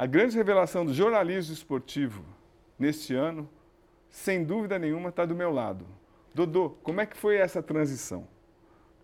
A 0.00 0.06
grande 0.06 0.34
revelação 0.34 0.82
do 0.86 0.94
jornalismo 0.94 1.52
esportivo 1.52 2.24
neste 2.78 3.14
ano, 3.14 3.46
sem 4.08 4.42
dúvida 4.42 4.78
nenhuma, 4.78 5.10
está 5.10 5.26
do 5.26 5.34
meu 5.34 5.52
lado. 5.52 5.84
Dodô, 6.34 6.70
como 6.82 7.02
é 7.02 7.04
que 7.04 7.14
foi 7.18 7.36
essa 7.36 7.62
transição 7.62 8.26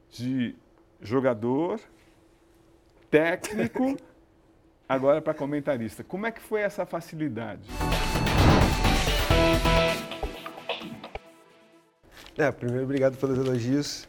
de 0.09 0.57
jogador, 1.03 1.79
técnico, 3.11 3.95
agora 4.89 5.21
para 5.21 5.35
comentarista? 5.35 6.03
Como 6.03 6.25
é 6.25 6.33
que 6.33 6.41
foi 6.41 6.63
essa 6.63 6.87
facilidade? 6.87 7.69
É, 12.39 12.51
primeiro, 12.51 12.85
obrigado 12.85 13.19
pelos 13.19 13.37
elogios. 13.37 14.09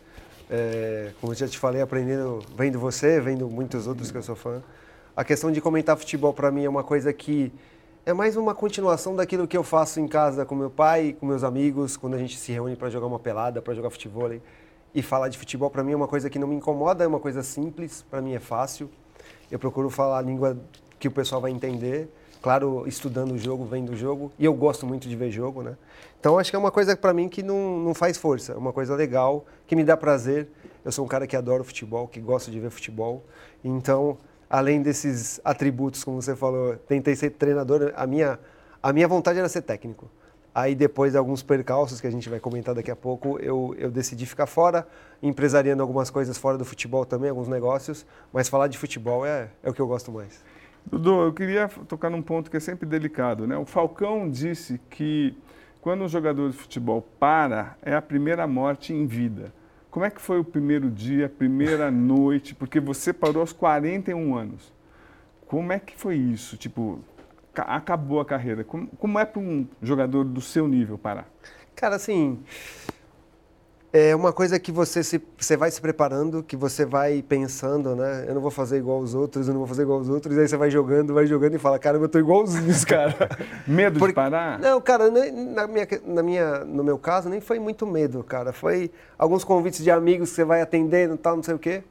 É, 0.50 1.12
como 1.20 1.34
eu 1.34 1.38
já 1.38 1.50
te 1.50 1.60
falei, 1.60 1.82
aprendendo, 1.82 2.40
vendo 2.56 2.80
você, 2.80 3.20
vendo 3.20 3.50
muitos 3.50 3.88
outros 3.88 4.10
que 4.10 4.18
eu 4.18 4.24
sou 4.24 4.38
fã. 4.38 4.64
A 5.18 5.24
questão 5.24 5.52
de 5.52 5.60
comentar 5.60 5.98
futebol 5.98 6.32
para 6.32 6.52
mim 6.52 6.64
é 6.64 6.70
uma 6.70 6.84
coisa 6.84 7.12
que 7.12 7.52
é 8.06 8.14
mais 8.14 8.38
uma 8.38 8.54
continuação 8.54 9.16
daquilo 9.16 9.48
que 9.48 9.58
eu 9.58 9.64
faço 9.64 10.00
em 10.00 10.08
casa 10.08 10.46
com 10.46 10.54
meu 10.54 10.70
pai, 10.70 11.18
com 11.20 11.26
meus 11.26 11.44
amigos, 11.44 11.98
quando 11.98 12.14
a 12.14 12.20
gente 12.20 12.38
se 12.38 12.52
reúne 12.52 12.76
para 12.76 12.88
jogar 12.92 13.08
uma 13.08 13.18
pelada, 13.18 13.60
para 13.60 13.74
jogar 13.74 13.90
futebol. 13.90 14.30
E 14.94 15.02
falar 15.02 15.30
de 15.30 15.36
futebol 15.40 15.72
para 15.72 15.84
mim 15.84 15.94
é 15.94 15.96
uma 15.96 16.08
coisa 16.08 16.30
que 16.30 16.38
não 16.38 16.48
me 16.48 16.56
incomoda, 16.56 17.04
é 17.04 17.08
uma 17.08 17.20
coisa 17.20 17.42
simples, 17.42 18.06
para 18.08 18.22
mim 18.22 18.36
é 18.36 18.40
fácil. 18.40 18.92
Eu 19.50 19.58
procuro 19.58 19.90
falar 19.90 20.20
a 20.20 20.22
língua 20.22 20.56
que 21.00 21.08
o 21.08 21.12
pessoal 21.12 21.42
vai 21.42 21.50
entender, 21.50 22.08
claro, 22.40 22.84
estudando 22.86 23.32
o 23.32 23.40
jogo, 23.40 23.66
vendo 23.66 23.94
o 23.94 23.96
jogo, 23.96 24.32
e 24.38 24.46
eu 24.46 24.54
gosto 24.54 24.86
muito 24.86 25.10
de 25.10 25.16
ver 25.16 25.32
jogo, 25.32 25.64
né? 25.64 25.76
Então 26.20 26.38
acho 26.38 26.52
que 26.52 26.56
é 26.56 26.60
uma 26.60 26.70
coisa 26.70 26.96
para 26.96 27.12
mim 27.12 27.28
que 27.28 27.42
não, 27.42 27.80
não 27.80 27.96
faz 27.96 28.20
força, 28.20 28.54
é 28.54 28.56
uma 28.56 28.72
coisa 28.72 28.96
legal, 28.96 29.48
que 29.66 29.76
me 29.76 29.84
dá 29.84 29.98
prazer. 29.98 30.48
Eu 30.86 30.92
sou 30.92 31.04
um 31.04 31.08
cara 31.08 31.26
que 31.26 31.36
adora 31.36 31.64
futebol, 31.64 32.08
que 32.08 32.20
gosta 32.20 32.52
de 32.52 32.60
ver 32.60 32.70
futebol. 32.70 33.26
Então, 33.64 34.16
além 34.50 34.82
desses 34.82 35.40
atributos, 35.44 36.04
como 36.04 36.22
você 36.22 36.36
falou, 36.36 36.76
tentei 36.76 37.16
ser 37.16 37.32
treinador, 37.32 37.94
a 37.96 38.08
minha, 38.08 38.40
a 38.82 38.94
minha 38.94 39.08
vontade 39.08 39.40
era 39.40 39.50
ser 39.50 39.62
técnico. 39.62 40.10
Aí 40.54 40.74
depois 40.74 41.12
de 41.12 41.18
alguns 41.20 41.44
percalços 41.44 42.02
que 42.02 42.08
a 42.08 42.10
gente 42.10 42.28
vai 42.30 42.40
comentar 42.40 42.74
daqui 42.74 42.90
a 42.90 42.96
pouco, 42.96 43.38
eu, 43.40 43.76
eu 43.78 43.92
decidi 43.92 44.26
ficar 44.26 44.48
fora, 44.48 44.88
empresariando 45.22 45.84
algumas 45.84 46.10
coisas 46.10 46.38
fora 46.38 46.58
do 46.58 46.66
futebol 46.66 47.06
também, 47.06 47.30
alguns 47.30 47.48
negócios, 47.48 48.06
mas 48.34 48.50
falar 48.50 48.68
de 48.68 48.78
futebol 48.78 49.24
é, 49.24 49.50
é 49.62 49.70
o 49.70 49.74
que 49.74 49.80
eu 49.80 49.88
gosto 49.88 50.12
mais. 50.12 50.44
Dudu, 50.84 51.22
eu 51.22 51.34
queria 51.34 51.68
tocar 51.88 52.10
num 52.10 52.22
ponto 52.22 52.50
que 52.50 52.58
é 52.58 52.60
sempre 52.60 52.88
delicado, 52.88 53.46
né? 53.46 53.58
O 53.58 53.66
Falcão 53.66 54.30
disse 54.30 54.80
que 54.90 55.38
quando 55.82 56.04
um 56.04 56.08
jogador 56.08 56.50
de 56.50 56.58
futebol 56.58 57.06
para, 57.20 57.78
é 57.82 57.94
a 57.94 58.02
primeira 58.02 58.48
morte 58.48 58.94
em 58.94 59.06
vida. 59.06 59.54
Como 59.98 60.06
é 60.06 60.12
que 60.12 60.22
foi 60.22 60.40
o 60.40 60.44
primeiro 60.44 60.92
dia, 60.92 61.26
a 61.26 61.30
primeira 61.30 61.90
noite? 61.90 62.54
Porque 62.54 62.80
você 62.80 63.12
parou 63.12 63.42
aos 63.42 63.52
41 63.52 64.36
anos. 64.36 64.72
Como 65.48 65.74
é 65.74 65.80
que 65.80 65.98
foi 65.98 66.18
isso? 66.18 66.56
Tipo, 66.56 67.00
acabou 67.56 68.20
a 68.20 68.26
carreira. 68.26 68.64
Como, 68.64 68.86
como 68.90 69.18
é 69.18 69.26
para 69.26 69.42
um 69.42 69.66
jogador 69.82 70.24
do 70.24 70.40
seu 70.40 70.68
nível 70.68 71.00
parar? 71.00 71.28
Cara, 71.76 71.96
assim, 71.96 72.38
é 73.98 74.16
uma 74.16 74.32
coisa 74.32 74.60
que 74.60 74.72
você, 74.72 75.04
se, 75.04 75.22
você 75.38 75.58
vai 75.58 75.72
se 75.72 75.82
preparando, 75.82 76.44
que 76.44 76.56
você 76.56 76.86
vai 76.86 77.22
pensando, 77.22 77.96
né? 77.96 78.26
Eu 78.28 78.36
não 78.36 78.42
vou 78.42 78.52
fazer 78.52 78.78
igual 78.78 79.00
os 79.00 79.16
outros, 79.16 79.48
eu 79.48 79.54
não 79.54 79.60
vou 79.60 79.68
fazer 79.68 79.84
igual 79.84 80.00
os 80.00 80.10
outros. 80.10 80.36
E 80.36 80.40
aí 80.40 80.48
você 80.48 80.58
vai 80.58 80.70
jogando, 80.70 81.14
vai 81.14 81.26
jogando 81.26 81.56
e 81.56 81.58
fala, 81.58 81.80
cara, 81.80 81.98
eu 81.98 82.08
tô 82.08 82.20
igualzinho 82.20 82.70
os 82.70 82.86
caras. 82.86 83.16
medo 83.68 83.98
Porque, 83.98 84.12
de 84.12 84.16
parar? 84.16 84.60
Não, 84.60 84.80
cara, 84.80 85.10
na 85.10 85.68
minha, 85.68 85.88
na 86.06 86.24
minha, 86.24 86.66
no 86.66 86.84
meu 86.84 86.98
caso, 86.98 87.30
nem 87.30 87.42
foi 87.42 87.60
muito 87.60 87.88
medo, 87.88 88.24
cara. 88.24 88.54
Foi 88.54 88.92
alguns 89.18 89.44
convites 89.44 89.84
de 89.84 89.90
amigos 89.90 90.30
que 90.30 90.36
você 90.36 90.44
vai 90.44 90.62
atendendo 90.62 91.16
e 91.16 91.18
tal, 91.18 91.36
não 91.36 91.44
sei 91.44 91.56
o 91.56 91.60
quê. 91.60 91.84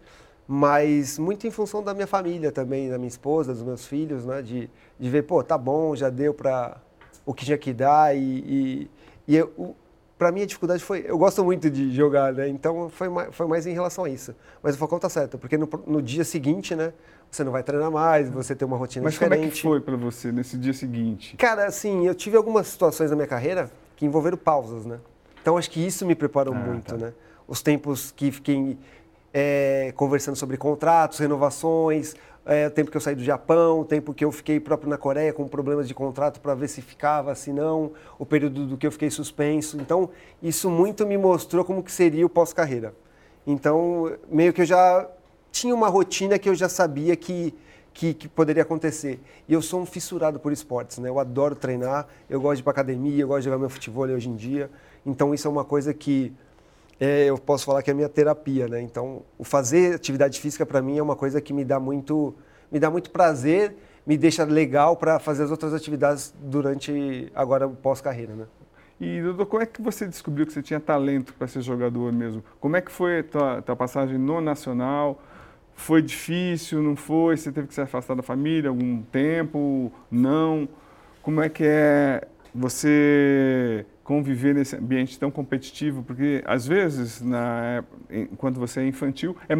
Mas 0.47 1.19
muito 1.19 1.47
em 1.47 1.51
função 1.51 1.83
da 1.83 1.93
minha 1.93 2.07
família 2.07 2.53
também, 2.53 2.89
da 2.89 2.99
minha 2.99 3.09
esposa, 3.09 3.53
dos 3.53 3.63
meus 3.63 3.85
filhos, 3.85 4.25
né? 4.25 4.43
De, 4.43 4.71
de 4.99 5.11
ver, 5.11 5.23
pô, 5.23 5.43
tá 5.43 5.59
bom, 5.59 5.97
já 5.97 6.09
deu 6.09 6.33
para 6.33 6.77
o 7.25 7.35
que 7.35 7.45
tinha 7.45 7.59
que 7.59 7.73
dar 7.73 8.17
e, 8.17 8.21
e, 8.21 8.91
e 9.27 9.37
eu, 9.37 9.75
para 10.19 10.33
mim 10.33 10.43
a 10.43 10.47
dificuldade 10.47 10.83
foi, 10.83 11.05
eu 11.07 11.19
gosto 11.19 11.45
muito 11.45 11.71
de 11.71 11.95
jogar, 11.95 12.33
né? 12.33 12.49
Então 12.49 12.89
foi 12.89 13.09
mais, 13.09 13.35
foi 13.35 13.47
mais 13.47 13.67
em 13.67 13.73
relação 13.73 14.05
a 14.05 14.09
isso. 14.09 14.35
Mas 14.63 14.75
o 14.75 14.79
Falcão 14.79 14.99
tá 14.99 15.09
certo, 15.09 15.39
porque 15.39 15.59
no, 15.59 15.69
no 15.87 16.01
dia 16.01 16.25
seguinte, 16.25 16.75
né? 16.75 16.93
Você 17.31 17.43
não 17.43 17.53
vai 17.53 17.63
treinar 17.63 17.91
mais, 17.91 18.31
você 18.31 18.55
tem 18.55 18.67
uma 18.67 18.77
rotina 18.77 19.05
Mas 19.05 19.15
diferente. 19.15 19.41
Mas 19.41 19.61
como 19.61 19.75
é 19.75 19.79
que 19.79 19.85
foi 19.85 19.95
para 19.95 19.97
você 19.97 20.31
nesse 20.31 20.57
dia 20.57 20.73
seguinte? 20.73 21.37
Cara, 21.37 21.67
assim, 21.67 22.07
eu 22.07 22.15
tive 22.15 22.37
algumas 22.37 22.69
situações 22.69 23.11
na 23.11 23.17
minha 23.17 23.27
carreira 23.29 23.71
que 23.97 24.07
envolveram 24.07 24.37
pausas, 24.37 24.87
né? 24.87 25.01
Então 25.43 25.59
acho 25.59 25.71
que 25.71 25.85
isso 25.85 26.07
me 26.07 26.15
preparou 26.15 26.55
ah, 26.55 26.59
muito, 26.59 26.95
tá. 26.95 26.97
né? 26.97 27.13
Os 27.47 27.63
tempos 27.63 28.11
que 28.11 28.31
fiquei 28.31 28.79
é, 29.35 29.93
conversando 29.97 30.37
sobre 30.37 30.57
contratos, 30.57 31.19
renovações, 31.19 32.15
é, 32.47 32.71
tempo 32.71 32.93
que 32.93 32.97
eu 32.97 33.01
saí 33.01 33.17
do 33.17 33.25
Japão, 33.25 33.83
tempo 33.83 34.15
que 34.15 34.25
eu 34.25 34.31
fiquei 34.31 34.61
próprio 34.61 34.89
na 34.89 34.97
Coreia 34.97 35.33
com 35.33 35.49
problemas 35.49 35.89
de 35.89 35.95
contrato 35.95 36.41
para 36.41 36.55
ver 36.55 36.69
se 36.69 36.81
ficava, 36.81 37.35
se 37.35 37.53
não, 37.53 37.93
o 38.19 38.25
período 38.25 38.65
do 38.67 38.77
que 38.77 38.87
eu 38.87 38.93
fiquei 38.93 39.11
suspenso. 39.11 39.77
Então, 39.79 40.11
isso 40.41 40.71
muito 40.71 41.05
me 41.05 41.19
mostrou 41.19 41.65
como 41.65 41.83
que 41.83 41.91
seria 41.91 42.25
o 42.25 42.29
pós-carreira. 42.29 42.95
Então, 43.45 44.17
meio 44.29 44.53
que 44.53 44.63
eu 44.63 44.65
já 44.65 45.09
tinha 45.51 45.75
uma 45.75 45.89
rotina 45.89 46.39
que 46.39 46.49
eu 46.49 46.55
já 46.55 46.69
sabia 46.69 47.17
que, 47.17 47.53
que, 47.93 48.15
que, 48.15 48.29
poderia 48.29 48.63
acontecer. 48.63 49.21
E 49.49 49.53
eu 49.53 49.61
sou 49.61 49.81
um 49.81 49.87
fissurado 49.87 50.39
por 50.39 50.53
esportes, 50.53 50.99
né? 50.99 51.09
Eu 51.09 51.19
adoro 51.19 51.57
treinar, 51.57 52.07
eu 52.31 52.41
gosto 52.41 52.57
de 52.57 52.61
ir 52.61 52.65
para 52.65 52.73
academia, 52.73 53.23
eu 53.23 53.29
gosto 53.29 53.41
de 53.41 53.45
jogar 53.47 53.59
meu 53.59 53.71
futebol 53.71 54.05
hoje 54.05 54.29
em 54.29 54.37
dia. 54.37 54.71
Então, 55.05 55.35
isso 55.35 55.49
é 55.49 55.51
uma 55.51 55.65
coisa 55.65 55.93
que 55.93 56.33
é, 56.99 57.27
eu 57.27 57.37
posso 57.39 57.65
falar 57.65 57.83
que 57.83 57.91
é 57.91 57.93
a 57.93 57.97
minha 57.97 58.09
terapia, 58.09 58.67
né? 58.69 58.81
Então, 58.81 59.23
o 59.39 59.45
fazer 59.45 59.95
atividade 59.95 60.41
física 60.41 60.65
para 60.65 60.81
mim 60.81 60.99
é 60.99 61.03
uma 61.03 61.17
coisa 61.17 61.41
que 61.41 61.53
me 61.53 61.65
dá 61.65 61.79
muito, 61.79 62.35
me 62.73 62.79
dá 62.79 62.91
muito 62.91 63.11
prazer, 63.11 63.77
me 64.07 64.17
deixa 64.17 64.45
legal 64.45 64.97
para 64.97 65.19
fazer 65.19 65.45
as 65.45 65.51
outras 65.51 65.75
atividades 65.75 66.33
durante 66.41 67.31
agora 67.35 67.69
pós-carreira, 67.69 68.35
né? 68.35 68.47
E 68.99 69.21
Dudu, 69.21 69.45
como 69.45 69.63
é 69.63 69.67
que 69.67 69.83
você 69.83 70.07
descobriu 70.09 70.47
que 70.47 70.53
você 70.53 70.63
tinha 70.63 70.81
talento 70.81 71.35
para 71.35 71.47
ser 71.47 71.61
jogador 71.61 72.11
mesmo? 72.13 72.43
Como 72.59 72.77
é 72.77 72.81
que 72.81 72.91
foi 72.91 73.19
a 73.19 73.25
tua, 73.25 73.63
tua 73.63 73.77
passagem 73.77 74.17
no 74.17 74.41
Nacional? 74.41 75.23
Foi 75.75 76.01
difícil, 76.01 76.83
não 76.83 76.97
foi? 76.97 77.37
Você 77.37 77.53
teve 77.53 77.67
que 77.67 77.75
se 77.75 77.81
afastar 77.83 78.15
da 78.15 78.23
família 78.23 78.71
algum 78.71 79.03
tempo? 79.03 79.93
Não? 80.11 80.67
Como 81.21 81.43
é 81.43 81.51
que 81.51 81.63
é 81.63 82.27
você 82.55 83.85
conviver 84.07 84.55
nesse 84.55 84.77
ambiente 84.77 85.19
tão 85.19 85.33
competitivo, 85.33 86.01
porque 86.05 86.41
às 86.47 86.65
vezes, 86.65 87.21
na, 87.21 87.83
enquanto 88.09 88.61
você 88.61 88.79
é 88.79 88.87
infantil, 88.87 89.37
é, 89.49 89.57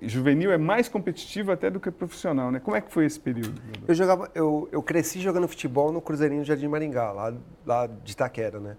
juvenil 0.00 0.50
é 0.50 0.56
mais 0.56 0.88
competitivo 0.88 1.52
até 1.52 1.68
do 1.68 1.78
que 1.78 1.90
profissional, 1.90 2.50
né? 2.50 2.60
Como 2.60 2.74
é 2.74 2.80
que 2.80 2.90
foi 2.90 3.04
esse 3.04 3.20
período? 3.20 3.60
Eu 3.86 3.94
jogava, 3.94 4.30
eu, 4.34 4.66
eu 4.72 4.82
cresci 4.82 5.20
jogando 5.20 5.46
futebol 5.46 5.92
no 5.92 6.00
Cruzeirinho 6.00 6.40
do 6.40 6.46
Jardim 6.46 6.66
Maringá, 6.66 7.12
lá, 7.12 7.34
lá 7.66 7.86
de 7.86 8.12
Itaquera, 8.12 8.58
né? 8.58 8.78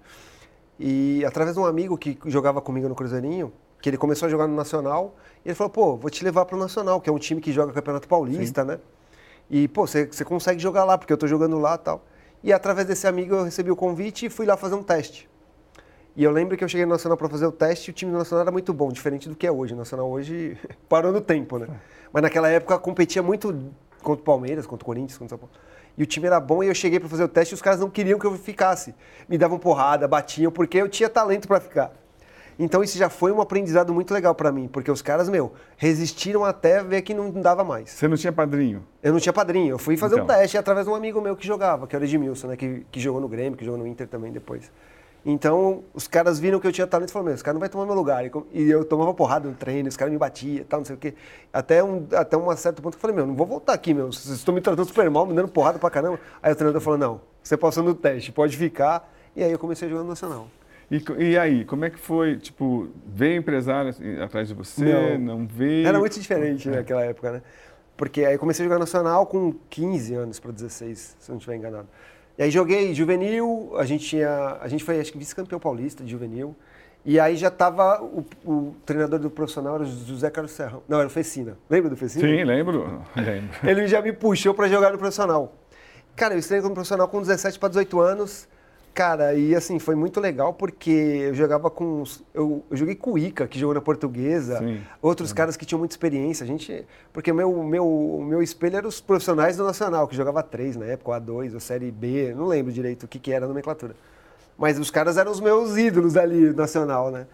E 0.80 1.24
através 1.24 1.56
de 1.56 1.62
um 1.62 1.68
amigo 1.68 1.96
que 2.00 2.18
jogava 2.26 2.60
comigo 2.60 2.90
no 2.90 2.96
Cruzeirinho, 2.96 3.54
que 3.80 3.90
ele 3.92 3.98
começou 3.98 4.26
a 4.26 4.30
jogar 4.30 4.48
no 4.48 4.56
Nacional, 4.56 5.16
ele 5.46 5.54
falou, 5.54 5.70
pô, 5.70 5.98
vou 5.98 6.10
te 6.10 6.24
levar 6.24 6.46
para 6.46 6.56
o 6.56 6.60
Nacional, 6.60 7.00
que 7.00 7.08
é 7.08 7.14
um 7.14 7.20
time 7.20 7.40
que 7.40 7.52
joga 7.52 7.72
Campeonato 7.72 8.08
Paulista, 8.08 8.64
Sim. 8.64 8.70
né? 8.70 8.80
E, 9.52 9.68
pô, 9.68 9.86
você 9.86 10.26
consegue 10.26 10.60
jogar 10.60 10.84
lá, 10.84 10.98
porque 10.98 11.14
eu 11.14 11.18
tô 11.18 11.28
jogando 11.28 11.60
lá 11.60 11.76
e 11.76 11.78
tal. 11.78 12.04
E 12.46 12.54
através 12.54 12.88
desse 12.88 13.08
amigo 13.08 13.34
eu 13.34 13.44
recebi 13.44 13.72
o 13.72 13.76
convite 13.76 14.28
e 14.28 14.30
fui 14.30 14.46
lá 14.46 14.56
fazer 14.56 14.76
um 14.76 14.84
teste. 14.84 15.28
E 16.16 16.24
eu 16.24 16.30
lembro 16.30 16.56
que 16.56 16.64
eu 16.64 16.70
cheguei 16.70 16.86
no 16.86 16.92
Nacional 16.92 17.18
para 17.18 17.28
fazer 17.28 17.48
o 17.48 17.52
teste 17.52 17.90
e 17.90 17.92
o 17.92 17.94
time 17.94 18.12
do 18.12 18.20
Nacional 18.20 18.44
era 18.44 18.52
muito 18.52 18.72
bom, 18.72 18.92
diferente 18.92 19.28
do 19.28 19.36
que 19.36 19.48
é 19.48 19.52
hoje. 19.52 19.74
O 19.74 19.78
Nacional 19.78 20.08
hoje 20.08 20.56
parou 20.88 21.12
no 21.12 21.22
tempo, 21.22 21.58
né? 21.58 21.68
Mas 22.14 22.22
naquela 22.22 22.48
época 22.48 22.78
competia 22.78 23.24
muito 23.24 23.52
contra 24.04 24.22
o 24.22 24.24
Palmeiras, 24.24 24.68
contra 24.68 24.84
o 24.84 24.86
Corinthians, 24.86 25.18
contra 25.18 25.36
o 25.36 25.40
São 25.40 25.48
Paulo. 25.50 25.66
E 25.98 26.04
o 26.04 26.06
time 26.06 26.28
era 26.28 26.40
bom 26.40 26.64
e 26.64 26.68
eu 26.68 26.76
cheguei 26.76 27.00
para 27.00 27.10
fazer 27.10 27.24
o 27.24 27.28
teste 27.28 27.52
e 27.52 27.56
os 27.56 27.64
caras 27.64 27.80
não 27.80 27.90
queriam 27.90 28.20
que 28.20 28.28
eu 28.28 28.38
ficasse. 28.38 28.94
Me 29.28 29.40
davam 29.40 29.58
porrada, 29.58 30.08
batiam, 30.08 30.52
porque 30.52 30.78
eu 30.78 30.88
tinha 30.88 31.10
talento 31.10 31.48
para 31.48 31.60
ficar. 31.60 31.94
Então 32.58 32.84
isso 32.84 32.98
já 32.98 33.10
foi 33.10 33.32
um 33.32 33.42
aprendizado 33.42 33.94
muito 33.94 34.14
legal 34.14 34.34
para 34.34 34.52
mim, 34.52 34.68
porque 34.68 34.90
os 34.90 35.02
caras, 35.02 35.28
meu, 35.28 35.54
resistiram 35.78 36.46
até 36.46 36.82
ver 36.82 37.02
que 37.02 37.14
não 37.14 37.30
dava 37.30 37.64
mais. 37.64 37.90
Você 37.90 38.08
não 38.08 38.16
tinha 38.16 38.32
padrinho? 38.32 38.84
Eu 39.04 39.14
não 39.14 39.20
tinha 39.20 39.34
padrinho. 39.34 39.72
Eu 39.72 39.78
fui 39.78 39.98
fazer 39.98 40.16
então. 40.16 40.26
um 40.26 40.28
teste 40.28 40.58
através 40.58 40.86
de 40.86 40.92
um 40.92 40.96
amigo 40.96 41.20
meu 41.22 41.36
que 41.36 41.46
jogava, 41.46 41.86
que 41.86 41.96
era 41.96 42.04
o 42.04 42.08
Edmilson, 42.08 42.48
né? 42.48 42.56
Que, 42.56 42.86
que 42.90 43.00
jogou 43.00 43.20
no 43.20 43.28
Grêmio, 43.28 43.58
que 43.58 43.66
jogou 43.66 43.80
no 43.80 43.86
Inter 43.86 44.08
também 44.08 44.32
depois. 44.32 44.72
Então, 45.26 45.84
os 45.92 46.08
caras 46.08 46.40
viram 46.40 46.60
que 46.60 46.68
eu 46.68 46.72
tinha 46.72 46.86
talento 46.86 47.10
e 47.10 47.12
falaram, 47.12 47.26
meu, 47.26 47.34
esse 47.34 47.44
cara 47.44 47.54
não 47.54 47.60
vai 47.60 47.68
tomar 47.68 47.86
meu 47.86 47.96
lugar. 47.96 48.24
E 48.54 48.70
eu 48.70 48.86
tomava 48.86 49.12
porrada 49.12 49.50
no 49.50 49.56
treino, 49.56 49.90
os 49.90 49.98
caras 49.98 50.14
me 50.14 50.20
batiam 50.20 50.64
tal, 50.66 50.82
não 50.82 50.86
sei 50.86 50.96
o 50.96 51.00
quê. 51.00 51.16
Até 51.52 51.84
um, 51.84 52.06
até 52.14 52.38
um 52.38 52.56
certo 52.56 52.80
ponto 52.80 52.94
que 52.94 52.98
eu 52.98 53.02
falei, 53.02 53.16
meu, 53.16 53.26
não 53.26 53.36
vou 53.36 53.48
voltar 53.48 53.74
aqui, 53.74 53.92
meu. 53.92 54.14
Vocês 54.14 54.36
estão 54.36 54.54
me 54.54 54.62
tratando 54.62 54.86
super 54.86 55.10
mal, 55.10 55.26
me 55.26 55.34
dando 55.34 55.48
porrada 55.48 55.80
pra 55.80 55.90
caramba. 55.90 56.20
Aí 56.44 56.54
o 56.54 56.56
treinador 56.56 56.80
falou, 56.80 57.00
não, 57.00 57.22
você 57.42 57.58
passou 57.58 57.84
no 57.84 57.96
teste, 57.96 58.32
pode 58.32 58.56
ficar. 58.56 59.12
E 59.36 59.44
aí 59.44 59.52
eu 59.52 59.58
comecei 59.58 59.88
a 59.88 59.92
jogar 59.92 60.04
no 60.04 60.10
Nacional. 60.10 60.48
E, 60.90 61.04
e, 61.32 61.38
aí, 61.38 61.66
como 61.66 61.86
é 61.86 61.90
que 61.90 62.00
foi? 62.00 62.38
Tipo, 62.38 62.90
veio 63.08 63.38
empresário 63.38 63.90
assim, 63.90 64.20
atrás 64.20 64.48
de 64.48 64.54
você? 64.54 64.84
Não, 64.86 65.38
não 65.38 65.48
veio? 65.48 65.88
Era 65.88 65.98
muito 65.98 66.20
diferente 66.20 66.70
é. 66.70 66.76
naquela 66.76 67.04
época, 67.04 67.32
né? 67.32 67.42
Porque 67.98 68.24
aí 68.26 68.38
comecei 68.38 68.66
a 68.66 68.68
jogar 68.68 68.80
nacional 68.80 69.26
com 69.26 69.56
15 69.70 70.14
anos 70.14 70.40
para 70.40 70.52
16, 70.52 71.18
se 71.20 71.30
eu 71.30 71.34
não 71.34 71.38
estiver 71.38 71.56
enganado. 71.56 71.88
E 72.38 72.44
aí 72.44 72.52
joguei 72.52 72.94
juvenil, 72.94 73.74
a 73.78 73.86
gente 73.86 74.06
tinha, 74.06 74.58
a 74.60 74.68
gente 74.68 74.84
foi 74.84 75.00
acho 75.00 75.12
que 75.12 75.18
vice-campeão 75.18 75.60
paulista 75.60 76.04
de 76.04 76.12
juvenil. 76.12 76.56
E 77.06 77.20
aí 77.20 77.38
já 77.38 77.50
estava 77.50 78.02
o, 78.02 78.26
o, 78.44 78.76
treinador 78.84 79.20
do 79.20 79.30
profissional 79.30 79.76
era 79.76 79.84
o 79.84 79.86
José 79.86 80.30
Carlos 80.30 80.52
Serrão. 80.52 80.82
Não, 80.88 80.98
era 80.98 81.08
o 81.08 81.10
Fecina. 81.10 81.56
Lembra 81.70 81.90
do 81.90 81.96
Fecina? 81.96 82.28
Sim, 82.28 82.44
lembro. 82.44 83.02
lembro. 83.16 83.50
Ele 83.64 83.88
já 83.88 84.02
me 84.02 84.12
puxou 84.12 84.54
para 84.54 84.68
jogar 84.68 84.92
no 84.92 84.98
profissional. 84.98 85.54
Cara, 86.16 86.34
eu 86.34 86.40
estreiei 86.40 86.64
como 86.64 86.74
profissional 86.74 87.08
com 87.08 87.22
17 87.22 87.60
para 87.60 87.70
18 87.70 88.00
anos. 88.02 88.48
Cara, 88.96 89.34
e 89.34 89.54
assim, 89.54 89.78
foi 89.78 89.94
muito 89.94 90.22
legal 90.22 90.54
porque 90.54 90.90
eu 90.90 91.34
jogava 91.34 91.70
com. 91.70 92.02
Eu, 92.34 92.64
eu 92.72 92.78
joguei 92.78 92.96
com 92.96 93.12
o 93.12 93.18
Ica, 93.18 93.46
que 93.46 93.60
jogou 93.60 93.76
na 93.76 93.82
portuguesa, 93.82 94.60
Sim. 94.60 94.80
outros 95.02 95.32
Sim. 95.32 95.36
caras 95.36 95.58
que 95.58 95.66
tinham 95.66 95.80
muita 95.80 95.92
experiência. 95.92 96.46
A 96.46 96.48
gente. 96.48 96.88
Porque 97.12 97.30
o 97.30 97.36
meu, 97.36 97.62
meu, 97.62 98.24
meu 98.26 98.42
espelho 98.42 98.78
era 98.78 98.88
os 98.88 99.02
profissionais 99.02 99.58
do 99.58 99.66
Nacional, 99.66 100.08
que 100.08 100.16
jogava 100.16 100.42
três 100.42 100.78
na 100.78 100.86
época, 100.86 101.12
ou 101.12 101.18
A2, 101.18 101.54
ou 101.54 101.60
Série 101.60 101.92
B, 101.92 102.34
não 102.34 102.46
lembro 102.46 102.72
direito 102.72 103.04
o 103.04 103.08
que, 103.08 103.20
que 103.20 103.34
era 103.34 103.44
a 103.44 103.48
nomenclatura. 103.50 103.98
Mas 104.58 104.80
os 104.80 104.90
caras 104.90 105.18
eram 105.18 105.30
os 105.30 105.42
meus 105.42 105.76
ídolos 105.76 106.16
ali, 106.16 106.54
Nacional, 106.54 107.12
né? 107.12 107.28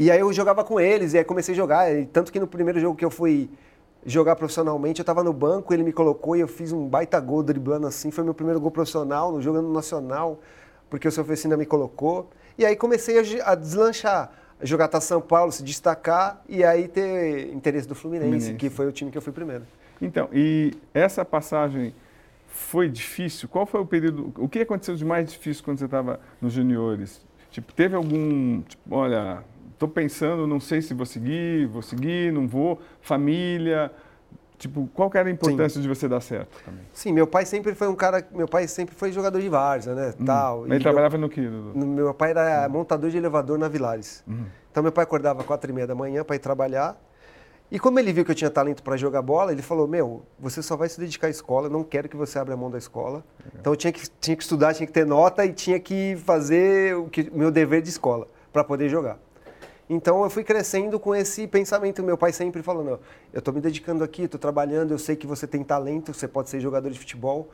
E 0.00 0.10
aí 0.10 0.18
eu 0.18 0.32
jogava 0.32 0.64
com 0.64 0.80
eles, 0.80 1.14
e 1.14 1.18
aí 1.18 1.22
comecei 1.22 1.54
a 1.54 1.56
jogar. 1.56 1.96
E 1.96 2.06
tanto 2.06 2.32
que 2.32 2.40
no 2.40 2.48
primeiro 2.48 2.80
jogo 2.80 2.96
que 2.96 3.04
eu 3.04 3.10
fui 3.10 3.48
jogar 4.04 4.34
profissionalmente, 4.34 4.98
eu 4.98 5.04
estava 5.04 5.22
no 5.22 5.32
banco, 5.32 5.72
ele 5.72 5.84
me 5.84 5.92
colocou 5.92 6.34
e 6.34 6.40
eu 6.40 6.48
fiz 6.48 6.72
um 6.72 6.88
baita 6.88 7.20
gol 7.20 7.44
driblando 7.44 7.86
assim. 7.86 8.10
Foi 8.10 8.24
meu 8.24 8.34
primeiro 8.34 8.60
gol 8.60 8.72
profissional, 8.72 9.30
no 9.30 9.40
jogando 9.40 9.72
nacional 9.72 10.40
porque 10.88 11.08
o 11.08 11.12
seu 11.12 11.22
Oficina 11.22 11.56
me 11.56 11.66
colocou. 11.66 12.30
E 12.56 12.64
aí 12.64 12.74
comecei 12.76 13.18
a, 13.18 13.52
a 13.52 13.54
deslanchar, 13.54 14.32
jogar 14.62 14.86
até 14.86 15.00
São 15.00 15.20
Paulo, 15.20 15.52
se 15.52 15.62
destacar 15.62 16.42
e 16.48 16.64
aí 16.64 16.88
ter 16.88 17.52
interesse 17.52 17.86
do 17.86 17.94
Fluminense, 17.94 18.30
Fluminense, 18.30 18.54
que 18.54 18.70
foi 18.70 18.86
o 18.86 18.92
time 18.92 19.10
que 19.10 19.18
eu 19.18 19.22
fui 19.22 19.32
primeiro. 19.32 19.64
Então, 20.00 20.28
e 20.32 20.72
essa 20.94 21.24
passagem 21.24 21.94
foi 22.46 22.88
difícil? 22.88 23.48
Qual 23.48 23.66
foi 23.66 23.80
o 23.80 23.86
período? 23.86 24.32
O 24.38 24.48
que 24.48 24.60
aconteceu 24.60 24.96
de 24.96 25.04
mais 25.04 25.30
difícil 25.30 25.62
quando 25.64 25.78
você 25.78 25.84
estava 25.84 26.20
nos 26.40 26.52
juniores? 26.52 27.20
Tipo, 27.50 27.72
teve 27.72 27.94
algum, 27.94 28.60
tipo, 28.62 28.94
olha, 28.94 29.42
estou 29.72 29.88
pensando, 29.88 30.46
não 30.46 30.60
sei 30.60 30.82
se 30.82 30.92
vou 30.92 31.06
seguir, 31.06 31.66
vou 31.66 31.82
seguir, 31.82 32.32
não 32.32 32.46
vou, 32.46 32.80
família, 33.00 33.92
Tipo, 34.58 34.88
qual 34.92 35.08
era 35.14 35.28
a 35.28 35.32
importância 35.32 35.80
Sim. 35.80 35.82
de 35.82 35.88
você 35.88 36.08
dar 36.08 36.20
certo 36.20 36.48
também? 36.64 36.82
Sim, 36.92 37.12
meu 37.12 37.28
pai 37.28 37.46
sempre 37.46 37.76
foi 37.76 37.86
um 37.86 37.94
cara, 37.94 38.26
meu 38.32 38.48
pai 38.48 38.66
sempre 38.66 38.92
foi 38.92 39.12
jogador 39.12 39.40
de 39.40 39.48
várzea, 39.48 39.94
né, 39.94 40.12
hum. 40.18 40.24
tal. 40.24 40.66
Ele 40.66 40.80
trabalhava 40.80 41.16
no 41.16 41.28
que? 41.28 41.40
No... 41.40 41.86
Meu 41.86 42.12
pai 42.12 42.30
era 42.30 42.66
hum. 42.66 42.72
montador 42.72 43.08
de 43.08 43.16
elevador 43.16 43.56
na 43.56 43.68
Vilares. 43.68 44.24
Hum. 44.26 44.46
Então 44.70 44.82
meu 44.82 44.90
pai 44.90 45.04
acordava 45.04 45.40
às 45.40 45.46
quatro 45.46 45.70
e 45.70 45.72
meia 45.72 45.86
da 45.86 45.94
manhã 45.94 46.24
para 46.24 46.34
ir 46.34 46.40
trabalhar. 46.40 47.00
E 47.70 47.78
como 47.78 48.00
ele 48.00 48.12
viu 48.12 48.24
que 48.24 48.30
eu 48.30 48.34
tinha 48.34 48.50
talento 48.50 48.82
para 48.82 48.96
jogar 48.96 49.22
bola, 49.22 49.52
ele 49.52 49.62
falou: 49.62 49.86
Meu, 49.86 50.22
você 50.40 50.60
só 50.62 50.74
vai 50.76 50.88
se 50.88 50.98
dedicar 50.98 51.26
à 51.26 51.30
escola, 51.30 51.66
eu 51.66 51.70
não 51.70 51.84
quero 51.84 52.08
que 52.08 52.16
você 52.16 52.38
abra 52.38 52.54
a 52.54 52.56
mão 52.56 52.70
da 52.70 52.78
escola. 52.78 53.22
Legal. 53.38 53.60
Então 53.60 53.72
eu 53.72 53.76
tinha 53.76 53.92
que, 53.92 54.08
tinha 54.20 54.36
que 54.36 54.42
estudar, 54.42 54.74
tinha 54.74 54.86
que 54.86 54.92
ter 54.92 55.06
nota 55.06 55.44
e 55.44 55.52
tinha 55.52 55.78
que 55.78 56.16
fazer 56.24 56.96
o 56.96 57.08
que, 57.08 57.30
meu 57.30 57.50
dever 57.50 57.82
de 57.82 57.90
escola 57.90 58.26
para 58.52 58.64
poder 58.64 58.88
jogar. 58.88 59.18
Então 59.88 60.22
eu 60.22 60.28
fui 60.28 60.44
crescendo 60.44 61.00
com 61.00 61.14
esse 61.14 61.46
pensamento. 61.46 62.02
Meu 62.02 62.18
pai 62.18 62.32
sempre 62.32 62.62
falando: 62.62 63.00
eu 63.32 63.38
estou 63.38 63.54
me 63.54 63.60
dedicando 63.60 64.04
aqui, 64.04 64.22
estou 64.22 64.38
trabalhando, 64.38 64.92
eu 64.92 64.98
sei 64.98 65.16
que 65.16 65.26
você 65.26 65.46
tem 65.46 65.64
talento, 65.64 66.12
você 66.12 66.28
pode 66.28 66.50
ser 66.50 66.60
jogador 66.60 66.90
de 66.90 66.98
futebol, 66.98 67.48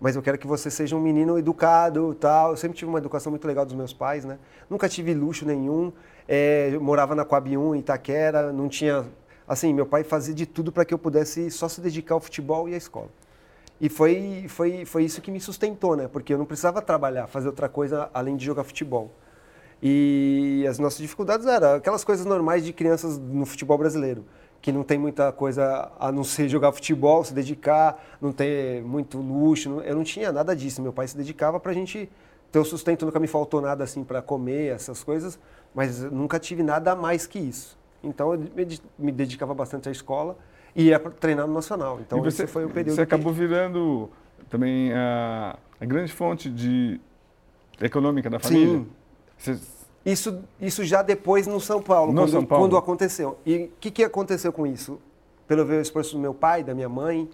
mas 0.00 0.16
eu 0.16 0.22
quero 0.22 0.36
que 0.36 0.46
você 0.46 0.70
seja 0.70 0.96
um 0.96 1.00
menino 1.00 1.38
educado, 1.38 2.14
tal. 2.14 2.50
Eu 2.50 2.56
sempre 2.56 2.76
tive 2.76 2.88
uma 2.88 2.98
educação 2.98 3.30
muito 3.30 3.46
legal 3.46 3.64
dos 3.64 3.74
meus 3.74 3.92
pais, 3.92 4.24
né? 4.24 4.38
Nunca 4.68 4.88
tive 4.88 5.14
luxo 5.14 5.46
nenhum. 5.46 5.92
É, 6.26 6.76
morava 6.80 7.14
na 7.14 7.24
Coab 7.24 7.56
1, 7.56 7.76
em 7.76 7.78
Itaquera, 7.78 8.52
não 8.52 8.68
tinha. 8.68 9.04
Assim, 9.46 9.72
meu 9.72 9.86
pai 9.86 10.02
fazia 10.02 10.34
de 10.34 10.44
tudo 10.44 10.72
para 10.72 10.84
que 10.84 10.92
eu 10.92 10.98
pudesse 10.98 11.52
só 11.52 11.68
se 11.68 11.80
dedicar 11.80 12.14
ao 12.14 12.20
futebol 12.20 12.68
e 12.68 12.74
à 12.74 12.76
escola. 12.76 13.08
E 13.80 13.88
foi, 13.88 14.46
foi, 14.48 14.84
foi 14.84 15.04
isso 15.04 15.20
que 15.20 15.30
me 15.30 15.38
sustentou, 15.38 15.94
né? 15.94 16.08
Porque 16.08 16.34
eu 16.34 16.38
não 16.38 16.46
precisava 16.46 16.82
trabalhar, 16.82 17.28
fazer 17.28 17.46
outra 17.46 17.68
coisa 17.68 18.10
além 18.12 18.36
de 18.36 18.44
jogar 18.44 18.64
futebol. 18.64 19.12
E 19.82 20.64
as 20.68 20.78
nossas 20.78 20.98
dificuldades 20.98 21.46
eram 21.46 21.74
aquelas 21.74 22.02
coisas 22.02 22.24
normais 22.24 22.64
de 22.64 22.72
crianças 22.72 23.18
no 23.18 23.44
futebol 23.44 23.76
brasileiro, 23.76 24.24
que 24.62 24.72
não 24.72 24.82
tem 24.82 24.98
muita 24.98 25.30
coisa 25.32 25.92
a 26.00 26.10
não 26.10 26.24
ser 26.24 26.48
jogar 26.48 26.72
futebol, 26.72 27.22
se 27.24 27.34
dedicar, 27.34 28.02
não 28.20 28.32
ter 28.32 28.82
muito 28.82 29.18
luxo. 29.18 29.80
Eu 29.82 29.94
não 29.94 30.04
tinha 30.04 30.32
nada 30.32 30.56
disso. 30.56 30.80
Meu 30.80 30.92
pai 30.92 31.06
se 31.06 31.16
dedicava 31.16 31.60
para 31.60 31.72
a 31.72 31.74
gente 31.74 32.08
ter 32.50 32.58
o 32.58 32.64
sustento, 32.64 33.04
nunca 33.04 33.20
me 33.20 33.26
faltou 33.26 33.60
nada 33.60 33.84
assim 33.84 34.02
para 34.02 34.22
comer, 34.22 34.72
essas 34.74 35.04
coisas, 35.04 35.38
mas 35.74 36.00
nunca 36.02 36.38
tive 36.38 36.62
nada 36.62 36.92
a 36.92 36.96
mais 36.96 37.26
que 37.26 37.38
isso. 37.38 37.76
Então 38.02 38.32
eu 38.32 38.40
me 38.98 39.12
dedicava 39.12 39.52
bastante 39.52 39.88
à 39.88 39.92
escola 39.92 40.38
e 40.74 40.84
ia 40.84 40.98
treinar 40.98 41.46
no 41.46 41.54
Nacional. 41.54 42.00
Então 42.00 42.22
você, 42.22 42.44
esse 42.44 42.52
foi 42.52 42.64
o 42.64 42.70
período. 42.70 42.94
Você 42.94 43.02
acabou 43.02 43.32
que... 43.32 43.38
virando 43.38 44.08
também 44.48 44.92
a, 44.92 45.58
a 45.80 45.84
grande 45.84 46.12
fonte 46.12 46.48
de 46.48 47.00
econômica 47.80 48.30
da 48.30 48.38
família. 48.38 48.78
Sim. 48.78 48.86
Isso, 50.04 50.40
isso 50.60 50.84
já 50.84 51.02
depois 51.02 51.46
no 51.46 51.60
São 51.60 51.82
Paulo, 51.82 52.12
no 52.12 52.22
quando, 52.22 52.30
São 52.30 52.44
Paulo. 52.44 52.64
quando 52.64 52.76
aconteceu. 52.76 53.38
E 53.44 53.64
o 53.64 53.70
que, 53.80 53.90
que 53.90 54.04
aconteceu 54.04 54.52
com 54.52 54.66
isso? 54.66 55.00
Pelo 55.48 55.64
ver 55.64 55.78
o 55.78 55.80
esforço 55.80 56.14
do 56.14 56.20
meu 56.20 56.32
pai, 56.32 56.62
da 56.62 56.74
minha 56.74 56.88
mãe, 56.88 57.28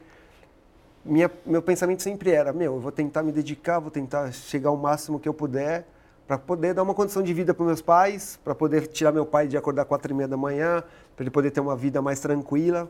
minha, 1.04 1.30
meu 1.44 1.60
pensamento 1.60 2.02
sempre 2.02 2.30
era: 2.30 2.52
meu, 2.52 2.74
eu 2.74 2.80
vou 2.80 2.92
tentar 2.92 3.22
me 3.22 3.32
dedicar, 3.32 3.78
vou 3.78 3.90
tentar 3.90 4.32
chegar 4.32 4.70
ao 4.70 4.76
máximo 4.76 5.18
que 5.20 5.28
eu 5.28 5.34
puder 5.34 5.86
para 6.26 6.38
poder 6.38 6.72
dar 6.72 6.82
uma 6.82 6.94
condição 6.94 7.22
de 7.22 7.34
vida 7.34 7.52
para 7.52 7.66
meus 7.66 7.82
pais, 7.82 8.38
para 8.42 8.54
poder 8.54 8.86
tirar 8.86 9.12
meu 9.12 9.26
pai 9.26 9.46
de 9.48 9.56
acordar 9.56 9.84
quatro 9.84 10.12
e 10.12 10.14
meia 10.14 10.28
da 10.28 10.36
manhã, 10.36 10.82
para 11.14 11.24
ele 11.24 11.30
poder 11.30 11.50
ter 11.50 11.60
uma 11.60 11.76
vida 11.76 12.00
mais 12.00 12.20
tranquila. 12.20 12.88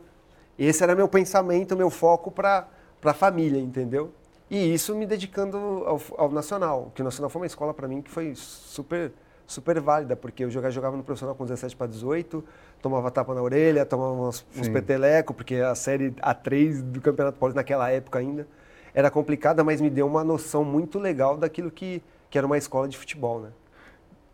Esse 0.58 0.82
era 0.82 0.94
meu 0.94 1.08
pensamento, 1.08 1.76
meu 1.76 1.90
foco 1.90 2.30
para 2.30 2.68
a 3.02 3.14
família, 3.14 3.58
entendeu? 3.58 4.12
E 4.52 4.74
isso 4.74 4.94
me 4.94 5.06
dedicando 5.06 5.56
ao, 5.56 5.98
ao 6.18 6.30
Nacional, 6.30 6.92
que 6.94 7.00
o 7.00 7.04
Nacional 7.04 7.30
foi 7.30 7.40
uma 7.40 7.46
escola 7.46 7.72
para 7.72 7.88
mim 7.88 8.02
que 8.02 8.10
foi 8.10 8.34
super 8.34 9.10
super 9.46 9.80
válida, 9.80 10.14
porque 10.14 10.44
eu 10.44 10.50
jogava, 10.50 10.70
jogava 10.70 10.96
no 10.96 11.02
profissional 11.02 11.34
com 11.34 11.44
17 11.44 11.74
para 11.74 11.86
18, 11.86 12.44
tomava 12.82 13.10
tapa 13.10 13.34
na 13.34 13.40
orelha, 13.40 13.86
tomava 13.86 14.12
uns, 14.12 14.46
uns 14.54 14.68
peteleco, 14.68 15.32
porque 15.32 15.56
a 15.56 15.74
série 15.74 16.10
A3 16.12 16.82
do 16.82 17.00
Campeonato 17.00 17.38
Paulista 17.38 17.60
naquela 17.60 17.90
época 17.90 18.18
ainda 18.18 18.46
era 18.94 19.10
complicada, 19.10 19.64
mas 19.64 19.80
me 19.80 19.88
deu 19.88 20.06
uma 20.06 20.22
noção 20.22 20.64
muito 20.64 20.98
legal 20.98 21.38
daquilo 21.38 21.70
que, 21.70 22.02
que 22.28 22.36
era 22.36 22.46
uma 22.46 22.58
escola 22.58 22.86
de 22.86 22.98
futebol, 22.98 23.40
né? 23.40 23.48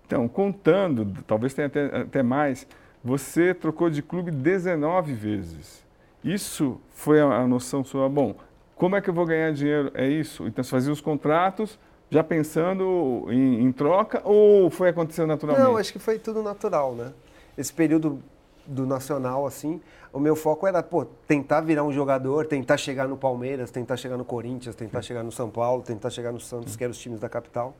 Então, 0.04 0.26
contando, 0.26 1.06
talvez 1.28 1.54
tenha 1.54 1.68
até, 1.68 2.00
até 2.00 2.22
mais, 2.24 2.66
você 3.04 3.54
trocou 3.54 3.88
de 3.88 4.02
clube 4.02 4.32
19 4.32 5.12
vezes. 5.14 5.84
Isso 6.24 6.80
foi 6.90 7.20
a, 7.20 7.26
a 7.26 7.46
noção 7.46 7.84
sua, 7.84 8.08
bom, 8.08 8.34
como 8.78 8.94
é 8.94 9.00
que 9.00 9.10
eu 9.10 9.14
vou 9.14 9.26
ganhar 9.26 9.52
dinheiro? 9.52 9.90
É 9.92 10.06
isso? 10.06 10.46
Então 10.46 10.62
você 10.62 10.70
fazia 10.70 10.92
os 10.92 11.00
contratos 11.00 11.78
já 12.08 12.22
pensando 12.22 13.26
em, 13.28 13.64
em 13.64 13.72
troca 13.72 14.22
ou 14.25 14.70
foi 14.70 14.88
acontecendo 14.88 15.26
naturalmente? 15.26 15.66
Não, 15.66 15.76
acho 15.76 15.92
que 15.92 15.98
foi 15.98 16.19
tudo 16.19 16.42
natural, 16.42 16.94
né? 16.94 17.12
Esse 17.56 17.72
período 17.72 18.22
do 18.64 18.86
Nacional, 18.86 19.46
assim, 19.46 19.80
o 20.12 20.20
meu 20.20 20.36
foco 20.36 20.66
era, 20.66 20.82
pô, 20.82 21.04
tentar 21.04 21.60
virar 21.60 21.82
um 21.82 21.92
jogador, 21.92 22.46
tentar 22.46 22.76
chegar 22.76 23.08
no 23.08 23.16
Palmeiras, 23.16 23.70
tentar 23.70 23.96
chegar 23.96 24.16
no 24.16 24.25
Corinthians, 24.25 24.75
tentar 24.75 25.02
chegar 25.02 25.22
no 25.25 25.32
São 25.32 25.50
Paulo, 25.50 25.82
tentar 25.82 26.10
chegar 26.10 26.30
no 26.30 26.40
Santos, 26.40 26.76
que 26.76 26.84
eram 26.84 26.92
os 26.92 26.98
times 26.98 27.19
da 27.19 27.28
capital, 27.28 27.75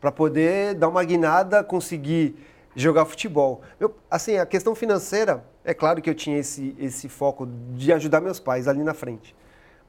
para 0.00 0.10
poder 0.10 0.74
dar 0.74 0.88
uma 0.88 1.04
guinada, 1.04 1.62
conseguir 1.62 2.36
jogar 2.74 3.04
futebol. 3.04 3.60
Eu, 3.78 3.94
assim, 4.10 4.38
a 4.38 4.46
questão 4.46 4.74
financeira, 4.74 5.44
é 5.64 5.74
claro 5.74 6.00
que 6.00 6.08
eu 6.08 6.14
tinha 6.14 6.38
esse, 6.38 6.74
esse 6.78 7.08
foco 7.08 7.46
de 7.74 7.92
ajudar 7.92 8.20
meus 8.20 8.40
pais 8.40 8.66
ali 8.66 8.82
na 8.82 8.94
frente. 8.94 9.34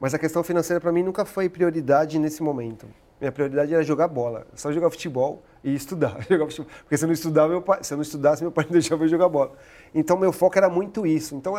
Mas 0.02 0.12
a 0.12 0.18
questão 0.18 0.42
financeira 0.42 0.80
para 0.80 0.90
mim 0.90 1.04
nunca 1.04 1.24
foi 1.24 1.48
prioridade 1.48 2.18
nesse 2.18 2.42
momento. 2.42 2.88
Minha 3.20 3.30
prioridade 3.30 3.72
era 3.72 3.84
jogar 3.84 4.08
bola, 4.08 4.44
só 4.52 4.72
jogar 4.72 4.90
futebol 4.90 5.44
e 5.62 5.72
estudar. 5.72 6.16
Porque 6.26 6.96
se 6.96 7.04
eu 7.04 7.06
não 7.06 7.12
estudar, 7.12 7.46
meu 7.46 7.62
pai, 7.62 7.84
se 7.84 7.94
eu 7.94 7.96
não 7.96 8.02
estudasse, 8.02 8.42
meu 8.42 8.50
pai 8.50 8.64
não 8.64 8.72
deixava 8.74 9.04
eu 9.04 9.08
jogar 9.08 9.28
bola. 9.28 9.52
Então 9.94 10.18
meu 10.18 10.32
foco 10.32 10.58
era 10.58 10.68
muito 10.68 11.06
isso. 11.06 11.36
Então 11.36 11.54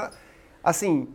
assim, 0.62 1.07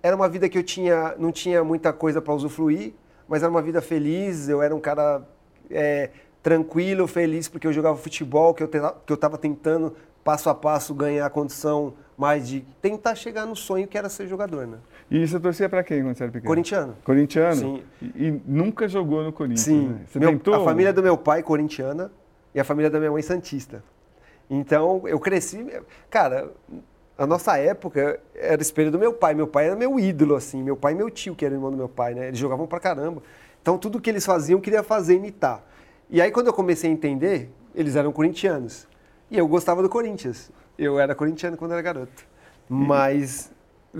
era 0.00 0.14
uma 0.14 0.28
vida 0.28 0.48
que 0.48 0.56
eu 0.56 0.62
tinha, 0.62 1.16
não 1.18 1.32
tinha 1.32 1.64
muita 1.64 1.92
coisa 1.92 2.22
para 2.22 2.32
usufruir, 2.32 2.94
mas 3.26 3.42
era 3.42 3.50
uma 3.50 3.62
vida 3.62 3.82
feliz. 3.82 4.48
Eu 4.48 4.62
era 4.62 4.72
um 4.72 4.78
cara 4.78 5.26
é, 5.68 6.10
tranquilo, 6.40 7.08
feliz 7.08 7.48
porque 7.48 7.66
eu 7.66 7.72
jogava 7.72 7.96
futebol, 7.96 8.54
que 8.54 8.62
eu 8.62 9.14
estava 9.14 9.36
tentando 9.36 9.92
passo 10.22 10.48
a 10.48 10.54
passo 10.54 10.94
ganhar 10.94 11.26
a 11.26 11.30
condição 11.30 11.94
mais 12.16 12.48
de 12.48 12.60
tentar 12.80 13.16
chegar 13.16 13.44
no 13.44 13.56
sonho 13.56 13.86
que 13.86 13.98
era 13.98 14.08
ser 14.08 14.26
jogador, 14.26 14.66
né? 14.66 14.78
E 15.10 15.26
você 15.26 15.38
torcia 15.38 15.68
para 15.68 15.84
quem 15.84 16.02
quando 16.02 16.16
você 16.16 16.24
era 16.24 16.32
pequeno? 16.32 16.48
Corintiano. 16.48 16.96
Corintiano? 17.04 17.56
Sim. 17.56 17.82
E, 18.02 18.26
e 18.26 18.42
nunca 18.44 18.88
jogou 18.88 19.22
no 19.22 19.32
Corinthians, 19.32 19.60
Sim. 19.60 19.88
Né? 19.88 20.00
Você 20.06 20.18
meu, 20.18 20.30
tentou? 20.30 20.54
A 20.54 20.64
família 20.64 20.92
do 20.92 21.02
meu 21.02 21.16
pai 21.16 21.42
corintiana 21.42 22.10
e 22.54 22.58
a 22.58 22.64
família 22.64 22.90
da 22.90 22.98
minha 22.98 23.12
mãe 23.12 23.22
santista. 23.22 23.84
Então, 24.50 25.02
eu 25.06 25.18
cresci... 25.20 25.64
Cara, 26.10 26.50
a 27.16 27.26
nossa 27.26 27.56
época 27.56 28.18
era 28.34 28.60
espelho 28.60 28.90
do 28.90 28.98
meu 28.98 29.12
pai. 29.12 29.34
Meu 29.34 29.46
pai 29.46 29.66
era 29.66 29.76
meu 29.76 29.98
ídolo, 29.98 30.34
assim. 30.34 30.62
Meu 30.62 30.76
pai 30.76 30.92
e 30.92 30.96
meu 30.96 31.08
tio, 31.08 31.36
que 31.36 31.44
era 31.44 31.54
irmão 31.54 31.70
do 31.70 31.76
meu 31.76 31.88
pai, 31.88 32.14
né? 32.14 32.28
Eles 32.28 32.38
jogavam 32.38 32.66
pra 32.66 32.80
caramba. 32.80 33.22
Então, 33.62 33.78
tudo 33.78 34.00
que 34.00 34.10
eles 34.10 34.26
faziam, 34.26 34.58
eu 34.58 34.62
queria 34.62 34.82
fazer, 34.82 35.14
imitar. 35.14 35.64
E 36.10 36.20
aí, 36.20 36.30
quando 36.30 36.48
eu 36.48 36.52
comecei 36.52 36.90
a 36.90 36.92
entender, 36.92 37.50
eles 37.74 37.94
eram 37.94 38.10
corintianos. 38.10 38.88
E 39.30 39.38
eu 39.38 39.46
gostava 39.46 39.82
do 39.82 39.88
Corinthians. 39.88 40.50
Eu 40.78 40.98
era 40.98 41.14
corintiano 41.14 41.56
quando 41.56 41.72
era 41.72 41.82
garoto. 41.82 42.26
Mas 42.68 43.50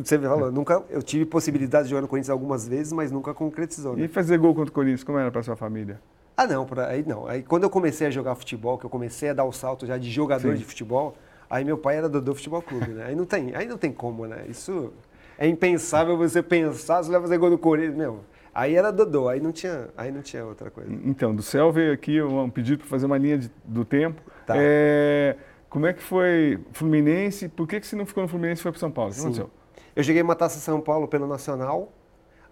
você 0.04 0.18
falou, 0.18 0.50
nunca, 0.50 0.82
eu 0.90 1.02
tive 1.02 1.24
possibilidade 1.24 1.84
de 1.84 1.90
jogar 1.90 2.02
no 2.02 2.08
Corinthians 2.08 2.30
algumas 2.30 2.66
vezes, 2.66 2.92
mas 2.92 3.10
nunca 3.10 3.32
concretizou. 3.34 3.96
Né? 3.96 4.04
E 4.04 4.08
fazer 4.08 4.38
gol 4.38 4.54
contra 4.54 4.70
o 4.70 4.72
Corinthians, 4.72 5.04
como 5.04 5.18
era 5.18 5.30
para 5.30 5.42
sua 5.42 5.56
família? 5.56 6.00
Ah, 6.36 6.46
não, 6.46 6.66
pra, 6.66 6.88
aí 6.88 7.04
não. 7.06 7.26
Aí 7.26 7.42
quando 7.42 7.62
eu 7.62 7.70
comecei 7.70 8.06
a 8.06 8.10
jogar 8.10 8.34
futebol, 8.34 8.76
que 8.76 8.84
eu 8.84 8.90
comecei 8.90 9.30
a 9.30 9.32
dar 9.32 9.44
o 9.44 9.52
salto 9.52 9.86
já 9.86 9.96
de 9.96 10.10
jogador 10.10 10.52
Sim. 10.52 10.58
de 10.58 10.64
futebol, 10.64 11.16
aí 11.48 11.64
meu 11.64 11.78
pai 11.78 11.96
era 11.96 12.08
do, 12.08 12.20
do 12.20 12.34
futebol 12.34 12.60
clube, 12.60 12.88
né? 12.88 13.06
Aí 13.06 13.14
não 13.14 13.24
tem, 13.24 13.54
aí 13.54 13.66
não 13.66 13.78
tem 13.78 13.92
como, 13.92 14.26
né? 14.26 14.44
Isso 14.48 14.92
é 15.38 15.46
impensável 15.46 16.16
você 16.16 16.42
pensar, 16.42 17.02
você 17.02 17.10
vai 17.10 17.20
fazer 17.20 17.38
gol 17.38 17.50
do 17.50 17.58
Corinthians, 17.58 17.96
meu. 17.96 18.20
Aí 18.54 18.74
era 18.74 18.90
Dodô, 18.90 19.28
aí 19.28 19.38
não 19.38 19.52
tinha, 19.52 19.88
aí 19.96 20.10
não 20.10 20.22
tinha 20.22 20.44
outra 20.44 20.70
coisa. 20.70 20.90
Então, 21.04 21.34
do 21.34 21.42
céu 21.42 21.70
veio 21.70 21.92
aqui 21.92 22.22
um 22.22 22.48
pedido 22.48 22.78
para 22.78 22.86
fazer 22.88 23.04
uma 23.04 23.18
linha 23.18 23.36
de, 23.36 23.50
do 23.62 23.84
tempo. 23.84 24.22
Tá. 24.46 24.54
É, 24.56 25.36
como 25.68 25.86
é 25.86 25.92
que 25.92 26.02
foi 26.02 26.58
Fluminense? 26.72 27.50
Por 27.50 27.68
que, 27.68 27.78
que 27.78 27.86
você 27.86 27.94
não 27.94 28.06
ficou 28.06 28.22
no 28.22 28.28
Fluminense 28.28 28.60
e 28.60 28.62
foi 28.62 28.72
para 28.72 28.78
São 28.78 28.90
Paulo? 28.90 29.10
O 29.10 29.14
que 29.14 29.20
aconteceu? 29.20 29.50
Eu 29.96 30.02
joguei 30.02 30.20
uma 30.20 30.36
taça 30.36 30.60
São 30.60 30.78
Paulo 30.78 31.08
pelo 31.08 31.26
Nacional. 31.26 31.90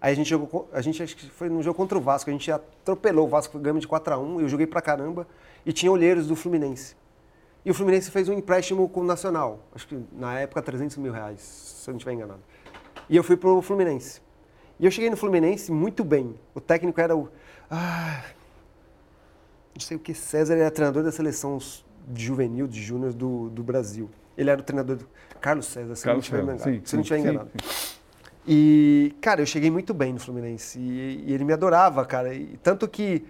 Aí 0.01 0.11
a 0.11 0.15
gente 0.15 0.27
jogou, 0.27 0.67
a 0.73 0.81
gente 0.81 1.01
acho 1.01 1.15
que 1.15 1.29
foi 1.29 1.47
num 1.47 1.61
jogo 1.61 1.77
contra 1.77 1.95
o 1.95 2.01
Vasco, 2.01 2.29
a 2.29 2.33
gente 2.33 2.51
atropelou 2.51 3.27
o 3.27 3.29
Vasco, 3.29 3.59
ganhamos 3.59 3.81
de 3.81 3.87
4 3.87 4.15
a 4.15 4.17
1 4.17 4.41
eu 4.41 4.49
joguei 4.49 4.65
pra 4.67 4.81
caramba 4.81 5.27
e 5.63 5.71
tinha 5.71 5.91
olheiros 5.91 6.27
do 6.27 6.35
Fluminense. 6.35 6.95
E 7.63 7.71
o 7.71 7.73
Fluminense 7.73 8.11
fez 8.11 8.27
um 8.27 8.33
empréstimo 8.33 8.89
com 8.89 9.01
o 9.01 9.03
Nacional, 9.03 9.59
acho 9.73 9.87
que 9.87 9.99
na 10.11 10.39
época 10.39 10.61
300 10.61 10.97
mil 10.97 11.11
reais, 11.11 11.39
se 11.41 11.89
eu 11.89 11.93
não 11.93 11.97
estiver 11.97 12.13
enganado. 12.13 12.41
E 13.07 13.15
eu 13.15 13.23
fui 13.23 13.37
pro 13.37 13.61
Fluminense. 13.61 14.21
E 14.79 14.85
eu 14.85 14.91
cheguei 14.91 15.09
no 15.09 15.15
Fluminense 15.15 15.71
muito 15.71 16.03
bem. 16.03 16.35
O 16.53 16.59
técnico 16.59 16.99
era 16.99 17.15
o. 17.15 17.29
Ah, 17.69 18.23
não 19.73 19.79
sei 19.79 19.97
o 19.97 19.99
que, 19.99 20.13
César 20.13 20.55
era 20.55 20.69
treinador 20.69 21.03
da 21.03 21.11
seleção 21.11 21.57
juvenil, 22.13 22.67
de 22.67 22.81
júnior 22.81 23.13
do, 23.13 23.49
do 23.49 23.63
Brasil. 23.63 24.09
Ele 24.37 24.49
era 24.49 24.59
o 24.59 24.63
treinador 24.63 24.97
do. 24.97 25.07
Carlos 25.41 25.65
César, 25.67 25.95
se 25.95 26.03
Carlos 26.03 26.29
não 26.29 26.37
estiver 26.39 26.43
enganado. 26.43 26.63
Sim, 26.63 26.81
se 26.83 26.95
eu 26.95 26.97
não 26.97 27.03
sim, 27.03 27.13
estiver 27.13 27.17
sim, 27.17 27.27
enganado. 27.27 27.51
sim. 27.57 27.95
E, 28.47 29.15
cara, 29.21 29.41
eu 29.41 29.45
cheguei 29.45 29.71
muito 29.71 29.93
bem 29.93 30.13
no 30.13 30.19
Fluminense. 30.19 30.79
E, 30.79 31.23
e 31.27 31.33
ele 31.33 31.43
me 31.43 31.53
adorava, 31.53 32.05
cara. 32.05 32.33
E 32.33 32.57
tanto 32.61 32.87
que 32.87 33.25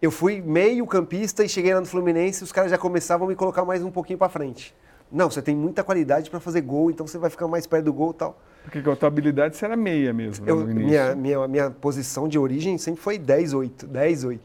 eu 0.00 0.10
fui 0.10 0.40
meio 0.40 0.86
campista 0.86 1.44
e 1.44 1.48
cheguei 1.48 1.72
lá 1.72 1.80
no 1.80 1.86
Fluminense 1.86 2.42
os 2.42 2.52
caras 2.52 2.70
já 2.70 2.78
começavam 2.78 3.26
a 3.26 3.30
me 3.30 3.36
colocar 3.36 3.64
mais 3.64 3.82
um 3.82 3.90
pouquinho 3.90 4.18
pra 4.18 4.28
frente. 4.28 4.74
Não, 5.10 5.30
você 5.30 5.40
tem 5.40 5.54
muita 5.54 5.84
qualidade 5.84 6.28
pra 6.28 6.40
fazer 6.40 6.60
gol, 6.62 6.90
então 6.90 7.06
você 7.06 7.16
vai 7.16 7.30
ficar 7.30 7.46
mais 7.46 7.66
perto 7.66 7.84
do 7.84 7.92
gol 7.92 8.10
e 8.10 8.14
tal. 8.14 8.42
Porque 8.64 8.78
a 8.78 8.96
tua 8.96 9.06
habilidade 9.06 9.56
você 9.56 9.64
era 9.64 9.76
meia 9.76 10.12
mesmo 10.12 10.44
né, 10.44 10.50
Eu, 10.50 10.66
minha, 10.66 11.14
minha, 11.14 11.46
minha 11.46 11.70
posição 11.70 12.26
de 12.26 12.36
origem 12.36 12.76
sempre 12.78 13.00
foi 13.00 13.16
10-8, 13.16 13.86
10-8. 13.86 14.40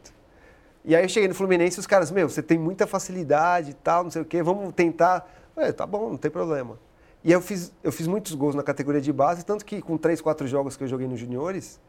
E 0.84 0.94
aí 0.94 1.04
eu 1.04 1.08
cheguei 1.08 1.28
no 1.28 1.34
Fluminense 1.34 1.78
e 1.78 1.80
os 1.80 1.86
caras, 1.86 2.10
meu, 2.12 2.28
você 2.28 2.42
tem 2.42 2.58
muita 2.58 2.86
facilidade 2.86 3.70
e 3.70 3.74
tal, 3.74 4.04
não 4.04 4.10
sei 4.10 4.22
o 4.22 4.24
quê, 4.24 4.42
vamos 4.42 4.72
tentar. 4.72 5.28
É, 5.56 5.72
tá 5.72 5.86
bom, 5.86 6.10
não 6.10 6.16
tem 6.16 6.30
problema. 6.30 6.78
E 7.24 7.30
eu 7.30 7.40
fiz, 7.40 7.72
eu 7.82 7.92
fiz 7.92 8.06
muitos 8.06 8.34
gols 8.34 8.54
na 8.54 8.62
categoria 8.62 9.00
de 9.00 9.12
base, 9.12 9.44
tanto 9.44 9.64
que 9.64 9.80
com 9.80 9.96
3, 9.96 10.20
4 10.20 10.46
jogos 10.46 10.76
que 10.76 10.82
eu 10.82 10.88
joguei 10.88 11.06
nos 11.06 11.20
juniores, 11.20 11.80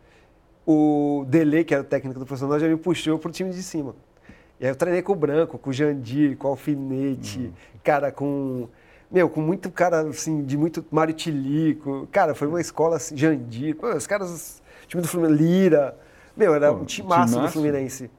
o 0.66 1.26
Dele, 1.28 1.64
que 1.64 1.74
era 1.74 1.82
o 1.82 1.86
técnico 1.86 2.20
do 2.20 2.26
profissional, 2.26 2.60
já 2.60 2.68
me 2.68 2.78
puxou 2.78 3.18
pro 3.18 3.32
time 3.32 3.50
de 3.50 3.64
cima. 3.64 3.96
E 4.60 4.66
aí 4.66 4.72
eu 4.72 4.76
treinei 4.76 5.02
com 5.02 5.14
o 5.14 5.16
Branco, 5.16 5.58
com 5.58 5.70
o 5.72 5.74
Jandir, 5.74 6.38
com 6.38 6.48
o 6.48 6.52
Alfinete, 6.52 7.52
cara, 7.84 8.12
com. 8.12 8.68
Meu, 9.12 9.30
com 9.30 9.42
muito 9.42 9.70
cara, 9.70 10.02
assim, 10.08 10.44
de 10.44 10.58
muito 10.58 10.84
Mário 10.90 11.14
Tilico. 11.14 12.08
Cara, 12.12 12.34
foi 12.34 12.48
uma 12.48 12.62
escola 12.62 12.96
assim, 12.96 13.16
Jandir. 13.16 13.76
Pô, 13.76 13.94
os 13.94 14.08
caras, 14.08 14.62
time 14.88 15.02
do 15.02 15.08
Fluminense, 15.08 15.44
Lira. 15.44 15.98
Meu, 16.36 16.54
era 16.56 16.72
Pô, 16.72 16.80
um 16.80 16.86
time 16.86 17.08
máximo 17.08 17.42
do. 17.42 17.50
Fluminense. 17.50 18.10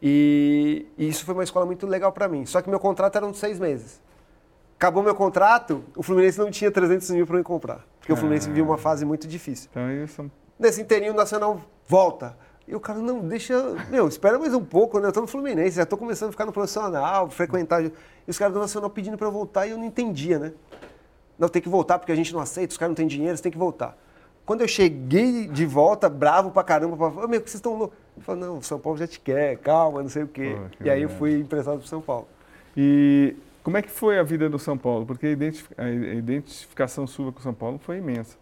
E, 0.00 0.86
e 0.98 1.08
isso 1.08 1.24
foi 1.24 1.34
uma 1.34 1.42
escola 1.42 1.64
muito 1.64 1.86
legal 1.86 2.12
pra 2.12 2.28
mim. 2.28 2.44
Só 2.46 2.60
que 2.60 2.68
meu 2.68 2.78
contrato 2.78 3.16
era 3.16 3.28
de 3.30 3.36
seis 3.36 3.58
meses. 3.58 4.00
Acabou 4.78 5.02
meu 5.02 5.14
contrato, 5.14 5.82
o 5.96 6.02
Fluminense 6.02 6.38
não 6.38 6.50
tinha 6.50 6.70
300 6.70 7.10
mil 7.10 7.26
para 7.26 7.36
me 7.38 7.42
comprar. 7.42 7.84
Porque 7.98 8.12
o 8.12 8.16
Fluminense 8.16 8.46
Ah. 8.46 8.48
vivia 8.50 8.62
uma 8.64 8.76
fase 8.78 9.04
muito 9.04 9.26
difícil. 9.26 9.68
Então 9.70 9.90
isso. 9.90 10.30
Nesse 10.58 10.80
inteirinho, 10.82 11.12
o 11.12 11.16
Nacional 11.16 11.60
volta. 11.88 12.36
E 12.68 12.74
o 12.74 12.80
cara, 12.80 12.98
não, 12.98 13.20
deixa. 13.20 13.54
Meu, 13.90 14.06
espera 14.08 14.38
mais 14.38 14.52
um 14.52 14.64
pouco, 14.64 14.98
né? 14.98 15.08
Eu 15.08 15.12
tô 15.12 15.20
no 15.20 15.26
Fluminense, 15.26 15.76
já 15.76 15.86
tô 15.86 15.96
começando 15.96 16.28
a 16.28 16.32
ficar 16.32 16.44
no 16.44 16.52
profissional, 16.52 17.30
frequentar. 17.30 17.82
E 17.84 17.92
os 18.28 18.36
caras 18.38 18.52
do 18.52 18.60
Nacional 18.60 18.90
pedindo 18.90 19.16
para 19.16 19.26
eu 19.26 19.32
voltar 19.32 19.66
e 19.66 19.70
eu 19.70 19.78
não 19.78 19.84
entendia, 19.84 20.38
né? 20.38 20.52
Não, 21.38 21.48
tem 21.48 21.62
que 21.62 21.68
voltar 21.68 21.98
porque 21.98 22.12
a 22.12 22.14
gente 22.14 22.32
não 22.34 22.40
aceita, 22.40 22.72
os 22.72 22.76
caras 22.78 22.90
não 22.90 22.96
têm 22.96 23.06
dinheiro, 23.06 23.36
você 23.36 23.42
tem 23.42 23.52
que 23.52 23.58
voltar. 23.58 23.96
Quando 24.44 24.60
eu 24.62 24.68
cheguei 24.68 25.46
de 25.46 25.64
volta, 25.66 26.08
bravo 26.08 26.50
pra 26.50 26.62
caramba, 26.62 26.96
pra 26.96 27.10
falar, 27.10 27.28
meu, 27.28 27.40
que 27.40 27.48
vocês 27.50 27.58
estão 27.58 27.76
loucos? 27.76 27.96
Eu 28.16 28.22
falei, 28.22 28.40
não, 28.42 28.58
o 28.58 28.62
São 28.62 28.78
Paulo 28.78 28.98
já 28.98 29.06
te 29.06 29.20
quer, 29.20 29.56
calma, 29.58 30.02
não 30.02 30.08
sei 30.08 30.22
o 30.22 30.28
quê. 30.28 30.56
E 30.80 30.88
aí 30.90 31.02
eu 31.02 31.08
fui 31.08 31.38
emprestado 31.40 31.78
pro 31.78 31.86
São 31.88 32.00
Paulo. 32.00 32.26
E 32.76 33.36
como 33.66 33.76
é 33.78 33.82
que 33.82 33.90
foi 33.90 34.16
a 34.16 34.22
vida 34.22 34.48
do 34.48 34.60
São 34.60 34.78
Paulo? 34.78 35.04
Porque 35.04 35.26
a 35.26 35.30
identifi- 35.30 35.74
a 35.76 35.90
identificação 35.90 37.04
sua 37.04 37.32
com 37.32 37.40
o 37.40 37.42
São 37.42 37.52
Paulo 37.52 37.80
foi 37.80 37.96
imensa. 37.98 38.36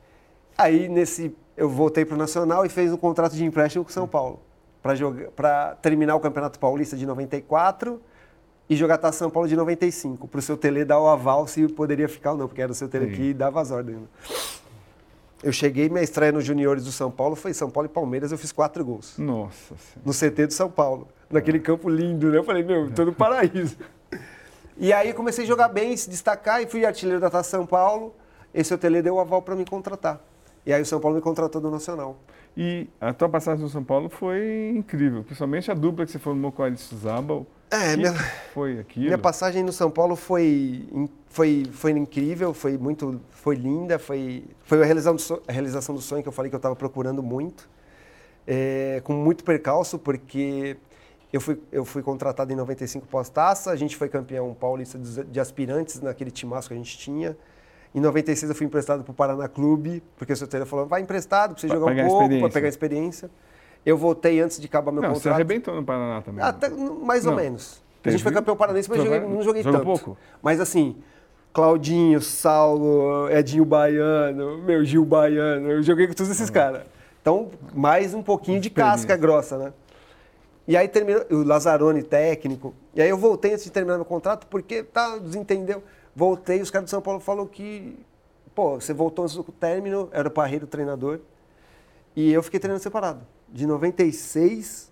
Aí 0.59 0.87
nesse 0.87 1.35
eu 1.57 1.66
voltei 1.66 2.04
pro 2.04 2.14
Nacional 2.14 2.66
e 2.66 2.69
fez 2.69 2.93
um 2.93 2.99
contrato 2.99 3.35
de 3.35 3.43
empréstimo 3.43 3.83
com 3.85 3.88
o 3.90 3.93
São 3.93 4.07
Paulo 4.07 4.38
para 4.83 4.95
jogar 4.95 5.31
para 5.31 5.76
terminar 5.76 6.14
o 6.14 6.21
Campeonato 6.21 6.59
Paulista 6.59 6.95
de 6.95 7.07
94 7.07 8.02
e 8.69 8.76
jogar 8.76 8.99
Taça 8.99 9.21
São 9.21 9.31
Paulo 9.31 9.49
de 9.49 9.57
95, 9.57 10.28
para 10.28 10.38
o 10.40 10.43
seu 10.43 10.59
Tele 10.59 10.85
dar 10.85 11.00
o 11.00 11.09
aval 11.09 11.47
se 11.47 11.66
poderia 11.69 12.07
ficar 12.07 12.33
ou 12.33 12.37
não, 12.37 12.47
porque 12.47 12.61
era 12.61 12.71
o 12.71 12.75
seu 12.75 12.87
Tele 12.87 13.07
Sim. 13.07 13.12
que 13.16 13.33
dava 13.33 13.62
as 13.62 13.71
ordens. 13.71 13.97
né? 13.97 14.07
Eu 15.43 15.52
cheguei, 15.52 15.88
minha 15.88 16.02
estreia 16.04 16.33
nos 16.33 16.45
juniores 16.45 16.85
do 16.85 16.93
São 16.93 17.11
Paulo 17.11 17.35
foi 17.35 17.54
São 17.54 17.71
Paulo 17.71 17.87
e 17.87 17.93
Palmeiras, 17.93 18.31
eu 18.31 18.37
fiz 18.37 18.52
quatro 18.52 18.85
gols. 18.85 19.16
Nossa 19.19 19.75
Senhora. 19.75 20.02
No 20.04 20.12
CT 20.12 20.47
do 20.49 20.52
São 20.52 20.71
Paulo, 20.71 21.09
naquele 21.31 21.61
campo 21.61 21.88
lindo, 21.88 22.31
né? 22.31 22.37
Eu 22.37 22.45
falei, 22.45 22.62
meu, 22.62 22.90
tô 22.90 23.07
no 23.07 23.12
paraíso. 23.14 23.76
E 24.76 24.93
aí 24.93 25.12
comecei 25.12 25.45
a 25.45 25.47
jogar 25.47 25.69
bem, 25.69 25.97
se 25.97 26.11
destacar 26.11 26.62
e 26.62 26.66
fui 26.66 26.85
artilheiro 26.85 27.21
da 27.21 27.31
Taça 27.31 27.50
São 27.50 27.66
Paulo. 27.66 28.14
Esse 28.52 28.76
Tele 28.76 29.02
deu 29.02 29.14
o 29.16 29.21
aval 29.21 29.43
para 29.43 29.54
me 29.54 29.64
contratar. 29.64 30.21
E 30.66 30.73
aí 30.73 30.81
o 30.83 30.87
São 30.87 31.00
Paulo 31.00 31.16
me 31.16 31.23
contratou 31.23 31.61
do 31.61 31.71
Nacional. 31.71 32.16
E 32.57 32.88
a 33.00 33.12
tua 33.12 33.28
passagem 33.28 33.62
no 33.62 33.69
São 33.69 33.83
Paulo 33.85 34.09
foi 34.09 34.73
incrível, 34.76 35.23
principalmente 35.25 35.71
a 35.71 35.75
dupla 35.75 36.04
que 36.07 36.12
você 36.12 36.19
formou 36.19 36.52
com 36.52 36.62
a 36.62 36.66
Alice 36.66 36.95
Zabal. 36.97 37.47
É, 37.71 37.97
minha- 37.97 38.14
foi 38.52 38.78
aquilo? 38.78 39.07
Minha 39.07 39.19
passagem 39.19 39.62
no 39.64 39.73
São 39.73 39.90
Paulo 39.90 40.14
foi, 40.14 40.88
foi, 41.26 41.64
foi 41.73 41.90
incrível, 41.90 42.54
foi 42.54 42.78
muito, 42.78 43.21
foi 43.31 43.57
linda, 43.57 43.99
foi, 43.99 44.45
foi 44.64 44.81
a, 44.81 44.85
realização 44.85 45.16
do 45.16 45.21
sonho, 45.21 45.43
realização 45.49 45.95
do 45.95 46.00
sonho 46.00 46.23
que 46.23 46.28
eu 46.28 46.33
falei 46.33 46.49
que 46.49 46.54
eu 46.54 46.59
estava 46.59 46.76
procurando 46.76 47.23
muito, 47.23 47.69
É, 48.47 49.00
com 49.04 49.14
muito 49.14 49.43
percalço, 49.43 49.99
porque 49.99 50.76
eu 51.35 51.41
fui, 51.41 51.59
eu 51.73 51.85
fui 51.85 52.03
contratado 52.03 52.53
em 52.53 52.57
95 52.57 53.07
pós-taça, 53.09 53.71
a 53.71 53.76
gente 53.76 53.97
foi 53.97 54.09
campeão 54.09 54.55
paulista 54.55 54.99
de 54.99 55.41
aspirantes 55.41 56.00
naquele 56.00 56.31
timaço 56.31 56.69
que 56.69 56.75
a 56.75 56.76
gente 56.76 56.97
tinha. 56.97 57.37
Em 57.95 58.00
96 58.00 58.50
eu 58.50 58.57
fui 58.57 58.67
emprestado 58.67 59.03
para 59.03 59.11
o 59.11 59.14
Paraná 59.14 59.49
Clube, 59.49 60.03
porque 60.17 60.33
o 60.33 60.37
seu 60.37 60.47
Taylor 60.47 60.67
falou, 60.69 60.87
vai 60.87 61.00
emprestado 61.00 61.53
para 61.55 61.61
você 61.61 61.67
Pra 61.69 61.76
jogar 61.76 61.93
um 61.93 62.09
pouco, 62.09 62.38
para 62.41 62.49
pegar 62.50 62.69
experiência. 62.69 63.31
Eu 63.85 63.97
voltei 63.99 64.41
antes 64.41 64.61
de 64.61 64.67
acabar 64.67 64.91
meu 64.93 65.03
Não, 65.03 65.11
você 65.11 65.14
contrato. 65.14 65.35
arrebentou 65.35 65.75
no 65.75 65.85
Paraná 65.85 66.23
também. 66.23 66.43
Até, 66.45 66.69
mais 66.71 67.25
ou 67.26 67.33
Não. 67.33 67.38
menos. 67.38 67.83
A 68.00 68.05
Teve- 68.05 68.17
gente 68.17 68.23
foi 68.23 68.33
campeão 68.33 68.57
paranense, 68.57 68.88
mas 68.88 68.99
joguei- 69.03 69.21
não 69.21 69.43
joguei 69.43 69.62
tanto. 69.62 69.81
pouco? 69.85 70.17
Mas 70.43 70.61
assim, 70.61 70.97
Claudinho, 71.53 72.21
Saulo, 72.21 73.29
Edinho 73.31 73.64
Baiano, 73.64 74.59
meu 74.59 74.85
Gil 74.85 75.05
Baiano, 75.05 75.71
eu 75.71 75.83
joguei 75.83 76.07
com 76.07 76.12
todos 76.14 76.31
esses 76.31 76.50
caras. 76.50 76.83
Então, 77.21 77.50
mais 77.75 78.12
um 78.14 78.23
pouquinho 78.23 78.61
de 78.61 78.69
casca 78.71 79.17
grossa, 79.17 79.57
né? 79.59 79.73
E 80.66 80.76
aí 80.76 80.88
terminou, 80.88 81.25
o 81.30 81.42
Lazzaroni 81.42 82.02
técnico. 82.02 82.75
E 82.94 83.02
aí 83.02 83.09
eu 83.09 83.18
voltei 83.18 83.52
antes 83.52 83.64
de 83.64 83.71
terminar 83.71 83.97
meu 83.97 84.04
contrato, 84.04 84.47
porque 84.47 84.83
tá, 84.83 85.18
desentendeu. 85.18 85.83
Voltei, 86.16 86.61
os 86.61 86.71
caras 86.71 86.87
do 86.87 86.90
São 86.90 87.02
Paulo 87.02 87.21
falaram 87.21 87.47
que, 87.47 87.99
pô, 88.54 88.80
você 88.80 88.94
voltou 88.94 89.25
antes 89.25 89.37
do 89.37 89.42
término, 89.44 90.09
era 90.12 90.28
o 90.28 90.30
Parreiro 90.30 90.64
o 90.64 90.68
treinador. 90.68 91.21
E 92.16 92.33
eu 92.33 92.42
fiquei 92.42 92.59
treinando 92.61 92.83
separado. 92.83 93.21
De 93.49 93.66
96, 93.66 94.90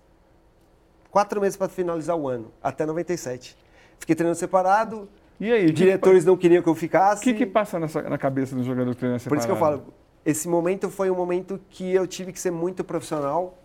quatro 1.09 1.41
meses 1.41 1.57
para 1.57 1.69
finalizar 1.69 2.15
o 2.15 2.27
ano, 2.27 2.51
até 2.61 2.85
97. 2.85 3.57
Fiquei 3.99 4.15
treinando 4.15 4.37
separado, 4.37 5.07
E 5.39 5.51
aí, 5.51 5.63
o 5.63 5.67
que 5.67 5.73
diretores 5.73 6.23
não 6.25 6.37
queriam 6.37 6.61
que 6.61 6.69
eu 6.69 6.75
ficasse. 6.75 7.21
O 7.21 7.23
que, 7.23 7.33
que 7.33 7.45
passa 7.45 7.79
na, 7.79 7.87
sua- 7.87 8.03
na 8.03 8.17
cabeça 8.17 8.55
do 8.55 8.63
jogador 8.63 8.93
treinando 8.95 9.23
Por 9.23 9.37
isso 9.37 9.47
que 9.47 9.51
eu 9.51 9.55
separado? 9.55 9.81
falo, 9.83 9.93
esse 10.25 10.47
momento 10.47 10.89
foi 10.89 11.09
um 11.09 11.15
momento 11.15 11.59
que 11.69 11.91
eu 11.93 12.05
tive 12.05 12.31
que 12.31 12.39
ser 12.39 12.51
muito 12.51 12.83
profissional, 12.83 13.57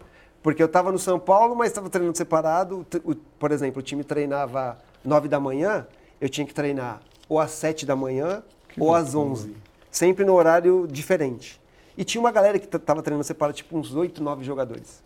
porque 0.49 0.63
eu 0.63 0.67
estava 0.67 0.91
no 0.91 0.99
São 0.99 1.19
Paulo, 1.19 1.55
mas 1.55 1.69
estava 1.69 1.91
treinando 1.91 2.17
separado. 2.17 2.87
O- 3.05 3.15
Por 3.15 3.53
exemplo, 3.53 3.81
o 3.81 3.83
time 3.83 4.03
treinava 4.03 4.79
9 5.05 5.29
da 5.29 5.39
manhã, 5.39 5.87
eu 6.19 6.27
tinha 6.27 6.47
que 6.47 6.55
treinar 6.55 7.03
ou 7.29 7.39
às 7.39 7.51
7 7.51 7.85
da 7.85 7.95
manhã 7.95 8.43
ou 8.79 8.95
às 8.95 9.15
11, 9.15 9.55
sempre 9.91 10.25
no 10.25 10.33
horário 10.33 10.89
diferente. 10.91 11.61
E 11.99 12.03
tinha 12.03 12.19
uma 12.19 12.33
galera 12.33 12.59
que 12.59 12.65
estava 12.75 13.03
treinando 13.03 13.25
separado, 13.25 13.55
tipo 13.59 13.77
uns 13.77 13.95
8, 13.95 14.23
9 14.23 14.43
jogadores. 14.43 15.03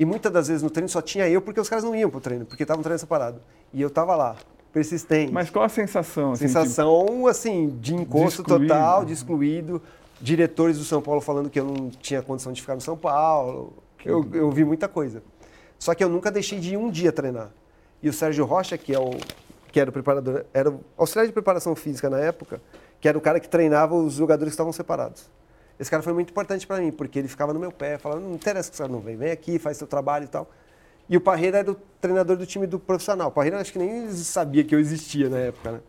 E 0.00 0.04
muitas 0.04 0.32
das 0.32 0.48
vezes 0.48 0.64
no 0.64 0.68
treino 0.70 0.88
só 0.88 1.00
tinha 1.00 1.28
eu, 1.28 1.40
porque 1.40 1.60
os 1.60 1.68
caras 1.68 1.84
não 1.84 1.94
iam 1.94 2.10
pro 2.10 2.20
treino, 2.20 2.44
porque 2.44 2.64
estavam 2.64 2.82
treinando 2.82 2.98
separado. 3.00 3.40
E 3.72 3.80
eu 3.80 3.86
estava 3.86 4.16
lá, 4.16 4.34
persistente. 4.72 5.32
Mas 5.32 5.48
qual 5.48 5.64
a 5.64 5.68
sensação? 5.68 6.32
assim, 6.32 6.48
Sensação, 6.48 7.28
assim, 7.28 7.68
de 7.80 7.94
encosto 7.94 8.42
De 8.42 8.48
total, 8.48 9.04
de 9.04 9.12
excluído. 9.12 9.80
Diretores 10.20 10.76
do 10.76 10.82
São 10.84 11.00
Paulo 11.00 11.20
falando 11.20 11.48
que 11.48 11.60
eu 11.60 11.64
não 11.64 11.88
tinha 11.88 12.20
condição 12.20 12.52
de 12.52 12.60
ficar 12.60 12.74
no 12.74 12.80
São 12.80 12.96
Paulo. 12.96 13.72
Eu, 14.06 14.26
eu 14.32 14.50
vi 14.50 14.64
muita 14.64 14.88
coisa. 14.88 15.22
Só 15.78 15.94
que 15.94 16.02
eu 16.02 16.08
nunca 16.08 16.30
deixei 16.30 16.58
de 16.58 16.74
ir 16.74 16.76
um 16.76 16.90
dia 16.90 17.12
treinar. 17.12 17.50
E 18.02 18.08
o 18.08 18.12
Sérgio 18.12 18.44
Rocha, 18.44 18.78
que, 18.78 18.94
é 18.94 18.98
o, 18.98 19.10
que 19.72 19.80
era 19.80 19.90
o 19.90 19.92
preparador, 19.92 20.44
era 20.54 20.70
o 20.70 20.80
auxiliar 20.96 21.26
de 21.26 21.32
preparação 21.32 21.74
física 21.74 22.08
na 22.08 22.18
época, 22.18 22.60
que 23.00 23.08
era 23.08 23.16
o 23.16 23.20
cara 23.20 23.40
que 23.40 23.48
treinava 23.48 23.94
os 23.94 24.14
jogadores 24.14 24.52
que 24.52 24.54
estavam 24.54 24.72
separados. 24.72 25.28
Esse 25.78 25.90
cara 25.90 26.02
foi 26.02 26.12
muito 26.12 26.30
importante 26.30 26.66
para 26.66 26.78
mim, 26.78 26.90
porque 26.90 27.18
ele 27.18 27.28
ficava 27.28 27.52
no 27.52 27.60
meu 27.60 27.70
pé, 27.70 27.98
falando, 27.98 28.22
não 28.22 28.34
interessa 28.34 28.70
que 28.70 28.76
você 28.76 28.88
não 28.88 29.00
vem, 29.00 29.16
vem 29.16 29.30
aqui, 29.30 29.58
faz 29.58 29.76
seu 29.76 29.86
trabalho 29.86 30.24
e 30.24 30.28
tal. 30.28 30.48
E 31.08 31.16
o 31.16 31.20
Parreira 31.20 31.58
era 31.58 31.70
o 31.70 31.76
treinador 32.00 32.36
do 32.36 32.46
time 32.46 32.66
do 32.66 32.78
profissional. 32.78 33.28
O 33.28 33.30
Parreira 33.30 33.60
acho 33.60 33.72
que 33.72 33.78
nem 33.78 34.10
sabia 34.12 34.64
que 34.64 34.74
eu 34.74 34.80
existia 34.80 35.28
na 35.28 35.38
época, 35.38 35.72
né? 35.72 35.80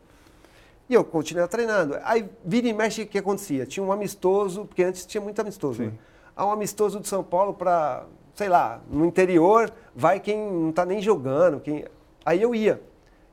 E 0.90 0.94
eu 0.94 1.04
continuei 1.04 1.48
treinando. 1.48 1.98
Aí, 2.04 2.30
vira 2.46 2.68
e 2.68 2.74
mexe, 2.74 3.02
o 3.02 3.08
que 3.08 3.18
acontecia? 3.18 3.66
Tinha 3.66 3.86
um 3.86 3.92
amistoso, 3.92 4.66
porque 4.66 4.84
antes 4.84 5.06
tinha 5.06 5.22
muito 5.22 5.40
amistoso, 5.40 5.82
né? 5.84 5.92
Há 6.38 6.46
um 6.46 6.52
amistoso 6.52 7.00
de 7.00 7.08
São 7.08 7.24
Paulo 7.24 7.56
para, 7.56 8.06
sei 8.36 8.48
lá, 8.48 8.80
no 8.88 9.04
interior, 9.08 9.74
vai 9.96 10.20
quem 10.20 10.38
não 10.38 10.72
tá 10.72 10.86
nem 10.86 11.02
jogando. 11.02 11.60
Quem... 11.60 11.84
Aí 12.24 12.40
eu 12.40 12.54
ia. 12.54 12.80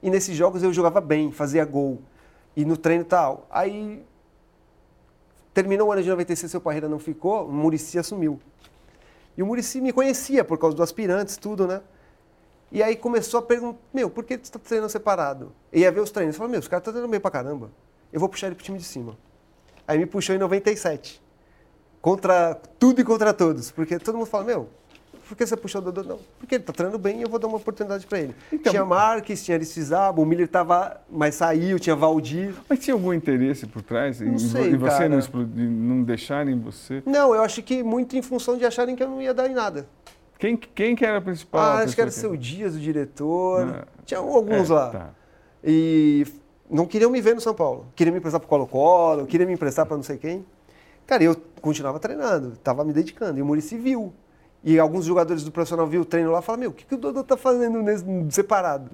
E 0.02 0.08
nesses 0.08 0.34
jogos 0.34 0.62
eu 0.62 0.72
jogava 0.72 1.02
bem, 1.02 1.30
fazia 1.30 1.66
gol. 1.66 2.00
E 2.56 2.64
no 2.64 2.78
treino 2.78 3.04
tal. 3.04 3.46
Aí 3.50 4.02
terminou 5.52 5.88
o 5.88 5.92
ano 5.92 6.02
de 6.02 6.08
96, 6.08 6.50
seu 6.50 6.62
Parreira 6.62 6.88
não 6.88 6.98
ficou, 6.98 7.46
o 7.46 7.52
Murici 7.52 7.98
assumiu. 7.98 8.40
E 9.36 9.42
o 9.42 9.46
Murici 9.46 9.82
me 9.82 9.92
conhecia 9.92 10.42
por 10.42 10.56
causa 10.56 10.74
dos 10.74 10.82
aspirantes, 10.82 11.36
tudo, 11.36 11.66
né? 11.66 11.82
E 12.72 12.82
aí 12.82 12.96
começou 12.96 13.38
a 13.38 13.42
perguntar, 13.42 13.78
meu, 13.92 14.08
por 14.08 14.24
que 14.24 14.34
você 14.34 14.44
está 14.44 14.58
treinando 14.58 14.90
separado? 14.90 15.52
E 15.70 15.80
ia 15.80 15.92
ver 15.92 16.00
os 16.00 16.10
treinos. 16.10 16.36
Eu 16.36 16.38
falei, 16.38 16.52
meu, 16.52 16.60
os 16.60 16.68
caras 16.68 16.80
estão 16.80 16.92
treinando 16.94 17.10
bem 17.10 17.20
pra 17.20 17.30
caramba. 17.30 17.70
Eu 18.10 18.18
vou 18.18 18.30
puxar 18.30 18.46
ele 18.46 18.56
pro 18.56 18.64
time 18.64 18.78
de 18.78 18.84
cima. 18.84 19.18
Aí 19.86 19.98
me 19.98 20.06
puxou 20.06 20.34
em 20.34 20.38
97. 20.38 21.22
Contra 22.04 22.54
tudo 22.78 23.00
e 23.00 23.04
contra 23.04 23.32
todos. 23.32 23.70
Porque 23.70 23.98
todo 23.98 24.18
mundo 24.18 24.26
fala, 24.26 24.44
meu, 24.44 24.68
por 25.26 25.34
que 25.34 25.46
você 25.46 25.56
puxou 25.56 25.80
o 25.80 25.84
Dodô? 25.86 26.02
Não, 26.02 26.18
porque 26.38 26.56
ele 26.56 26.62
está 26.62 26.70
treinando 26.70 26.98
bem 26.98 27.20
e 27.20 27.22
eu 27.22 27.30
vou 27.30 27.38
dar 27.38 27.46
uma 27.46 27.56
oportunidade 27.56 28.06
para 28.06 28.20
ele. 28.20 28.34
Então, 28.52 28.70
tinha 28.70 28.84
Marques, 28.84 29.42
tinha 29.42 29.56
Aristizaba, 29.56 30.20
o 30.20 30.26
Miller 30.26 30.44
estava, 30.44 31.00
mas 31.10 31.36
saiu, 31.36 31.78
tinha 31.80 31.96
Valdir. 31.96 32.52
Mas 32.68 32.80
tinha 32.80 32.92
algum 32.92 33.10
interesse 33.14 33.66
por 33.66 33.80
trás? 33.80 34.20
Não 34.20 34.34
em, 34.34 34.38
sei, 34.38 34.72
em 34.72 34.76
você 34.76 35.08
não, 35.08 35.18
não 35.56 36.02
deixarem 36.02 36.60
você? 36.60 37.02
Não, 37.06 37.34
eu 37.34 37.42
acho 37.42 37.62
que 37.62 37.82
muito 37.82 38.14
em 38.18 38.20
função 38.20 38.58
de 38.58 38.66
acharem 38.66 38.94
que 38.94 39.02
eu 39.02 39.08
não 39.08 39.22
ia 39.22 39.32
dar 39.32 39.50
em 39.50 39.54
nada. 39.54 39.86
Quem, 40.38 40.58
quem 40.58 40.94
que 40.94 41.06
era 41.06 41.16
a 41.16 41.22
principal? 41.22 41.62
Ah, 41.62 41.78
acho 41.84 41.94
que 41.94 42.02
era 42.02 42.10
pessoa 42.10 42.32
seu 42.32 42.36
Dias, 42.36 42.74
o 42.74 42.78
diretor. 42.78 43.66
Ah. 43.66 43.88
Tinha 44.04 44.20
alguns 44.20 44.68
É, 44.68 44.74
lá. 44.74 44.90
tá. 44.90 45.10
E 45.64 46.26
não 46.70 46.84
queriam 46.84 47.10
me 47.10 47.22
ver 47.22 47.34
no 47.34 47.40
São 47.40 47.54
Paulo. 47.54 47.86
Queriam 47.96 48.12
me 48.12 48.18
emprestar 48.18 48.38
para 48.42 48.48
Colo-Colo, 48.50 49.24
queriam 49.24 49.48
me 49.48 49.54
emprestar 49.54 49.86
para 49.86 49.96
não 49.96 50.04
sei 50.04 50.18
quem. 50.18 50.44
Cara, 51.06 51.22
eu 51.22 51.36
continuava 51.60 51.98
treinando, 51.98 52.54
estava 52.54 52.84
me 52.84 52.92
dedicando. 52.92 53.38
E 53.38 53.42
o 53.42 53.46
Murici 53.46 53.76
viu. 53.76 54.12
E 54.62 54.78
alguns 54.78 55.04
jogadores 55.04 55.44
do 55.44 55.52
profissional 55.52 55.86
viu 55.86 56.02
o 56.02 56.04
treino 56.04 56.30
lá 56.30 56.38
e 56.38 56.42
falaram, 56.42 56.60
meu, 56.60 56.70
o 56.70 56.72
que, 56.72 56.86
que 56.86 56.94
o 56.94 56.98
Dodô 56.98 57.22
tá 57.22 57.36
fazendo 57.36 57.82
nesse, 57.82 58.04
separado? 58.30 58.90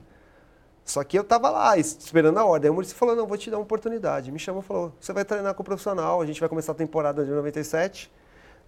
Só 0.84 1.04
que 1.04 1.16
eu 1.16 1.22
tava 1.22 1.48
lá, 1.50 1.78
esperando 1.78 2.38
a 2.38 2.44
ordem. 2.44 2.68
Aí 2.68 2.70
o 2.72 2.74
Murici 2.74 2.94
falou, 2.94 3.14
não, 3.14 3.26
vou 3.26 3.38
te 3.38 3.48
dar 3.50 3.58
uma 3.58 3.62
oportunidade. 3.62 4.32
Me 4.32 4.38
chamou 4.38 4.62
e 4.62 4.64
falou, 4.64 4.92
você 4.98 5.12
vai 5.12 5.24
treinar 5.24 5.54
com 5.54 5.62
o 5.62 5.64
profissional, 5.64 6.20
a 6.20 6.26
gente 6.26 6.40
vai 6.40 6.48
começar 6.48 6.72
a 6.72 6.74
temporada 6.74 7.24
de 7.24 7.30
97 7.30 8.10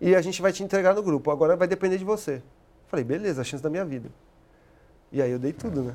e 0.00 0.14
a 0.14 0.22
gente 0.22 0.40
vai 0.40 0.52
te 0.52 0.62
entregar 0.62 0.94
no 0.94 1.02
grupo. 1.02 1.30
Agora 1.32 1.56
vai 1.56 1.66
depender 1.66 1.98
de 1.98 2.04
você. 2.04 2.40
Falei, 2.86 3.04
beleza, 3.04 3.40
a 3.40 3.44
chance 3.44 3.62
da 3.62 3.70
minha 3.70 3.84
vida. 3.84 4.10
E 5.10 5.20
aí 5.20 5.30
eu 5.30 5.38
dei 5.38 5.52
tudo, 5.52 5.82
né? 5.82 5.94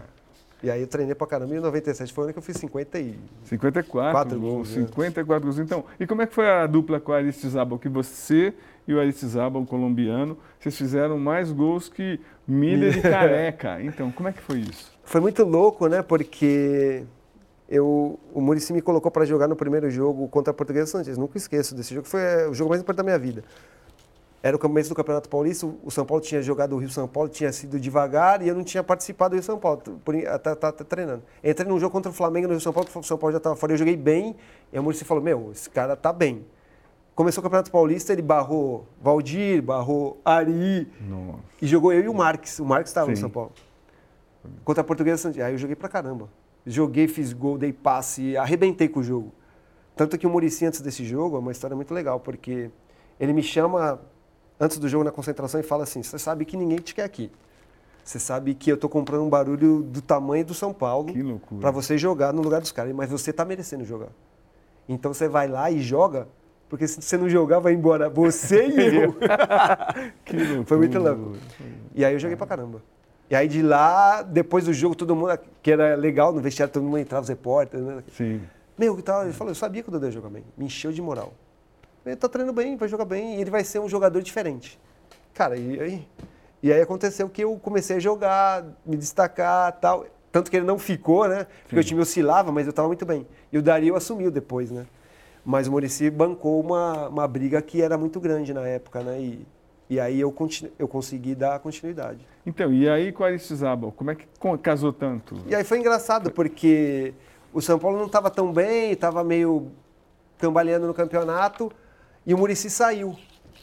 E 0.62 0.72
aí 0.72 0.82
eu 0.82 0.88
treinei 0.88 1.14
pra 1.14 1.28
caramba. 1.28 1.56
Em 1.56 1.60
97 1.60 2.12
foi 2.12 2.24
o 2.24 2.26
ano 2.26 2.34
que 2.34 2.40
eu 2.40 2.44
fiz 2.44 2.58
50 2.58 3.00
e... 3.00 3.20
54 3.46 4.12
Quatro 4.12 4.40
gols, 4.40 4.54
gols, 4.54 4.76
né? 4.76 4.86
54 4.88 5.44
gols. 5.44 5.60
Então, 5.60 5.86
e 6.00 6.08
como 6.08 6.22
é 6.22 6.28
que 6.28 6.34
foi 6.34 6.50
a 6.50 6.66
dupla 6.66 7.00
com 7.00 7.12
o 7.12 7.16
Aristizábal? 7.16 7.78
Que 7.78 7.90
você 7.90 8.54
e 8.88 8.94
o 8.94 9.00
Aristizábal, 9.00 9.66
colombiano, 9.66 10.38
vocês 10.60 10.76
fizeram 10.76 11.20
mais 11.20 11.52
gols 11.52 11.90
que 11.90 12.20
Miller 12.48 12.98
e 12.98 13.02
Careca. 13.04 13.82
Então, 13.82 14.12
como 14.12 14.30
é 14.30 14.32
que 14.32 14.42
foi 14.42 14.60
isso? 14.60 14.92
Foi 15.04 15.22
muito 15.22 15.44
louco, 15.44 15.88
né? 15.88 16.02
Porque 16.02 17.04
eu, 17.70 18.18
o 18.34 18.40
Murici 18.40 18.72
me 18.72 18.82
colocou 18.82 19.12
para 19.12 19.26
jogar 19.26 19.48
no 19.48 19.56
primeiro 19.56 19.90
jogo 19.92 20.28
contra 20.30 20.52
a 20.52 20.54
Portuguesa 20.54 20.88
Santos. 20.88 21.18
Nunca 21.18 21.38
esqueço 21.38 21.76
desse 21.76 21.94
jogo. 21.94 22.08
Foi 22.08 22.22
é, 22.22 22.48
o 22.48 22.54
jogo 22.54 22.70
mais 22.70 22.82
importante 22.82 22.98
da 22.98 23.04
minha 23.04 23.20
vida. 23.20 23.44
Era 24.42 24.56
o 24.56 24.60
começo 24.60 24.90
do 24.90 24.96
Campeonato 24.96 25.28
Paulista. 25.28 25.66
O 25.84 25.90
São 25.90 26.06
Paulo 26.06 26.22
tinha 26.22 26.42
jogado 26.42 26.74
o 26.74 26.78
Rio 26.78 26.90
São 26.90 27.08
Paulo, 27.08 27.28
tinha 27.28 27.52
sido 27.52 27.80
devagar 27.80 28.42
e 28.42 28.48
eu 28.48 28.56
não 28.56 28.64
tinha 28.64 28.84
participado 28.84 29.32
do 29.32 29.34
Rio 29.36 29.44
São 29.44 29.58
Paulo. 29.58 29.82
Por, 30.04 30.16
até, 30.28 30.52
até 30.52 30.84
treinando. 30.84 31.24
Entrei 31.44 31.68
num 31.68 31.80
jogo 31.80 31.92
contra 31.92 32.12
o 32.12 32.14
Flamengo 32.14 32.48
no 32.48 32.54
Rio 32.54 32.62
São 32.62 32.72
Paulo. 32.72 32.88
O 32.94 33.04
São 33.04 33.18
Paulo 33.18 33.32
já 33.32 33.38
estava 33.38 33.56
fora. 33.56 33.74
Eu 33.74 33.78
joguei 33.78 33.98
bem. 33.98 34.36
E 34.72 34.78
o 34.78 34.84
Murici 34.84 35.04
falou: 35.04 35.24
Meu, 35.24 35.52
esse 35.52 35.70
cara 35.70 35.96
tá 35.96 36.14
bem. 36.14 36.46
Começou 37.16 37.42
o 37.42 37.44
Campeonato 37.44 37.72
Paulista, 37.72 38.14
ele 38.14 38.22
barrou 38.22 38.86
Valdir, 39.02 39.60
barrou 39.60 40.22
Ari 40.24 40.88
Nossa. 41.02 41.40
e 41.60 41.66
jogou 41.66 41.92
eu 41.92 42.04
e 42.04 42.08
o 42.08 42.14
Marques. 42.14 42.60
O 42.60 42.66
Marques 42.66 42.92
estava 42.92 43.10
no. 43.10 43.18
São 43.18 43.30
Paulo. 43.30 43.52
Contra 44.64 44.82
a 44.82 44.84
Portuguesa 44.84 45.24
Santos. 45.24 45.40
Aí 45.40 45.52
eu 45.52 45.58
joguei 45.58 45.76
pra 45.76 45.90
caramba. 45.90 46.30
Joguei, 46.64 47.08
fiz 47.08 47.34
gol, 47.34 47.58
dei 47.58 47.74
passe, 47.74 48.38
arrebentei 48.38 48.88
com 48.88 49.00
o 49.00 49.04
jogo. 49.04 49.34
Tanto 49.96 50.16
que 50.16 50.28
o 50.28 50.30
Murici, 50.30 50.64
antes 50.64 50.80
desse 50.80 51.04
jogo, 51.04 51.38
é 51.38 51.40
uma 51.40 51.52
história 51.52 51.76
muito 51.76 51.92
legal, 51.92 52.20
porque 52.20 52.70
ele 53.20 53.34
me 53.34 53.42
chama 53.42 54.00
antes 54.60 54.78
do 54.78 54.88
jogo 54.88 55.04
na 55.04 55.12
concentração 55.12 55.60
e 55.60 55.64
fala 55.64 55.84
assim: 55.84 56.04
Você 56.04 56.18
sabe 56.18 56.46
que 56.46 56.58
ninguém 56.58 56.78
te 56.78 56.94
quer 56.94 57.04
aqui. 57.04 57.32
Você 58.04 58.20
sabe 58.20 58.54
que 58.54 58.72
eu 58.72 58.78
tô 58.78 58.88
comprando 58.88 59.24
um 59.24 59.30
barulho 59.30 59.84
do 59.84 60.02
tamanho 60.02 60.46
do 60.46 60.54
São 60.54 60.74
Paulo 60.74 61.14
para 61.60 61.72
você 61.72 61.98
jogar 61.98 62.32
no 62.32 62.42
lugar 62.42 62.62
dos 62.62 62.72
caras, 62.72 62.94
mas 62.96 63.10
você 63.10 63.34
tá 63.34 63.44
merecendo 63.44 63.84
jogar. 63.84 64.08
Então 64.88 65.14
você 65.14 65.28
vai 65.28 65.50
lá 65.50 65.70
e 65.70 65.82
joga, 65.82 66.26
porque 66.70 66.88
se 66.88 67.02
você 67.02 67.18
não 67.18 67.28
jogar, 67.28 67.60
vai 67.60 67.74
embora 67.74 68.10
você 68.10 68.66
e 68.66 68.96
eu. 68.96 69.16
Que 70.24 70.38
loucura. 70.38 70.64
Foi 70.68 70.78
muito 70.78 70.98
louco. 70.98 71.36
E 71.94 72.06
aí 72.06 72.14
eu 72.14 72.20
joguei 72.20 72.38
pra 72.38 72.48
caramba. 72.48 72.82
E 73.30 73.36
aí 73.36 73.48
de 73.48 73.62
lá, 73.62 74.22
depois 74.22 74.64
do 74.64 74.74
jogo, 74.74 74.96
todo 74.96 75.14
mundo, 75.14 75.38
que 75.62 75.70
era 75.70 75.96
legal, 75.96 76.32
no 76.32 76.40
vestiário 76.40 76.74
todo 76.74 76.84
mundo 76.84 76.98
entrava, 76.98 77.24
os 77.24 77.30
repórteres, 77.30 77.86
né? 77.86 78.04
Sim. 78.16 78.42
Meu, 78.78 78.96
que 78.96 79.02
tal? 79.02 79.24
Ele 79.24 79.34
falou, 79.34 79.52
eu 79.52 79.56
sabia 79.56 79.84
que 79.84 79.90
o 79.90 79.92
Dodô 79.92 80.06
ia 80.06 80.12
jogar 80.12 80.30
bem. 80.30 80.46
Me 80.58 80.66
encheu 80.66 80.94
de 80.94 81.02
moral. 81.02 81.34
Ele 82.12 82.16
tá 82.18 82.30
treinando 82.30 82.56
bem, 82.56 82.76
vai 82.76 82.88
jogar 82.88 83.06
bem, 83.06 83.38
e 83.38 83.42
ele 83.42 83.52
vai 83.52 83.64
ser 83.64 83.80
um 83.80 83.90
jogador 83.90 84.22
diferente. 84.22 84.80
Cara, 85.34 85.56
e 85.58 85.80
aí, 85.80 86.08
e 86.64 86.74
aí 86.74 86.82
aconteceu 86.82 87.30
que 87.30 87.44
eu 87.44 87.58
comecei 87.58 87.98
a 87.98 88.00
jogar, 88.00 88.66
me 88.86 88.98
destacar 88.98 89.72
tal. 89.74 90.06
Tanto 90.32 90.52
que 90.52 90.58
ele 90.58 90.66
não 90.66 90.78
ficou, 90.78 91.28
né? 91.28 91.48
Porque 91.64 91.76
Sim. 91.76 91.82
o 91.82 91.84
time 91.84 92.02
oscilava, 92.02 92.52
mas 92.52 92.68
eu 92.68 92.74
tava 92.74 92.88
muito 92.88 93.06
bem. 93.06 93.26
E 93.52 93.58
o 93.58 93.62
Dario 93.62 93.96
assumiu 93.96 94.30
depois, 94.30 94.72
né? 94.72 94.86
Mas 95.46 95.68
o 95.68 95.72
Murici 95.72 96.10
bancou 96.10 96.60
uma, 96.60 97.08
uma 97.08 97.28
briga 97.28 97.62
que 97.62 97.82
era 97.82 97.98
muito 97.98 98.20
grande 98.20 98.54
na 98.54 98.68
época, 98.68 99.02
né? 99.02 99.20
E, 99.20 99.48
e 99.90 100.00
aí 100.00 100.20
eu, 100.20 100.32
continu, 100.32 100.70
eu 100.78 100.88
consegui 100.88 101.34
dar 101.34 101.60
continuidade. 101.60 102.20
Então, 102.46 102.74
e 102.74 102.90
aí 102.90 103.12
com 103.12 103.24
Aristizábal, 103.24 103.92
como 103.92 104.12
é 104.12 104.16
que 104.16 104.28
casou 104.62 104.92
tanto? 104.92 105.38
E 105.48 105.56
aí 105.56 105.64
foi 105.64 105.80
engraçado, 105.80 106.32
porque 106.32 107.14
o 107.54 107.62
São 107.62 107.80
Paulo 107.80 107.98
não 107.98 108.08
estava 108.08 108.30
tão 108.30 108.52
bem, 108.52 108.92
estava 108.92 109.24
meio 109.24 109.72
cambaleando 110.38 110.86
no 110.86 110.94
campeonato, 110.94 111.72
e 112.28 112.34
o 112.34 112.38
Murici 112.38 112.70
saiu. 112.70 113.18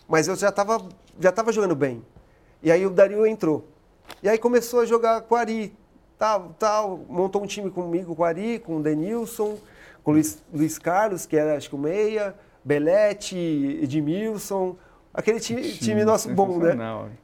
Mas 0.08 0.26
eu 0.26 0.34
já 0.34 0.48
estava 0.48 0.88
já 1.20 1.30
tava 1.30 1.52
jogando 1.52 1.76
bem. 1.76 2.04
E 2.62 2.72
aí 2.72 2.84
o 2.86 2.90
Dario 2.90 3.26
entrou. 3.26 3.68
E 4.22 4.28
aí 4.28 4.38
começou 4.38 4.80
a 4.80 4.86
jogar 4.86 5.20
com 5.20 5.34
o 5.34 5.38
Ari, 5.38 5.76
tal, 6.18 6.54
tal, 6.58 7.04
montou 7.08 7.42
um 7.42 7.46
time 7.46 7.70
comigo, 7.70 8.16
com 8.16 8.22
o 8.22 8.24
Ari, 8.24 8.58
com 8.58 8.78
o 8.78 8.82
Denilson, 8.82 9.58
com 10.02 10.10
o 10.10 10.14
Luiz, 10.14 10.42
Luiz 10.52 10.78
Carlos, 10.78 11.26
que 11.26 11.36
era 11.36 11.56
acho 11.56 11.68
que 11.68 11.74
o 11.74 11.78
meia, 11.78 12.34
Belete, 12.64 13.36
Edmilson, 13.82 14.76
aquele 15.12 15.40
time, 15.40 15.62
time 15.62 16.04
nosso 16.04 16.30
bom, 16.30 16.58
né? 16.58 16.74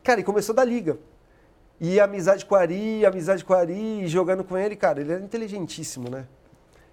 Cara, 0.03 0.20
e 0.20 0.24
começou 0.24 0.55
da 0.55 0.64
liga. 0.64 0.98
E 1.81 1.98
amizade 1.98 2.44
com 2.44 2.55
o 2.55 2.59
Ari, 2.59 3.07
amizade 3.07 3.44
com 3.44 3.55
o 3.55 3.57
Ari, 3.57 4.07
jogando 4.07 4.44
com 4.44 4.57
ele, 4.57 4.76
cara, 4.76 5.00
ele 5.00 5.12
era 5.12 5.22
inteligentíssimo, 5.22 6.11
né? 6.11 6.26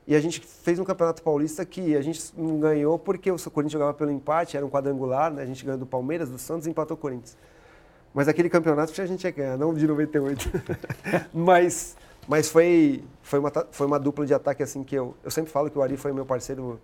E 0.08 0.16
a 0.16 0.22
gente 0.22 0.40
fez 0.40 0.80
um 0.80 0.86
campeonato 0.86 1.22
paulista 1.22 1.66
que 1.66 1.96
a 1.96 2.02
gente 2.02 2.32
não 2.38 2.60
ganhou 2.60 2.98
porque 2.98 3.30
o 3.30 3.38
Corinthians 3.52 3.74
jogava 3.74 3.94
pelo 3.94 4.10
empate, 4.10 4.56
era 4.56 4.66
um 4.66 4.70
quadrangular, 4.70 5.32
né? 5.32 5.44
A 5.44 5.46
gente 5.46 5.66
ganhou 5.66 5.78
do 5.78 5.86
Palmeiras, 5.86 6.30
do 6.30 6.38
Santos 6.38 6.66
e 6.66 6.70
empatou 6.70 6.96
o 6.96 7.00
Corinthians. 7.00 7.38
Mas 8.14 8.30
aquele 8.30 8.50
campeonato 8.50 8.94
que 8.94 9.02
a 9.02 9.06
gente 9.06 9.26
ia 9.26 9.32
ganhar, 9.32 9.58
não 9.58 9.74
de 9.74 9.86
98. 9.86 10.50
mas 11.34 11.98
mas 12.28 12.50
foi, 12.50 13.04
foi, 13.22 13.40
uma, 13.40 13.52
foi 13.72 13.88
uma 13.88 13.98
dupla 13.98 14.26
de 14.26 14.34
ataque 14.34 14.62
assim 14.62 14.84
que 14.84 14.94
eu, 14.94 15.16
eu 15.24 15.32
sempre 15.32 15.50
falo 15.50 15.72
que 15.72 15.78
o 15.78 15.82
Ari 15.82 15.96
foi 15.96 16.12
meu 16.12 16.26
parceiro 16.26 16.80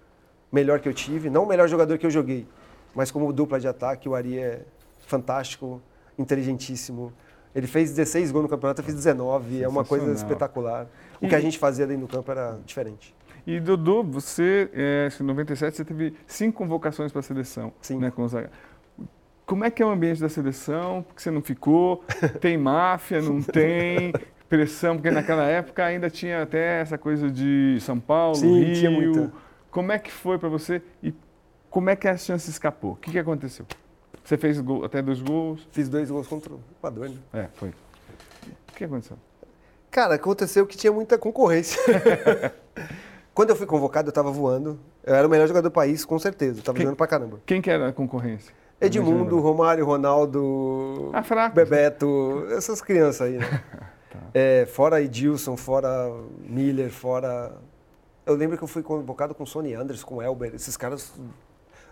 melhor 0.50 0.80
que 0.80 0.88
eu 0.88 0.94
tive. 0.94 1.30
Não 1.30 1.44
o 1.44 1.48
melhor 1.48 1.68
jogador 1.68 1.98
que 1.98 2.06
eu 2.06 2.10
joguei, 2.10 2.48
mas 2.96 3.12
como 3.12 3.32
dupla 3.34 3.60
de 3.60 3.68
ataque, 3.68 4.08
o 4.08 4.16
Ari 4.16 4.40
é 4.40 4.62
fantástico, 5.06 5.82
inteligentíssimo. 6.18 7.12
Ele 7.56 7.68
fez 7.68 7.92
16 7.92 8.32
gols 8.32 8.44
no 8.44 8.50
campeonato, 8.50 8.82
eu 8.82 8.86
fiz 8.86 8.96
19, 8.96 9.62
é 9.64 9.68
uma 9.68 9.84
coisa 9.86 10.12
espetacular. 10.12 10.88
O 11.22 11.26
E- 11.26 11.30
que 11.30 11.36
a 11.36 11.40
gente 11.40 11.58
fazia 11.60 11.86
dentro 11.86 12.08
do 12.08 12.12
campo 12.12 12.32
era 12.32 12.58
diferente. 12.66 13.16
E 13.46 13.60
Dodô, 13.60 14.04
você, 14.04 14.70
é, 14.74 15.10
em 15.20 15.24
97, 15.24 15.76
você 15.78 15.86
teve 15.86 16.14
cinco 16.26 16.58
convocações 16.60 17.12
para 17.12 17.20
a 17.20 17.24
seleção. 17.24 17.74
Sim. 17.82 17.98
Né, 18.00 18.10
com 18.10 18.24
os 18.24 18.32
zaga- 18.32 18.50
Como 19.46 19.66
é 19.66 19.70
que 19.70 19.84
é 19.84 19.86
o 19.86 19.90
ambiente 19.90 20.22
da 20.22 20.30
seleção? 20.30 21.04
Por 21.04 21.16
que 21.16 21.22
você 21.22 21.30
não 21.30 21.42
ficou? 21.42 22.04
Tem 22.42 22.58
máfia? 22.58 23.22
Não 23.22 23.42
tem? 23.42 24.14
Pressão? 24.48 24.96
Porque 24.96 25.12
naquela 25.12 25.44
época 25.46 25.84
ainda 25.84 26.10
tinha 26.10 26.42
até 26.44 26.80
essa 26.82 26.98
coisa 26.98 27.30
de 27.30 27.78
São 27.82 28.00
Paulo, 28.00 28.36
Sim, 28.36 28.64
Rio. 28.64 28.76
tinha 28.76 28.92
muita. 28.92 29.34
Como 29.70 29.92
é 29.92 30.00
que 30.00 30.12
foi 30.12 30.38
para 30.38 30.48
você 30.50 30.82
e 31.02 31.14
como 31.70 31.90
é 31.90 31.96
que 31.96 32.08
a 32.08 32.16
chance 32.16 32.50
escapou? 32.50 32.92
O 32.92 32.96
que, 32.96 33.12
que 33.12 33.20
aconteceu? 33.20 33.66
Você 34.24 34.38
fez 34.38 34.60
gol- 34.62 34.86
até 34.86 35.02
dois 35.02 35.22
gols? 35.22 35.68
Fiz 35.72 35.90
dois 35.90 36.10
gols 36.10 36.28
contra 36.28 36.54
o 36.54 36.60
Equador, 36.78 37.10
né? 37.10 37.18
É, 37.34 37.48
foi. 37.56 37.70
O 37.70 38.74
que 38.76 38.84
aconteceu? 38.86 39.18
Cara, 39.92 40.16
aconteceu 40.16 40.66
que 40.66 40.76
tinha 40.78 40.92
muita 40.92 41.18
concorrência. 41.18 41.80
Quando 43.34 43.50
eu 43.50 43.56
fui 43.56 43.66
convocado, 43.66 44.08
eu 44.08 44.12
estava 44.12 44.32
voando. 44.32 44.80
Eu 45.04 45.16
era 45.16 45.28
o 45.28 45.30
melhor 45.30 45.48
jogador 45.48 45.68
do 45.70 45.74
país, 45.74 46.06
com 46.06 46.18
certeza. 46.20 46.60
Eu 46.60 46.64
tava 46.64 46.76
Quem- 46.78 46.84
jogando 46.86 46.98
pra 46.98 47.08
caramba. 47.08 47.40
Quem 47.46 47.62
que 47.62 47.70
era 47.70 47.90
a 47.90 47.94
concorrência? 47.94 48.54
Edmundo, 48.80 49.40
Romário, 49.40 49.86
Ronaldo, 49.86 51.10
Ah, 51.14 51.24
fraco. 51.24 51.56
Bebeto, 51.56 52.46
essas 52.52 52.82
crianças 52.82 53.22
aí, 53.28 53.38
né? 53.38 53.46
Tá. 54.14 54.20
É, 54.32 54.68
fora 54.68 55.02
Edilson, 55.02 55.58
fora 55.58 55.90
Miller, 56.48 56.92
fora. 56.92 57.52
Eu 58.28 58.36
lembro 58.36 58.56
que 58.58 58.64
eu 58.64 58.68
fui 58.68 58.84
convocado 58.84 59.34
com 59.34 59.44
Sony 59.44 59.74
Anders, 59.74 60.04
com 60.04 60.22
Elber, 60.22 60.54
esses 60.54 60.78
caras. 60.78 61.12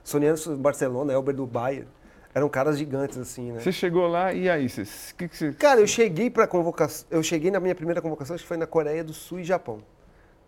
Sony 0.03 0.27
Anders 0.27 0.45
do 0.45 0.55
Barcelona, 0.55 1.11
Elber 1.13 1.33
do 1.35 1.47
Bayern. 1.47 1.87
Eram 2.33 2.47
caras 2.47 2.77
gigantes, 2.77 3.17
assim, 3.17 3.51
né? 3.51 3.59
Você 3.59 3.71
chegou 3.71 4.07
lá 4.07 4.31
e 4.33 4.49
aí? 4.49 4.69
Você, 4.69 4.85
que 5.17 5.27
que. 5.27 5.53
Cara, 5.53 5.81
eu 5.81 5.87
cheguei 5.87 6.29
pra 6.29 6.47
convocação. 6.47 7.05
Eu 7.11 7.21
cheguei 7.21 7.51
na 7.51 7.59
minha 7.59 7.75
primeira 7.75 8.01
convocação, 8.01 8.35
acho 8.35 8.43
que 8.43 8.47
foi 8.47 8.57
na 8.57 8.67
Coreia 8.67 9.03
do 9.03 9.13
Sul 9.13 9.39
e 9.39 9.43
Japão. 9.43 9.79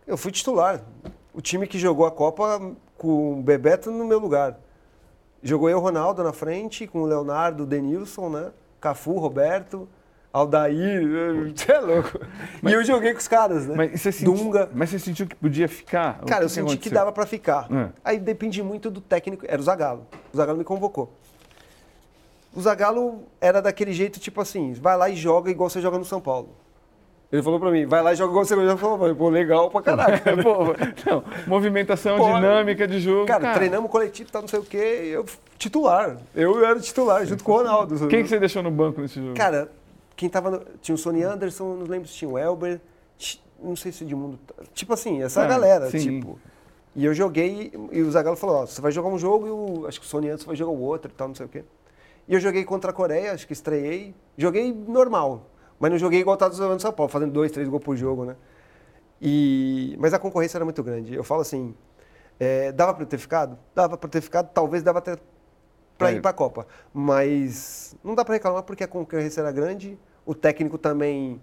Eu 0.08 0.18
fui 0.18 0.32
titular. 0.32 0.82
O 1.34 1.42
time 1.42 1.68
que 1.68 1.78
jogou 1.78 2.06
a 2.06 2.12
Copa 2.12 2.74
com 2.98 3.40
o 3.40 3.42
Bebeto 3.42 3.92
no 3.92 4.06
meu 4.06 4.20
lugar. 4.20 4.58
Jogou 5.42 5.70
eu, 5.70 5.80
Ronaldo, 5.80 6.24
na 6.24 6.32
frente, 6.32 6.88
com 6.88 7.02
o 7.02 7.06
Leonardo, 7.06 7.64
o 7.64 7.66
Denilson, 7.66 8.30
né? 8.30 8.52
Cafu, 8.80 9.18
Roberto, 9.20 9.90
Aldair. 10.32 11.02
Você 11.54 11.72
é 11.72 11.80
louco. 11.80 12.20
Mas, 12.62 12.72
e 12.72 12.76
eu 12.76 12.84
joguei 12.86 13.12
com 13.12 13.20
os 13.20 13.28
caras, 13.28 13.68
né? 13.68 13.76
Mas 13.76 14.02
você, 14.02 14.12
sentiu, 14.12 14.34
Dunga. 14.34 14.70
mas 14.74 14.90
você 14.90 15.00
sentiu 15.00 15.28
que 15.28 15.36
podia 15.36 15.68
ficar? 15.68 16.20
Cara, 16.20 16.26
que 16.26 16.34
eu 16.34 16.48
que 16.48 16.50
senti 16.50 16.66
que 16.66 16.72
aconteceu? 16.74 16.94
dava 16.94 17.12
pra 17.12 17.26
ficar. 17.26 17.68
É. 17.70 17.90
Aí 18.06 18.20
depende 18.20 18.64
muito 18.64 18.90
do 18.90 19.02
técnico. 19.02 19.46
Era 19.48 19.60
o 19.60 19.64
Zagallo. 19.64 20.08
O 20.34 20.38
Zagallo 20.38 20.58
me 20.58 20.64
convocou. 20.64 21.14
O 22.56 22.62
Zagallo 22.62 23.24
era 23.42 23.62
daquele 23.62 23.94
jeito, 23.94 24.20
tipo 24.20 24.40
assim, 24.42 24.74
vai 24.74 24.96
lá 24.96 25.10
e 25.10 25.16
joga 25.16 25.50
igual 25.50 25.70
você 25.70 25.82
joga 25.82 25.98
no 25.98 26.06
São 26.06 26.22
Paulo. 26.22 26.50
Ele 27.32 27.42
falou 27.42 27.60
pra 27.60 27.72
mim, 27.72 27.88
vai 27.88 28.04
lá 28.04 28.14
e 28.14 28.16
joga 28.16 28.32
igual 28.32 28.46
você 28.46 28.54
joga 28.54 28.74
no 28.74 28.80
São 28.80 28.98
Paulo. 28.98 29.16
Pô, 29.16 29.30
legal 29.30 29.72
pra 29.72 29.82
caraca. 29.82 30.38
Pô, 30.38 30.66
não, 31.10 31.24
movimentação, 31.48 32.16
Pô, 32.18 32.26
dinâmica 32.36 32.88
de 32.88 33.00
jogo. 33.00 33.26
Cara, 33.26 33.54
treinamos 33.54 33.90
coletivo, 33.90 34.32
tal, 34.32 34.42
não 34.44 34.48
sei 34.48 34.60
o 34.60 34.64
quê, 34.64 35.10
eu 35.12 35.26
titular. 35.58 36.18
Eu 36.36 36.64
era 36.64 36.80
titular, 36.80 37.26
junto 37.26 37.44
com 37.44 37.54
o 37.54 37.58
Ronaldo. 37.58 38.08
Quem 38.08 38.22
que 38.22 38.30
você 38.30 38.40
deixou 38.40 38.62
no 38.62 38.70
banco 38.70 39.02
nesse 39.02 39.20
jogo? 39.20 39.34
Cara, 39.34 39.72
quem 40.16 40.30
tava 40.30 40.52
no... 40.52 40.62
Tinha 40.80 40.94
o 40.94 40.98
Sony 40.98 41.24
Anderson, 41.24 41.74
não 41.76 41.88
lembro 41.88 42.08
se 42.08 42.14
tinha 42.14 42.30
o 42.30 42.38
Elber, 42.38 42.80
não 43.60 43.76
sei 43.76 43.92
se 43.92 44.04
o 44.04 44.06
Edmundo... 44.06 44.38
Tipo 44.76 44.94
assim, 44.94 45.24
essa 45.24 45.42
Ah, 45.44 45.48
galera, 45.48 45.90
sim. 45.90 45.98
tipo... 46.20 46.38
E 46.96 47.04
eu 47.04 47.14
joguei, 47.16 47.72
e 47.92 48.02
o 48.04 48.12
Zagallo 48.12 48.38
falou, 48.38 48.58
ó, 48.58 48.66
você 48.68 48.80
vai 48.80 48.92
jogar 48.92 49.10
um 49.10 49.18
jogo 49.18 49.48
e 49.48 49.50
o, 49.50 49.88
acho 49.88 50.00
que 50.00 50.06
o 50.06 50.10
Sony 50.10 50.28
Anderson 50.30 50.46
vai 50.46 50.56
jogar 50.56 50.72
o 50.72 50.80
outro 50.80 51.10
e 51.12 51.16
tal, 51.16 51.28
não 51.28 51.34
sei 51.34 51.48
o 51.48 51.50
quê. 51.50 51.64
E 52.28 52.34
eu 52.34 52.40
joguei 52.40 52.64
contra 52.64 52.92
a 52.92 52.94
Coreia, 52.94 53.34
acho 53.34 53.46
que 53.46 53.54
estreiei. 53.54 54.16
Joguei 54.38 54.74
normal, 54.74 55.50
mas 55.80 55.92
não 55.92 55.98
joguei 55.98 56.20
igual 56.22 56.38
tava 56.38 56.54
jogando 56.54 56.74
no 56.76 56.80
São 56.80 56.92
Paulo, 56.94 57.12
fazendo 57.12 57.32
dois, 57.32 57.52
três 57.52 57.68
gols 57.68 57.84
por 57.84 57.96
jogo, 57.96 58.26
né? 58.26 58.36
E, 59.22 59.96
mas 60.00 60.14
a 60.14 60.20
concorrência 60.20 60.58
era 60.58 60.66
muito 60.66 60.82
grande. 60.84 61.14
Eu 61.14 61.24
falo 61.24 61.42
assim, 61.42 61.76
é, 62.40 62.72
dava 62.72 62.94
para 62.94 63.06
ter 63.06 63.18
ficado? 63.18 63.58
Dava 63.76 63.98
para 63.98 64.10
ter 64.10 64.22
ficado, 64.22 64.50
talvez 64.54 64.84
dava 64.84 65.00
até 65.00 65.18
para 65.98 66.12
É. 66.12 66.16
ir 66.16 66.22
para 66.22 66.32
a 66.32 66.34
Copa. 66.34 66.68
Mas 66.94 67.96
não 68.04 68.16
dá 68.16 68.26
para 68.26 68.34
reclamar 68.34 68.64
porque 68.64 68.84
a 68.84 68.88
concorrência 68.88 69.42
era 69.42 69.52
grande, 69.52 69.98
o 70.26 70.34
técnico 70.34 70.78
também 70.78 71.42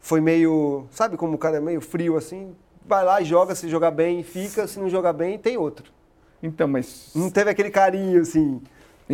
foi 0.00 0.20
meio, 0.20 0.86
sabe 0.90 1.16
como 1.16 1.34
o 1.34 1.38
cara 1.38 1.58
é 1.58 1.60
meio 1.60 1.80
frio 1.80 2.16
assim? 2.16 2.56
Vai 2.84 3.04
lá 3.04 3.20
e 3.20 3.24
joga, 3.24 3.54
se 3.54 3.68
jogar 3.68 3.92
bem, 3.92 4.24
fica, 4.24 4.66
se 4.66 4.78
não 4.80 4.88
jogar 4.88 5.12
bem, 5.12 5.38
tem 5.38 5.56
outro. 5.56 5.92
Então, 6.42 6.66
mas. 6.66 7.12
Não 7.14 7.30
teve 7.30 7.50
aquele 7.50 7.70
carinho 7.70 8.20
assim. 8.20 8.60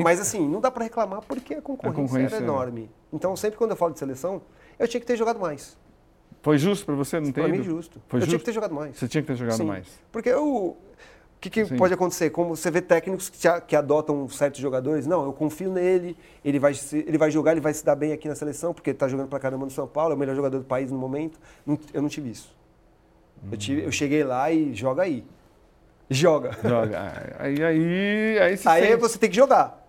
Mas 0.03 0.21
assim, 0.21 0.49
não 0.49 0.61
dá 0.61 0.71
para 0.71 0.85
reclamar 0.85 1.23
porque 1.27 1.55
a 1.55 1.63
concorrência, 1.63 2.03
concorrência 2.03 2.37
era 2.37 2.45
é- 2.45 2.49
enorme. 2.49 2.91
Então, 3.13 3.35
sempre 3.37 3.57
quando 3.59 3.71
eu 3.73 3.77
falo 3.77 3.93
de 3.93 3.99
seleção, 3.99 4.43
eu 4.79 4.87
tinha 4.89 5.01
que 5.01 5.07
ter 5.07 5.17
jogado 5.17 5.39
mais. 5.41 5.77
Foi 6.43 6.57
justo 6.59 6.87
pra 6.87 6.95
você? 6.95 7.17
Não 7.21 7.33
tem? 7.33 7.45
Para 7.45 7.49
mim, 7.49 7.63
justo. 7.63 8.01
Foi 8.09 8.19
eu 8.19 8.23
tinha 8.23 8.31
justo? 8.33 8.39
que 8.39 8.45
ter 8.45 8.53
jogado 8.53 8.75
mais. 8.75 8.97
Você 8.97 9.09
tinha 9.09 9.23
que 9.23 9.27
ter 9.27 9.37
jogado 9.37 9.57
Sim. 9.57 9.65
mais. 9.65 9.87
Porque 10.13 10.33
o 10.33 10.77
o 11.37 11.41
que, 11.41 11.51
que 11.51 11.65
pode 11.77 11.95
acontecer? 11.95 12.31
Como 12.31 12.57
você 12.57 12.69
vê 12.69 12.81
técnicos 12.83 13.29
que, 13.29 13.39
que 13.69 13.77
adotam 13.77 14.29
certos 14.29 14.61
jogadores, 14.61 15.07
não, 15.07 15.25
eu 15.25 15.33
confio 15.33 15.71
nele, 15.73 16.17
ele 16.45 16.59
vai, 16.59 16.75
se- 16.75 17.05
ele 17.07 17.17
vai 17.17 17.31
jogar, 17.31 17.53
ele 17.53 17.61
vai 17.61 17.73
se 17.73 17.85
dar 17.85 17.95
bem 17.95 18.13
aqui 18.13 18.27
na 18.27 18.35
seleção, 18.35 18.75
porque 18.75 18.91
ele 18.91 18.97
está 18.97 19.07
jogando 19.07 19.29
pra 19.29 19.39
caramba 19.39 19.65
no 19.65 19.71
São 19.71 19.87
Paulo, 19.87 20.11
é 20.13 20.17
o 20.17 20.19
melhor 20.19 20.35
jogador 20.35 20.59
do 20.59 20.65
país 20.65 20.91
no 20.91 20.99
momento. 20.99 21.39
Não- 21.65 21.79
eu 21.95 22.03
não 22.03 22.09
tive 22.09 22.29
isso. 22.31 22.53
Eu, 23.53 23.57
tive- 23.57 23.85
eu 23.85 23.93
cheguei 23.93 24.25
lá 24.25 24.51
e 24.51 24.75
joga 24.75 25.05
aí. 25.05 25.25
Joga. 26.11 26.57
Joga. 26.61 27.13
Aí, 27.39 27.63
aí, 27.63 28.39
aí 28.41 28.41
Aí 28.51 28.57
sente. 28.57 28.97
você 28.97 29.17
tem 29.19 29.31
que 29.31 29.37
jogar. 29.37 29.88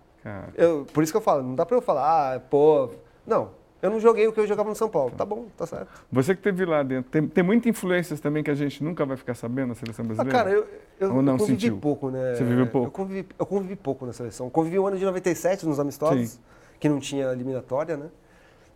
Eu- 0.54 0.86
por 0.92 1.02
isso 1.02 1.12
que 1.12 1.16
eu 1.16 1.20
falo, 1.22 1.42
não 1.42 1.54
dá 1.54 1.64
pra 1.64 1.76
eu 1.76 1.82
falar, 1.82 2.34
ah, 2.36 2.40
pô. 2.40 2.90
Não, 3.26 3.50
eu 3.82 3.88
não 3.90 3.98
joguei 4.00 4.26
o 4.26 4.32
que 4.32 4.40
eu 4.40 4.46
jogava 4.46 4.68
no 4.68 4.74
São 4.74 4.88
Paulo. 4.88 5.12
Tá 5.16 5.24
bom, 5.24 5.46
tá 5.56 5.66
certo. 5.66 5.88
Você 6.12 6.34
que 6.34 6.42
teve 6.42 6.64
lá 6.64 6.82
dentro, 6.82 7.10
tem, 7.10 7.26
tem 7.26 7.42
muitas 7.44 7.66
influências 7.70 8.20
também 8.20 8.42
que 8.42 8.50
a 8.50 8.54
gente 8.54 8.82
nunca 8.84 9.04
vai 9.06 9.16
ficar 9.16 9.34
sabendo 9.34 9.68
na 9.68 9.74
seleção 9.74 10.04
Ah, 10.04 10.08
brasileira? 10.08 10.38
cara, 10.38 10.50
eu, 10.50 10.66
eu, 10.98 11.14
Ou 11.14 11.22
não 11.22 11.34
eu 11.34 11.38
convivi 11.38 11.60
sentiu? 11.60 11.78
pouco, 11.78 12.10
né? 12.10 12.34
Você 12.34 12.44
viveu 12.44 12.66
pouco? 12.66 12.86
Eu 12.88 12.90
convivi, 12.90 13.28
eu 13.38 13.46
convivi 13.46 13.76
pouco 13.76 14.04
na 14.06 14.12
seleção. 14.12 14.50
Convivi 14.50 14.78
o 14.78 14.86
ano 14.86 14.98
de 14.98 15.04
97 15.04 15.66
nos 15.66 15.80
amistosos, 15.80 16.30
Sim. 16.32 16.38
que 16.78 16.88
não 16.88 16.98
tinha 16.98 17.26
eliminatória, 17.32 17.96
né? 17.96 18.06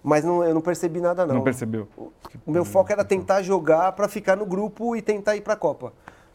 Mas 0.03 0.23
não, 0.23 0.45
eu 0.45 0.53
não 0.55 0.61
percebi 0.61 1.01
nada, 1.01 1.27
não. 1.27 1.37
Não 1.37 1.43
percebeu? 1.43 1.89
O 2.47 2.51
meu 2.51 2.65
foco 2.65 2.93
era 2.93 3.03
tentar 3.05 3.41
jogar 3.43 3.93
pra 3.93 4.07
ficar 4.07 4.37
no 4.37 4.45
grupo 4.45 4.95
e 4.95 5.01
tentar 5.01 5.35
ir 5.35 5.41
pra 5.41 5.57
Copa. 5.57 5.93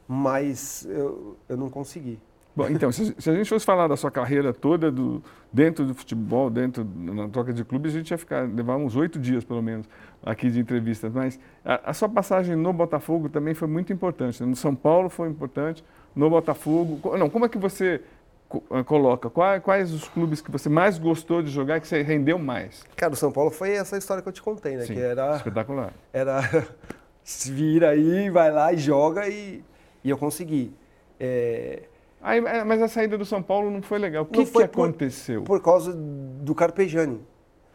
Mas 0.08 0.86
eu, 0.90 1.38
eu 1.48 1.56
não 1.56 1.70
consegui. 1.70 2.20
Bom, 2.60 2.70
então, 2.70 2.92
se, 2.92 3.16
se 3.18 3.30
a 3.30 3.34
gente 3.36 3.48
fosse 3.50 3.66
falar 3.66 3.88
da 3.88 3.96
sua 3.96 4.12
carreira 4.12 4.54
toda 4.54 4.92
do, 4.92 5.24
dentro 5.52 5.86
do 5.86 5.94
futebol, 5.96 6.50
dentro 6.50 6.86
na 6.96 7.30
troca 7.30 7.54
de 7.54 7.64
clubes, 7.64 7.94
a 7.94 7.98
gente 7.98 8.12
ia 8.12 8.18
ficar, 8.18 8.48
levar 8.48 8.76
uns 8.76 8.96
oito 8.96 9.18
dias, 9.20 9.44
pelo 9.44 9.62
menos, 9.62 9.88
aqui 10.24 10.50
de 10.52 10.60
entrevistas. 10.60 11.12
Mas 11.14 11.40
a, 11.64 11.92
a 11.92 11.94
sua 11.94 12.10
passagem 12.10 12.56
no 12.56 12.74
Botafogo 12.74 13.30
também 13.30 13.54
foi 13.54 13.68
muito 13.68 13.94
importante. 13.94 14.42
né? 14.44 14.50
No 14.50 14.56
São 14.56 14.76
Paulo 14.76 15.10
foi 15.10 15.30
importante, 15.30 15.84
no 16.16 16.30
Botafogo... 16.30 17.16
Não, 17.18 17.30
como 17.30 17.46
é 17.46 17.50
que 17.50 17.58
você 17.58 18.02
co- 18.50 18.64
eh, 18.72 18.84
coloca? 18.84 19.30
Quais, 19.30 19.64
quais 19.64 19.94
os 19.94 20.08
clubes 20.10 20.42
que 20.42 20.52
você 20.52 20.68
mais 20.68 20.98
gostou 20.98 21.42
de 21.42 21.50
jogar 21.50 21.78
e 21.78 21.82
que 21.82 21.88
você 21.88 22.02
rendeu 22.02 22.38
mais? 22.38 22.84
Cara, 22.96 23.14
o 23.14 23.16
São 23.16 23.32
Paulo 23.32 23.52
foi 23.52 23.72
essa 23.72 23.98
história 23.98 24.22
que 24.22 24.28
eu 24.28 24.34
te 24.34 24.42
contei, 24.42 24.76
né? 24.76 24.86
Sim, 24.86 24.96
Que 24.96 25.00
era, 25.00 25.36
espetacular. 25.38 25.94
era 26.12 26.42
se 27.24 27.52
vira 27.52 27.92
aí, 27.92 28.30
vai 28.30 28.52
lá 28.52 28.74
e 28.74 28.78
joga 28.78 29.28
e, 29.30 29.64
e 30.04 30.10
eu 30.10 30.18
consegui. 30.18 30.74
É, 31.20 31.84
Aí, 32.22 32.40
eh, 32.46 32.64
mas 32.64 32.82
a 32.82 32.88
saída 32.88 33.18
do 33.18 33.26
São 33.26 33.42
Paulo 33.42 33.72
não 33.72 33.82
foi 33.82 33.98
legal. 34.00 34.24
O 34.24 34.26
que, 34.26 34.46
que 34.46 34.52
por- 34.52 34.64
aconteceu? 34.64 35.44
por 35.44 35.62
causa 35.62 35.94
do 35.94 36.54
Carpegiani. 36.54 37.22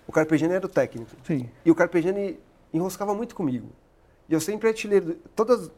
O 0.06 0.12
Carpegiani 0.12 0.54
era 0.54 0.66
o 0.66 0.68
técnico. 0.68 1.10
Sim. 1.24 1.48
E 1.64 1.70
o 1.70 1.74
Carpegiani 1.74 2.38
enroscava 2.72 3.14
muito 3.14 3.34
comigo. 3.34 3.68
E 4.28 4.34
eu 4.34 4.40
sempre 4.40 4.68
artilheiro. 4.68 5.16
Todas, 5.34 5.70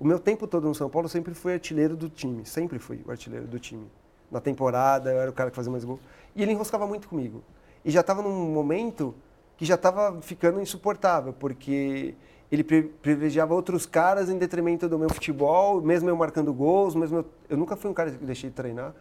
o 0.00 0.06
meu 0.06 0.18
tempo 0.18 0.46
todo 0.46 0.66
no 0.66 0.74
São 0.74 0.88
Paulo 0.88 1.04
eu 1.06 1.10
sempre 1.10 1.34
fui 1.34 1.52
artilheiro 1.52 1.96
do 1.96 2.08
time. 2.08 2.46
Sempre 2.46 2.78
fui 2.78 3.00
o 3.06 3.10
artilheiro 3.10 3.46
do 3.46 3.58
time. 3.58 3.86
Na 4.30 4.40
temporada, 4.40 5.10
eu 5.12 5.18
era 5.20 5.30
o 5.30 5.34
cara 5.34 5.50
que 5.50 5.56
fazia 5.56 5.70
mais 5.70 5.84
gol. 5.84 6.00
E 6.34 6.42
ele 6.42 6.52
enroscava 6.52 6.86
muito 6.86 7.08
comigo. 7.08 7.42
E 7.84 7.90
já 7.90 8.00
estava 8.00 8.22
num 8.22 8.50
momento 8.52 9.14
que 9.56 9.64
já 9.66 9.74
estava 9.74 10.20
ficando 10.22 10.60
insuportável, 10.60 11.32
porque 11.32 12.14
ele 12.50 12.62
pri- 12.64 12.82
privilegiava 13.02 13.54
outros 13.54 13.86
caras 13.86 14.28
em 14.30 14.38
detrimento 14.38 14.88
do 14.88 14.98
meu 14.98 15.08
futebol, 15.08 15.80
mesmo 15.80 16.08
eu 16.08 16.16
marcando 16.16 16.52
gols, 16.52 16.94
mesmo 16.94 17.18
eu, 17.18 17.24
eu 17.50 17.56
nunca 17.56 17.76
fui 17.76 17.90
um 17.90 17.94
cara 17.94 18.10
que 18.10 18.24
deixei 18.24 18.50
de 18.50 18.56
treinar. 18.56 18.94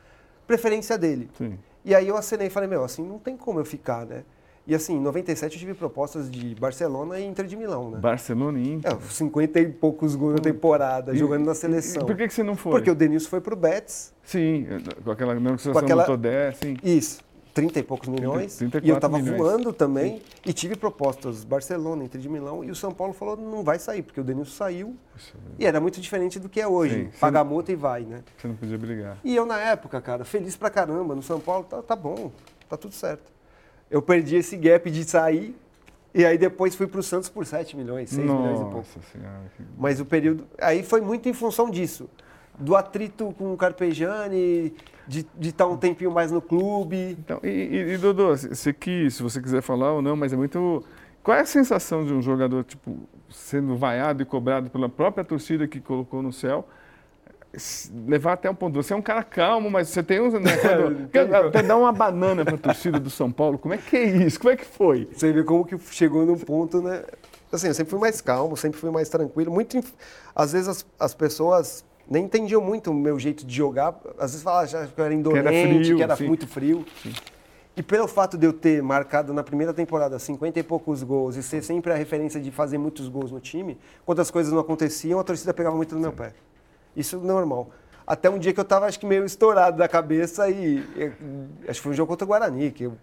Preferência 0.48 0.98
dele. 0.98 1.30
Sim. 1.38 1.58
E 1.86 1.94
aí 1.94 2.08
eu 2.08 2.18
acenei 2.18 2.48
e 2.48 2.50
falei, 2.50 2.68
meu, 2.70 2.84
assim, 2.84 3.04
não 3.06 3.20
tem 3.20 3.36
como 3.38 3.60
eu 3.60 3.66
ficar, 3.66 4.06
né? 4.06 4.24
E 4.66 4.74
assim, 4.74 4.96
em 4.96 5.00
97 5.02 5.56
eu 5.56 5.60
tive 5.60 5.74
propostas 5.74 6.32
de 6.32 6.56
Barcelona 6.56 7.20
e 7.20 7.26
Inter 7.26 7.46
de 7.46 7.58
Milão, 7.58 7.92
né? 7.92 8.00
Barcelona 8.00 8.58
e 8.60 8.74
Inter. 8.76 8.94
É, 8.94 8.98
50 9.10 9.60
e 9.60 9.68
poucos 9.70 10.16
gols 10.16 10.36
na 10.36 10.40
temporada, 10.40 11.14
E- 11.14 11.18
jogando 11.18 11.46
na 11.46 11.52
e- 11.52 11.56
seleção. 11.56 12.04
E, 12.04 12.06
por 12.06 12.16
que, 12.16 12.28
que 12.30 12.34
você 12.34 12.44
não 12.44 12.56
foi? 12.56 12.72
Porque 12.72 12.90
o 12.90 12.96
Denilson 12.96 13.28
foi 13.30 13.42
pro 13.42 13.58
Betis, 13.58 14.14
Sim, 14.24 14.66
com 15.04 15.12
aquela 15.12 15.36
negociação 15.36 15.74
Com 15.74 15.80
aquela- 15.80 16.04
do 16.04 16.08
Todé, 16.08 16.54
sim. 16.54 16.78
isso, 16.82 17.20
30 17.54 17.80
e 17.80 17.84
poucos 17.84 18.10
milhões. 18.10 18.56
34 18.58 18.88
e 18.88 18.90
eu 18.90 19.00
tava 19.00 19.20
milhões. 19.20 19.38
voando 19.38 19.72
também. 19.72 20.22
E 20.46 20.52
tive 20.52 20.76
propostas 20.76 21.44
Barcelona, 21.44 22.04
Inter 22.04 22.20
de 22.20 22.28
Milão. 22.28 22.64
E 22.64 22.72
o 22.72 22.76
São 22.76 22.92
Paulo 22.92 23.14
falou, 23.14 23.38
não 23.38 23.64
vai 23.64 23.78
sair, 23.78 24.02
porque 24.02 24.20
o 24.20 24.24
Denilson 24.24 24.52
saiu. 24.52 24.96
Puxa, 25.14 25.34
E 25.60 25.66
era 25.66 25.80
muito 25.80 26.02
diferente 26.02 26.40
do 26.40 26.50
que 26.50 26.60
é 26.60 26.68
hoje. 26.68 27.06
Sim, 27.12 27.20
Paga 27.20 27.38
sim. 27.40 27.42
a 27.42 27.44
multa 27.44 27.72
e 27.72 27.76
vai, 27.76 28.02
né? 28.02 28.24
Você 28.38 28.48
não 28.48 28.56
podia 28.56 28.78
brigar. 28.78 29.18
E 29.24 29.36
eu, 29.36 29.46
na 29.46 29.60
época, 29.60 30.02
cara, 30.02 30.26
feliz 30.26 30.56
pra 30.56 30.70
caramba, 30.70 31.14
no 31.16 31.22
São 31.22 31.40
Paulo, 31.40 31.64
tá, 31.66 31.82
tá 31.84 31.96
bom, 31.96 32.32
tá 32.68 32.76
tudo 32.76 32.94
certo. 32.96 33.32
Eu 33.92 34.02
perdi 34.02 34.36
esse 34.38 34.58
gap 34.58 34.90
de 34.90 35.04
sair, 35.04 35.56
e 36.12 36.26
aí 36.26 36.38
depois 36.38 36.74
fui 36.74 36.88
pro 36.88 37.04
Santos 37.04 37.30
por 37.30 37.46
7 37.46 37.78
milhões, 37.78 38.10
6 38.10 38.22
milhões 38.22 38.58
e 38.60 38.62
pouco. 38.64 38.78
Nossa 38.78 39.00
senhora. 39.12 39.42
que- 39.56 39.64
Mas 39.78 40.00
o 40.00 40.06
período. 40.06 40.48
Aí 40.60 40.82
foi 40.82 41.02
muito 41.02 41.30
em 41.30 41.34
função 41.34 41.70
disso. 41.70 42.10
Do 42.60 42.76
atrito 42.76 43.34
com 43.38 43.54
o 43.54 43.58
Carpegiani, 43.58 44.74
de 45.08 45.26
estar 45.42 45.68
um 45.68 45.78
tempinho 45.78 46.12
mais 46.12 46.32
no 46.32 46.42
clube. 46.42 47.18
Então, 47.20 47.40
e, 47.44 47.48
e, 47.48 47.94
e, 47.94 47.98
Dodô, 47.98 48.36
você 48.36 48.72
quis, 48.72 49.16
se 49.16 49.24
você 49.24 49.42
quiser 49.42 49.62
falar 49.62 49.94
ou 49.94 50.02
não, 50.02 50.16
mas 50.16 50.32
é 50.34 50.36
muito. 50.36 50.84
Qual 51.22 51.38
é 51.38 51.42
a 51.42 51.46
sensação 51.46 52.06
de 52.06 52.14
um 52.14 52.22
jogador, 52.22 52.64
tipo, 52.64 52.98
sendo 53.30 53.76
vaiado 53.76 54.22
e 54.22 54.26
cobrado 54.26 54.70
pela 54.70 54.90
própria 54.90 55.24
torcida 55.24 55.68
que 55.68 55.80
colocou 55.80 56.22
no 56.22 56.34
céu? 56.34 56.68
Levar 58.08 58.34
até 58.34 58.50
um 58.50 58.56
ponto. 58.56 58.82
Você 58.82 58.94
é 58.94 58.96
um 58.96 59.02
cara 59.02 59.24
calmo, 59.24 59.70
mas 59.70 59.90
você 59.90 60.02
tem 60.02 60.20
uns. 60.20 60.34
Né, 60.34 60.52
até 61.48 61.62
dar 61.62 61.78
uma 61.78 61.92
banana 61.92 62.44
para 62.44 62.56
a 62.56 62.58
torcida 62.58 63.00
do 63.00 63.10
São 63.10 63.32
Paulo. 63.32 63.58
Como 63.58 63.74
é 63.74 63.78
que 63.78 63.96
é 63.96 64.04
isso? 64.26 64.40
Como 64.40 64.52
é 64.52 64.56
que 64.56 64.66
foi? 64.66 65.08
Você 65.14 65.32
vê 65.32 65.44
como 65.44 65.64
que 65.64 65.78
chegou 65.92 66.26
num 66.26 66.38
ponto, 66.38 66.82
né? 66.82 67.04
Assim, 67.52 67.68
eu 67.68 67.74
sempre 67.74 67.92
fui 67.92 68.00
mais 68.00 68.20
calmo, 68.20 68.58
sempre 68.58 68.80
fui 68.80 68.90
mais 68.90 69.08
tranquilo. 69.10 69.52
Muito, 69.52 69.80
às 70.36 70.54
vezes 70.54 70.68
as, 70.68 70.86
as 71.00 71.14
pessoas 71.14 71.86
nem 72.10 72.26
entendiam 72.26 72.62
muito 72.62 72.92
o 72.92 72.94
meu 72.94 73.18
jeito 73.20 73.46
de 73.46 73.56
jogar. 73.56 74.00
Às 74.18 74.32
vezes 74.32 74.44
falavam 74.44 74.68
já 74.68 74.86
que 74.88 75.00
eu 75.00 75.06
era 75.06 75.14
indolente, 75.14 75.96
que 75.96 76.02
era, 76.02 76.16
frio, 76.16 76.26
sim. 76.26 76.28
muito 76.28 76.48
frio. 76.48 76.86
E 77.76 77.82
pelo 77.82 78.08
fato 78.08 78.38
de 78.38 78.46
eu 78.46 78.54
ter 78.54 78.84
marcado 78.84 79.34
na 79.34 79.44
primeira 79.44 79.74
temporada 79.74 80.20
50 80.20 80.60
e 80.60 80.64
poucos 80.64 81.02
gols 81.02 81.36
e 81.36 81.42
ser 81.42 81.64
sempre 81.64 81.92
a 81.92 81.96
referência 81.96 82.40
de 82.40 82.52
fazer 82.52 82.78
muitos 82.78 83.08
gols 83.08 83.32
no 83.32 83.40
time, 83.40 83.78
quando 84.06 84.20
as 84.20 84.30
coisas 84.30 84.54
não 84.54 84.60
aconteciam, 84.60 85.20
a 85.20 85.24
torcida 85.24 85.54
pegava 85.54 85.76
muito 85.76 85.96
no 85.96 86.02
meu 86.02 86.12
pé. 86.12 86.34
Isso 86.96 87.16
é 87.16 87.20
normal. 87.20 87.72
Até 88.06 88.30
um 88.30 88.38
dia 88.38 88.54
que 88.54 88.60
eu 88.60 88.66
tava, 88.66 88.86
acho 88.86 89.00
que 89.00 89.06
meio 89.06 89.26
estourado 89.26 89.78
da 89.78 89.88
cabeça 89.88 90.50
e, 90.50 90.84
e 90.96 91.12
acho 91.68 91.80
que 91.80 91.84
foi 91.84 91.94
um 91.94 91.96
jogo 91.96 92.10
contra 92.10 92.26
o 92.26 92.28
Guarani, 92.28 92.70
que 92.70 92.84
eu, 92.84 92.94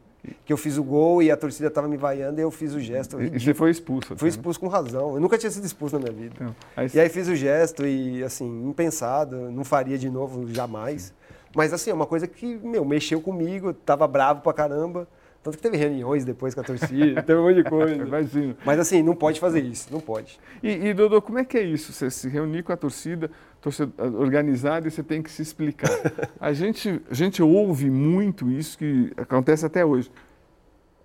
que 0.45 0.53
eu 0.53 0.57
fiz 0.57 0.77
o 0.77 0.85
gol 0.85 1.23
e 1.23 1.31
a 1.31 1.37
torcida 1.37 1.71
tava 1.71 1.89
me 1.89 1.97
vaiando 1.97 2.41
e 2.41 2.43
eu 2.43 2.51
fiz 2.51 2.75
o 2.75 2.81
gesto. 2.81 3.21
E, 3.21 3.37
e 3.37 3.41
você 3.41 3.55
foi 3.55 3.71
expulso? 3.71 4.17
Fui 4.17 4.29
né? 4.29 4.31
expulso 4.31 4.61
com 4.61 4.69
razão. 4.69 5.15
Eu 5.15 5.21
nunca 5.21 5.39
tinha 5.39 5.51
sido 5.51 5.65
expulso 5.65 5.99
na 5.99 6.03
minha 6.03 6.13
vida. 6.13 6.35
Então, 6.35 6.57
aí 6.77 6.91
E 6.93 7.01
aí 7.01 7.09
fiz 7.09 7.29
o 7.29 7.35
gesto 7.35 7.87
e, 7.87 8.23
assim, 8.23 8.69
impensado, 8.69 9.51
não 9.51 9.65
faria 9.65 9.97
de 9.97 10.11
novo 10.11 10.47
jamais. 10.53 11.13
Mas, 11.55 11.73
assim, 11.73 11.91
é 11.91 11.95
uma 11.95 12.07
coisa 12.07 12.27
que, 12.27 12.57
meu, 12.63 12.85
mexeu 12.85 13.21
comigo, 13.21 13.73
tava 13.73 14.07
bravo 14.07 14.41
pra 14.43 14.53
caramba. 14.53 15.09
Tanto 15.43 15.57
que 15.57 15.63
teve 15.63 15.79
reuniões 15.79 16.23
depois 16.23 16.55
com 16.55 16.61
a 16.61 16.65
torcida, 16.65 17.23
teve 17.25 17.41
um 17.41 17.45
monte 17.45 17.63
de 17.63 17.65
coisa. 17.65 17.95
Imagino. 18.05 18.57
Mas, 18.65 18.79
assim, 18.79 19.03
não 19.03 19.17
pode 19.17 19.41
fazer 19.41 19.61
isso, 19.61 19.89
não 19.91 20.01
pode. 20.01 20.39
E, 20.63 20.89
e, 20.89 20.95
Dodô, 20.95 21.23
como 21.23 21.39
é 21.39 21.45
que 21.45 21.57
é 21.57 21.63
isso? 21.63 21.93
Você 21.93 22.11
se 22.11 22.29
reunir 22.29 22.63
com 22.63 22.73
a 22.73 22.77
torcida, 22.77 23.31
torcida 23.61 23.93
organizada 24.19 24.89
e 24.89 24.91
você 24.91 25.03
tem 25.03 25.23
que 25.23 25.31
se 25.31 25.43
explicar. 25.43 25.91
A 26.41 26.53
gente, 26.53 27.01
a 27.11 27.15
gente 27.15 27.43
ouve 27.43 27.91
muito 27.91 28.51
isso 28.51 28.79
que 28.79 29.13
acontece 29.17 29.67
até 29.67 29.85
hoje. 29.85 30.11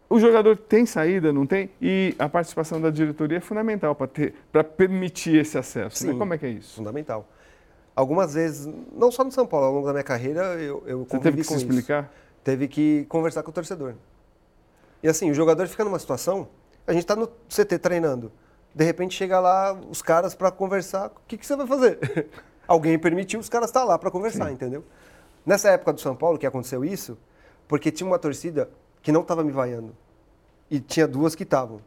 O 0.09 0.19
jogador 0.19 0.55
tem 0.55 0.85
saída, 0.85 1.33
não 1.33 1.45
tem? 1.45 1.69
E 1.81 2.15
a 2.17 2.29
participação 2.29 2.79
da 2.79 2.89
diretoria 2.89 3.39
é 3.39 3.41
fundamental 3.41 3.95
para 3.95 4.63
permitir 4.63 5.37
esse 5.37 5.57
acesso. 5.57 6.05
Né? 6.05 6.13
Sim, 6.13 6.17
Como 6.17 6.33
é 6.33 6.37
que 6.37 6.45
é 6.45 6.49
isso? 6.49 6.75
Fundamental. 6.75 7.27
Algumas 7.95 8.33
vezes, 8.33 8.71
não 8.95 9.11
só 9.11 9.23
no 9.23 9.31
São 9.31 9.47
Paulo, 9.47 9.65
ao 9.65 9.73
longo 9.73 9.87
da 9.87 9.93
minha 9.93 10.03
carreira, 10.03 10.41
eu, 10.55 10.83
eu 10.85 11.05
Você 11.09 11.19
teve 11.19 11.37
que 11.37 11.43
se 11.43 11.49
com 11.49 11.55
isso. 11.55 11.65
explicar? 11.65 12.11
Teve 12.43 12.67
que 12.67 13.05
conversar 13.09 13.41
com 13.41 13.49
o 13.49 13.53
torcedor. 13.53 13.95
E 15.01 15.07
assim, 15.07 15.31
o 15.31 15.33
jogador 15.33 15.67
fica 15.67 15.83
numa 15.83 15.97
situação, 15.97 16.47
a 16.85 16.93
gente 16.93 17.01
está 17.01 17.15
no 17.15 17.27
CT 17.27 17.79
treinando. 17.79 18.31
De 18.75 18.83
repente 18.83 19.15
chega 19.15 19.39
lá 19.39 19.73
os 19.89 20.01
caras 20.01 20.35
para 20.35 20.51
conversar, 20.51 21.07
o 21.07 21.11
que, 21.25 21.37
que 21.37 21.45
você 21.45 21.55
vai 21.55 21.65
fazer? 21.65 22.27
Alguém 22.67 22.99
permitiu 22.99 23.39
os 23.39 23.47
caras 23.47 23.69
estar 23.69 23.85
lá 23.85 23.97
para 23.97 24.11
conversar, 24.11 24.47
Sim. 24.47 24.53
entendeu? 24.53 24.83
Nessa 25.45 25.69
época 25.69 25.93
do 25.93 26.01
São 26.01 26.13
Paulo 26.15 26.37
que 26.37 26.45
aconteceu 26.45 26.83
isso, 26.83 27.17
porque 27.69 27.89
tinha 27.89 28.05
uma 28.05 28.19
torcida 28.19 28.69
que 29.01 29.11
não 29.13 29.21
estava 29.21 29.43
me 29.45 29.51
vaiando. 29.51 29.95
E 30.69 30.79
tinha 30.79 31.07
duas 31.07 31.35
que 31.35 31.43
estavam. 31.43 31.79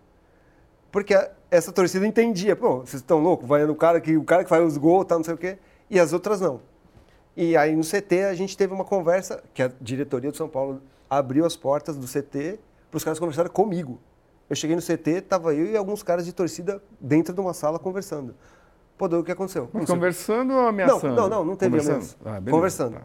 Porque 0.91 1.13
a- 1.15 1.31
essa 1.51 1.71
torcida 1.73 2.07
entendia, 2.07 2.57
pô, 2.57 2.79
vocês 2.79 2.95
estão 3.03 3.19
loucos, 3.19 3.47
vaiando 3.47 3.73
o 3.73 3.77
cara 3.77 4.01
que 4.01 4.17
o 4.17 4.25
cara 4.25 4.43
que 4.45 4.49
faz 4.49 4.65
os 4.65 4.79
gols, 4.79 5.05
tá, 5.05 5.17
não 5.17 5.25
sei 5.25 5.35
o 5.35 5.39
quê, 5.39 5.59
e 5.91 6.01
as 6.01 6.13
outras 6.15 6.41
não. 6.41 6.61
E 7.37 7.57
aí 7.57 7.77
no 7.77 7.83
CT 7.85 8.25
a 8.25 8.35
gente 8.35 8.57
teve 8.57 8.73
uma 8.73 8.85
conversa, 8.85 9.43
que 9.53 9.63
a 9.63 9.71
diretoria 9.81 10.31
do 10.31 10.37
São 10.37 10.49
Paulo 10.49 10.81
abriu 11.11 11.45
as 11.45 11.55
portas 11.57 11.97
do 11.97 12.07
CT 12.07 12.59
para 12.91 12.97
os 12.97 13.05
caras 13.05 13.19
conversarem 13.19 13.51
comigo. 13.53 13.99
Eu 14.49 14.57
cheguei 14.57 14.75
no 14.75 14.83
CT, 14.83 15.23
tava 15.23 15.55
eu 15.55 15.67
e 15.67 15.77
alguns 15.77 16.03
caras 16.03 16.25
de 16.25 16.33
torcida 16.33 16.83
dentro 17.01 17.35
de 17.35 17.41
uma 17.41 17.53
sala 17.53 17.79
conversando. 17.79 18.35
Pô, 18.97 19.07
o 19.07 19.23
que 19.23 19.31
aconteceu? 19.31 19.69
Mas 19.73 19.87
conversando 19.87 20.53
ou 20.53 20.61
Não, 20.63 20.69
ameaçando? 20.69 21.15
não, 21.15 21.29
não, 21.29 21.45
não 21.45 21.57
teve 21.57 21.71
Conversando? 21.71 21.95
ameaça. 21.97 22.17
Ah, 22.25 22.41
beleza, 22.41 22.51
conversando. 22.51 22.95
tá. 22.95 23.03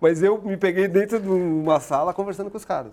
Mas 0.00 0.22
eu 0.22 0.40
me 0.42 0.56
peguei 0.56 0.86
dentro 0.88 1.18
de 1.20 1.28
uma 1.28 1.80
sala 1.80 2.12
conversando 2.12 2.50
com 2.50 2.56
os 2.56 2.64
caras. 2.64 2.92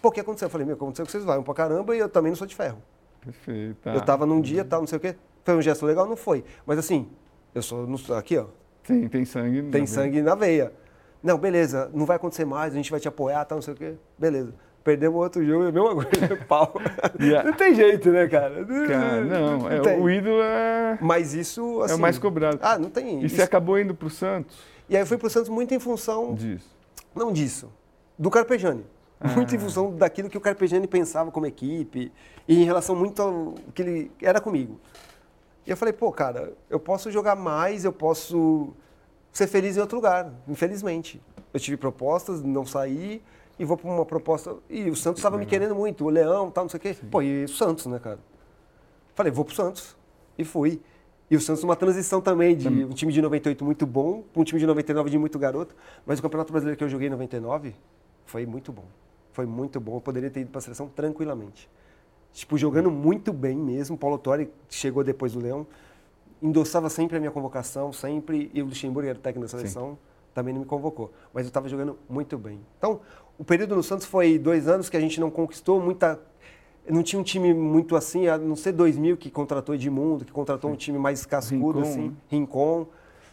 Pô, 0.00 0.08
o 0.08 0.12
que 0.12 0.20
aconteceu? 0.20 0.46
Eu 0.46 0.50
falei, 0.50 0.66
meu, 0.66 0.74
aconteceu 0.76 1.04
que 1.04 1.12
vocês 1.12 1.24
vão 1.24 1.42
pra 1.42 1.54
caramba 1.54 1.94
e 1.94 1.98
eu 1.98 2.08
também 2.08 2.30
não 2.30 2.36
sou 2.36 2.46
de 2.46 2.54
ferro. 2.54 2.78
Perfeito. 3.20 3.76
tá. 3.82 3.94
Eu 3.94 4.00
tava 4.00 4.26
num 4.26 4.40
dia, 4.40 4.64
tal, 4.64 4.80
não 4.80 4.86
sei 4.86 4.96
o 4.98 5.00
quê. 5.00 5.14
Foi 5.44 5.54
um 5.56 5.62
gesto 5.62 5.84
legal? 5.86 6.06
Não 6.06 6.16
foi. 6.16 6.44
Mas 6.66 6.78
assim, 6.78 7.08
eu 7.54 7.62
sou 7.62 7.86
aqui, 8.16 8.36
ó, 8.38 8.46
Tem, 8.82 9.06
tem 9.08 9.24
sangue. 9.24 9.56
na 9.62 9.70
tem 9.70 9.84
veia. 9.84 9.86
sangue 9.86 10.22
na 10.22 10.34
veia. 10.34 10.72
Não, 11.22 11.38
beleza, 11.38 11.90
não 11.94 12.04
vai 12.04 12.16
acontecer 12.16 12.44
mais, 12.44 12.72
a 12.72 12.76
gente 12.76 12.90
vai 12.90 13.00
te 13.00 13.08
apoiar, 13.08 13.44
tal, 13.46 13.56
não 13.56 13.62
sei 13.62 13.72
o 13.74 13.76
quê. 13.76 13.94
Beleza. 14.18 14.52
Perdemos 14.84 15.18
outro 15.18 15.42
jogo, 15.44 15.64
é 15.64 15.68
a 15.68 15.72
mesma 15.72 15.94
coisa, 15.94 16.36
pau. 16.46 16.74
A- 17.02 17.42
Não 17.42 17.54
tem 17.54 17.74
jeito, 17.74 18.10
né, 18.10 18.28
cara? 18.28 18.64
Cara, 18.86 19.20
não, 19.22 19.70
é, 19.70 19.80
tem. 19.80 19.98
o 19.98 20.10
ídolo 20.10 20.42
é, 20.42 20.98
Mas 21.00 21.32
isso, 21.32 21.80
é 21.80 21.86
assim... 21.86 21.94
o 21.94 21.98
mais 21.98 22.18
cobrado. 22.18 22.58
Ah, 22.60 22.78
não 22.78 22.90
tem 22.90 23.22
E 23.22 23.24
isso. 23.24 23.34
você 23.36 23.42
acabou 23.42 23.78
indo 23.78 23.94
para 23.94 24.06
o 24.06 24.10
Santos 24.10 24.58
E 24.88 24.94
aí 24.94 25.00
eu 25.02 25.06
fui 25.06 25.16
pro 25.16 25.30
Santos 25.30 25.48
muito 25.48 25.72
em 25.74 25.80
função 25.80 26.34
disso. 26.34 26.68
Não 27.16 27.32
disso. 27.32 27.72
Do 28.18 28.30
Carpegiani. 28.30 28.84
Ah. 29.18 29.28
Muito 29.28 29.54
em 29.56 29.58
função 29.58 29.90
daquilo 29.96 30.28
que 30.28 30.36
o 30.36 30.40
Carpegiani 30.40 30.86
pensava 30.86 31.30
como 31.30 31.46
equipe 31.46 32.12
e 32.46 32.60
em 32.60 32.64
relação 32.64 32.94
muito 32.94 33.22
ao 33.22 33.54
que 33.74 33.80
ele 33.80 34.12
era 34.20 34.38
comigo. 34.38 34.78
E 35.66 35.70
eu 35.70 35.78
falei, 35.78 35.94
pô, 35.94 36.12
cara, 36.12 36.52
eu 36.68 36.78
posso 36.78 37.10
jogar 37.10 37.34
mais, 37.36 37.86
eu 37.86 37.92
posso 37.92 38.74
ser 39.32 39.46
feliz 39.46 39.78
em 39.78 39.80
outro 39.80 39.96
lugar, 39.96 40.30
infelizmente. 40.46 41.22
Eu 41.54 41.58
tive 41.58 41.78
propostas, 41.78 42.42
não 42.42 42.66
saí 42.66 43.22
e 43.58 43.64
vou 43.64 43.76
para 43.76 43.88
uma 43.88 44.04
proposta. 44.04 44.56
E 44.68 44.90
o 44.90 44.96
Santos 44.96 45.20
estava 45.20 45.38
me 45.38 45.46
querendo 45.46 45.74
muito, 45.74 46.04
o 46.04 46.08
Leão, 46.08 46.50
tal, 46.50 46.64
não 46.64 46.68
sei 46.68 46.78
o 46.78 46.80
quê. 46.80 46.96
Pô, 47.10 47.22
e 47.22 47.44
o 47.44 47.48
Santos, 47.48 47.86
né, 47.86 47.98
cara? 47.98 48.18
Falei, 49.14 49.30
vou 49.30 49.44
pro 49.44 49.54
Santos. 49.54 49.96
E 50.36 50.44
fui. 50.44 50.80
E 51.30 51.36
o 51.36 51.40
Santos 51.40 51.62
numa 51.62 51.76
transição 51.76 52.20
também 52.20 52.56
de 52.56 52.68
um 52.68 52.90
time 52.90 53.12
de 53.12 53.22
98 53.22 53.64
muito 53.64 53.86
bom, 53.86 54.22
para 54.32 54.42
um 54.42 54.44
time 54.44 54.60
de 54.60 54.66
99 54.66 55.10
de 55.10 55.18
muito 55.18 55.38
garoto. 55.38 55.74
Mas 56.04 56.18
o 56.18 56.22
Campeonato 56.22 56.52
Brasileiro 56.52 56.76
que 56.76 56.84
eu 56.84 56.88
joguei 56.88 57.08
em 57.08 57.10
99 57.10 57.74
foi 58.26 58.44
muito 58.44 58.72
bom. 58.72 58.84
Foi 59.32 59.46
muito 59.46 59.80
bom. 59.80 59.96
Eu 59.96 60.00
poderia 60.00 60.30
ter 60.30 60.40
ido 60.40 60.50
para 60.50 60.58
a 60.58 60.62
seleção 60.62 60.88
tranquilamente. 60.88 61.68
Tipo, 62.32 62.58
jogando 62.58 62.90
muito 62.90 63.32
bem 63.32 63.56
mesmo. 63.56 63.96
Paulo 63.96 64.18
Torre 64.18 64.48
chegou 64.68 65.02
depois 65.02 65.32
do 65.32 65.40
Leão. 65.40 65.66
Endossava 66.42 66.90
sempre 66.90 67.16
a 67.16 67.20
minha 67.20 67.30
convocação, 67.30 67.92
sempre. 67.92 68.50
E 68.52 68.60
o 68.60 68.66
Luxemburgo 68.66 69.08
era 69.08 69.18
o 69.18 69.20
técnico 69.20 69.46
da 69.46 69.48
seleção, 69.48 69.96
também 70.34 70.52
não 70.52 70.60
me 70.60 70.66
convocou. 70.66 71.12
Mas 71.32 71.44
eu 71.44 71.48
estava 71.48 71.68
jogando 71.68 71.96
muito 72.08 72.36
bem. 72.36 72.60
Então, 72.78 73.00
o 73.38 73.44
período 73.44 73.76
no 73.76 73.82
Santos 73.82 74.04
foi 74.06 74.38
dois 74.38 74.68
anos 74.68 74.90
que 74.90 74.96
a 74.96 75.00
gente 75.00 75.20
não 75.20 75.30
conquistou 75.30 75.80
muita. 75.80 76.20
Não 76.86 77.02
tinha 77.02 77.18
um 77.18 77.22
time 77.22 77.54
muito 77.54 77.96
assim, 77.96 78.26
a 78.28 78.36
não 78.36 78.54
ser 78.56 78.72
2000 78.72 79.16
que 79.16 79.30
contratou 79.30 79.74
Edmundo, 79.74 80.24
que 80.24 80.32
contratou 80.32 80.70
um 80.70 80.76
time 80.76 80.98
mais 80.98 81.24
cascudo, 81.24 81.78
Rincon, 81.78 81.80
assim, 81.80 82.08
né? 82.08 82.12
Rincon. 82.28 82.86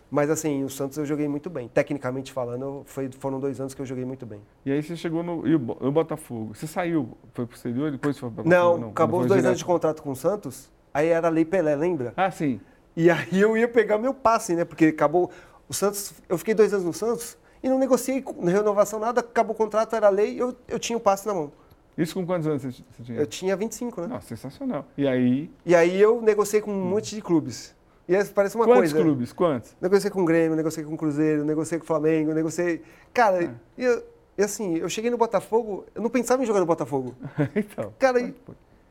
Mas 0.09 0.29
assim, 0.29 0.63
o 0.63 0.69
Santos 0.69 0.97
eu 0.97 1.05
joguei 1.05 1.27
muito 1.27 1.49
bem. 1.49 1.67
Tecnicamente 1.69 2.31
falando, 2.33 2.83
foi, 2.85 3.09
foram 3.17 3.39
dois 3.39 3.59
anos 3.61 3.73
que 3.73 3.81
eu 3.81 3.85
joguei 3.85 4.03
muito 4.05 4.25
bem. 4.25 4.41
E 4.65 4.71
aí 4.71 4.81
você 4.83 4.95
chegou 4.95 5.23
no 5.23 5.47
e 5.47 5.55
o 5.55 5.59
Bo- 5.59 5.77
o 5.79 5.91
Botafogo. 5.91 6.53
Você 6.53 6.67
saiu, 6.67 7.17
foi 7.33 7.45
pro 7.45 7.55
exterior 7.55 7.87
e 7.87 7.91
depois 7.91 8.17
foi 8.17 8.29
para 8.29 8.43
Não, 8.43 8.89
acabou 8.89 9.21
os 9.21 9.27
dois 9.27 9.45
anos 9.45 9.57
de 9.59 9.65
contrato 9.65 10.03
com 10.03 10.11
o 10.11 10.15
Santos, 10.15 10.69
aí 10.93 11.07
era 11.07 11.27
a 11.27 11.31
Lei 11.31 11.45
Pelé, 11.45 11.75
lembra? 11.75 12.13
Ah, 12.17 12.29
sim. 12.29 12.59
E 12.95 13.09
aí 13.09 13.39
eu 13.39 13.55
ia 13.55 13.69
pegar 13.69 13.97
meu 13.97 14.13
passe, 14.13 14.53
né? 14.53 14.65
Porque 14.65 14.87
acabou. 14.87 15.29
O 15.71 15.73
Santos, 15.73 16.11
eu 16.27 16.37
fiquei 16.37 16.53
dois 16.53 16.73
anos 16.73 16.85
no 16.85 16.91
Santos 16.91 17.37
e 17.63 17.69
não 17.69 17.79
negociei 17.79 18.21
renovação, 18.43 18.99
nada, 18.99 19.21
acabou 19.21 19.53
o 19.55 19.57
contrato, 19.57 19.95
era 19.95 20.09
lei, 20.09 20.35
eu, 20.37 20.53
eu 20.67 20.77
tinha 20.77 20.97
o 20.97 20.99
passe 20.99 21.25
na 21.25 21.33
mão. 21.33 21.49
Isso 21.97 22.13
com 22.13 22.25
quantos 22.25 22.45
anos 22.45 22.61
você 22.61 22.83
tinha? 23.05 23.17
Eu 23.17 23.25
tinha 23.25 23.55
25, 23.55 24.01
né? 24.01 24.07
Nossa, 24.07 24.27
sensacional. 24.27 24.85
E 24.97 25.07
aí, 25.07 25.49
E 25.65 25.73
aí 25.73 25.97
eu 26.01 26.21
negociei 26.21 26.59
com 26.59 26.69
um 26.73 26.83
monte 26.89 27.15
de 27.15 27.21
clubes. 27.21 27.73
E 28.05 28.13
aí 28.13 28.25
parece 28.25 28.57
uma 28.57 28.65
quantos 28.65 28.91
coisa. 28.91 29.01
clubes? 29.07 29.31
Quantos? 29.31 29.73
Negociei 29.79 30.11
com 30.11 30.21
o 30.23 30.25
Grêmio, 30.25 30.57
negociei 30.57 30.83
com 30.83 30.93
o 30.93 30.97
Cruzeiro, 30.97 31.45
negociei 31.45 31.79
com 31.79 31.85
o 31.85 31.87
Flamengo, 31.87 32.33
negociei. 32.33 32.81
Cara, 33.13 33.41
É. 33.45 33.49
e, 33.77 33.85
eu- 33.85 34.03
e 34.37 34.43
assim, 34.43 34.75
eu 34.75 34.89
cheguei 34.89 35.09
no 35.09 35.17
Botafogo, 35.17 35.85
eu 35.95 36.01
não 36.01 36.09
pensava 36.09 36.43
em 36.43 36.45
jogar 36.45 36.59
no 36.59 36.65
Botafogo. 36.65 37.15
então. 37.55 37.93
Cara, 37.97 38.19
e 38.19 38.35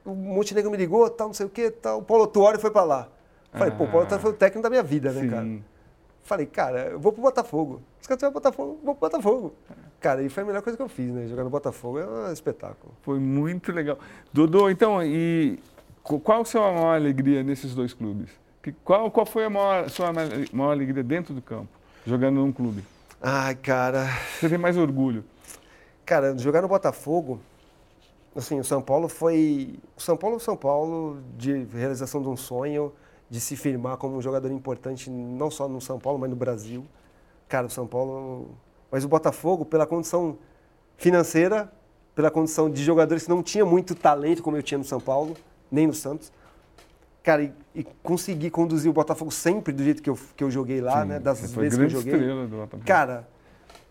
o 0.03 0.15
Montenegro 0.15 0.71
me 0.71 0.79
ligou, 0.79 1.11
tal, 1.11 1.27
não 1.27 1.35
sei 1.35 1.45
o 1.45 1.51
quê, 1.51 1.71
tal. 1.71 1.99
O 1.99 2.03
Paulo 2.03 2.27
Tuori 2.27 2.57
foi 2.59 2.71
pra 2.71 2.85
lá. 2.85 3.07
Falei, 3.53 3.71
pô, 3.73 3.85
o 3.85 3.89
Paulo 3.89 4.05
Ah. 4.05 4.07
Tuori 4.09 4.23
foi 4.23 4.31
o 4.31 4.35
técnico 4.35 4.63
da 4.63 4.71
minha 4.71 4.83
vida, 4.83 5.13
né, 5.13 5.29
cara? 5.29 5.47
Falei, 6.31 6.47
cara, 6.47 6.91
eu 6.91 7.01
vou 7.01 7.11
pro 7.13 7.21
Botafogo. 7.23 7.83
Os 8.01 8.07
caras 8.07 8.21
vão 8.23 8.31
pro 8.31 8.41
Botafogo, 8.41 8.79
eu 8.81 8.85
vou 8.87 8.95
pro 8.95 9.09
Botafogo. 9.11 9.53
Cara, 9.99 10.23
e 10.23 10.29
foi 10.29 10.45
a 10.45 10.47
melhor 10.47 10.63
coisa 10.63 10.77
que 10.77 10.83
eu 10.83 10.89
fiz, 10.89 11.13
né? 11.13 11.27
Jogar 11.27 11.43
no 11.43 11.51
Botafogo 11.51 11.99
é 11.99 12.07
um 12.07 12.33
espetáculo. 12.33 12.95
Foi 13.03 13.19
muito 13.19 13.73
legal. 13.73 13.99
Dodô, 14.33 14.71
então, 14.71 15.03
e 15.03 15.59
qu- 16.05 16.21
qual 16.21 16.43
a 16.43 16.45
sua 16.45 16.71
maior 16.71 16.95
alegria 16.95 17.43
nesses 17.43 17.75
dois 17.75 17.93
clubes? 17.93 18.31
Qual, 18.85 19.11
qual 19.11 19.27
foi 19.27 19.45
a 19.45 19.51
maior, 19.51 19.91
sua 19.91 20.13
ma- 20.13 20.21
maior 20.53 20.71
alegria 20.71 21.03
dentro 21.03 21.35
do 21.35 21.43
campo, 21.43 21.67
jogando 22.07 22.37
num 22.37 22.53
clube? 22.53 22.85
Ai, 23.21 23.57
cara. 23.57 24.07
Você 24.39 24.49
tem 24.49 24.57
mais 24.57 24.77
orgulho? 24.77 25.25
Cara, 26.07 26.39
jogar 26.39 26.63
no 26.63 26.69
Botafogo, 26.69 27.41
assim, 28.37 28.61
o 28.61 28.65
São 28.65 28.81
Paulo 28.81 29.09
foi. 29.09 29.81
O 29.97 30.01
São 30.01 30.17
Paulo 30.17 30.39
São 30.39 30.57
Paulo 30.57 31.19
de 31.37 31.65
realização 31.75 32.23
de 32.23 32.29
um 32.29 32.37
sonho, 32.37 32.93
de 33.31 33.41
se 33.41 33.55
firmar 33.55 33.97
como 33.97 34.17
um 34.17 34.21
jogador 34.21 34.51
importante, 34.51 35.09
não 35.09 35.51
só 35.51 35.69
no 35.69 35.81
São 35.81 36.01
Paulo, 36.01 36.19
mas 36.19 36.29
no 36.29 36.35
Brasil. 36.35 36.85
Cara, 37.49 37.69
o 37.69 37.71
São 37.71 37.87
Paulo. 37.87 38.51
Mas 38.91 39.05
o 39.05 39.09
Botafogo, 39.09 39.65
pela 39.65 39.87
condição 39.87 40.37
financeira, 40.97 41.73
pela 42.15 42.29
condição 42.29 42.69
de 42.69 42.83
jogadores 42.83 43.23
que 43.23 43.31
não 43.31 43.41
tinha 43.41 43.65
muito 43.65 43.95
talento 43.95 44.43
como 44.43 44.57
eu 44.57 44.63
tinha 44.63 44.79
no 44.79 44.85
São 44.85 45.01
Paulo, 45.01 45.37
nem 45.71 45.87
no 45.87 45.95
Santos. 45.95 46.33
Cara, 47.23 47.45
e, 47.45 47.53
e 47.73 47.85
conseguir 48.03 48.51
conduzir 48.51 48.91
o 48.91 48.95
Botafogo 48.95 49.31
sempre 49.31 49.73
do 49.73 49.85
jeito 49.85 50.03
que 50.03 50.11
eu, 50.11 50.19
que 50.37 50.43
eu 50.43 50.51
joguei 50.51 50.81
lá, 50.81 51.03
Sim, 51.03 51.09
né? 51.09 51.21
Das 51.21 51.39
você 51.39 51.49
foi 51.49 51.63
vezes 51.65 51.79
que 51.79 51.85
eu 51.85 51.91
joguei. 51.91 52.15
estrela 52.15 52.47
do 52.47 52.57
Botafogo. 52.57 52.83
Cara, 52.85 53.29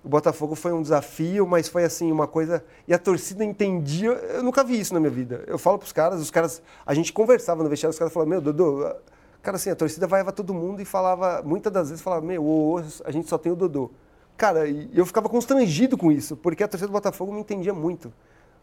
o 0.04 0.10
Botafogo 0.10 0.56
foi 0.56 0.74
um 0.74 0.82
desafio, 0.82 1.48
mas 1.48 1.70
foi 1.70 1.86
assim, 1.86 2.12
uma 2.12 2.28
coisa. 2.28 2.64
E 2.88 2.94
a 2.94 3.00
torcida 3.00 3.46
entendia. 3.46 4.10
Eu 4.10 4.44
nunca 4.44 4.64
vi 4.66 4.80
isso 4.80 4.94
na 4.94 5.00
minha 5.00 5.12
vida. 5.12 5.44
Eu 5.48 5.58
falo 5.58 5.78
pros 5.78 5.94
caras, 5.94 6.20
os 6.20 6.30
caras. 6.30 6.62
A 6.86 6.94
gente 6.94 7.14
conversava 7.14 7.64
no 7.64 7.70
vestiário, 7.70 7.92
os 7.94 8.00
caras 8.00 8.14
falavam, 8.14 8.32
meu, 8.32 8.42
Dodô. 8.42 8.94
Cara, 9.42 9.56
assim, 9.58 9.70
a 9.70 9.76
torcida 9.76 10.06
vaiava 10.06 10.32
todo 10.32 10.54
mundo 10.54 10.82
e 10.82 10.86
falava, 10.86 11.42
muitas 11.44 11.72
das 11.72 11.90
vezes 11.90 12.04
falava, 12.04 12.26
meu, 12.26 12.44
ô, 12.46 12.82
a 13.06 13.12
gente 13.12 13.30
só 13.30 13.38
tem 13.38 13.52
o 13.52 13.56
Dodô. 13.56 13.90
Cara, 14.36 14.68
e 14.68 14.90
eu 14.94 15.06
ficava 15.06 15.28
constrangido 15.30 15.98
com 15.98 16.12
isso, 16.12 16.36
porque 16.36 16.64
a 16.64 16.68
torcida 16.68 16.88
do 16.88 16.94
Botafogo 16.94 17.34
me 17.34 17.40
entendia 17.40 17.74
muito. 17.74 18.12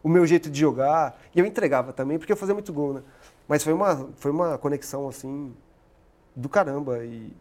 O 0.03 0.09
meu 0.09 0.27
jeito 0.27 0.49
de 0.51 0.61
jogar. 0.61 1.19
E 1.35 1.41
eu 1.41 1.47
entregava 1.47 1.93
também, 1.93 2.19
porque 2.19 2.33
eu 2.33 2.37
fazia 2.37 2.55
muito 2.55 2.73
gol, 2.73 2.95
né? 2.95 3.03
Mas 3.49 3.65
foi 3.65 3.73
uma, 3.73 4.09
foi 4.17 4.31
uma 4.31 4.59
conexão, 4.59 5.09
assim, 5.09 5.53
do 6.35 6.49
caramba. 6.49 7.05
E, 7.05 7.33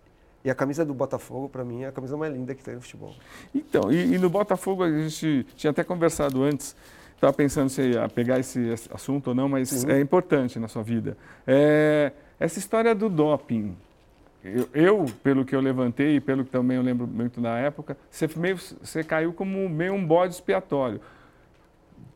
E 0.44 0.50
a 0.50 0.54
camisa 0.56 0.86
do 0.86 0.94
Botafogo, 0.94 1.50
para 1.50 1.64
mim, 1.64 1.84
é 1.84 1.88
a 1.88 1.92
camisa 1.92 2.16
mais 2.16 2.32
linda 2.32 2.54
que 2.54 2.64
tem 2.64 2.76
no 2.76 2.82
futebol. 2.82 3.14
Então, 3.54 3.92
e, 3.92 4.14
e 4.14 4.18
no 4.20 4.30
Botafogo 4.30 4.84
a 4.84 4.92
gente 4.92 5.44
tinha 5.56 5.72
até 5.72 5.84
conversado 5.84 6.44
antes, 6.44 6.76
estava 7.16 7.34
pensando 7.34 7.68
se 7.68 7.82
ia 7.82 8.08
pegar 8.08 8.40
esse 8.40 8.74
assunto 8.94 9.30
ou 9.30 9.36
não, 9.36 9.50
mas 9.50 9.70
Sim. 9.70 9.90
é 9.92 10.00
importante 10.00 10.60
na 10.60 10.68
sua 10.68 10.84
vida. 10.84 11.18
É, 11.48 12.12
essa 12.40 12.60
história 12.60 12.94
do 12.94 13.10
doping, 13.10 13.76
eu, 14.44 14.70
eu, 14.74 15.06
pelo 15.24 15.44
que 15.44 15.56
eu 15.56 15.60
levantei 15.60 16.18
e 16.18 16.20
pelo 16.20 16.46
que 16.46 16.52
também 16.52 16.78
eu 16.78 16.84
lembro 16.84 17.08
muito 17.08 17.42
na 17.42 17.58
época, 17.58 17.98
você, 18.10 18.30
meio, 18.36 18.58
você 18.58 19.04
caiu 19.04 19.34
como 19.34 19.68
meio 19.68 19.94
um 19.94 20.06
bode 20.06 20.36
expiatório. 20.36 21.02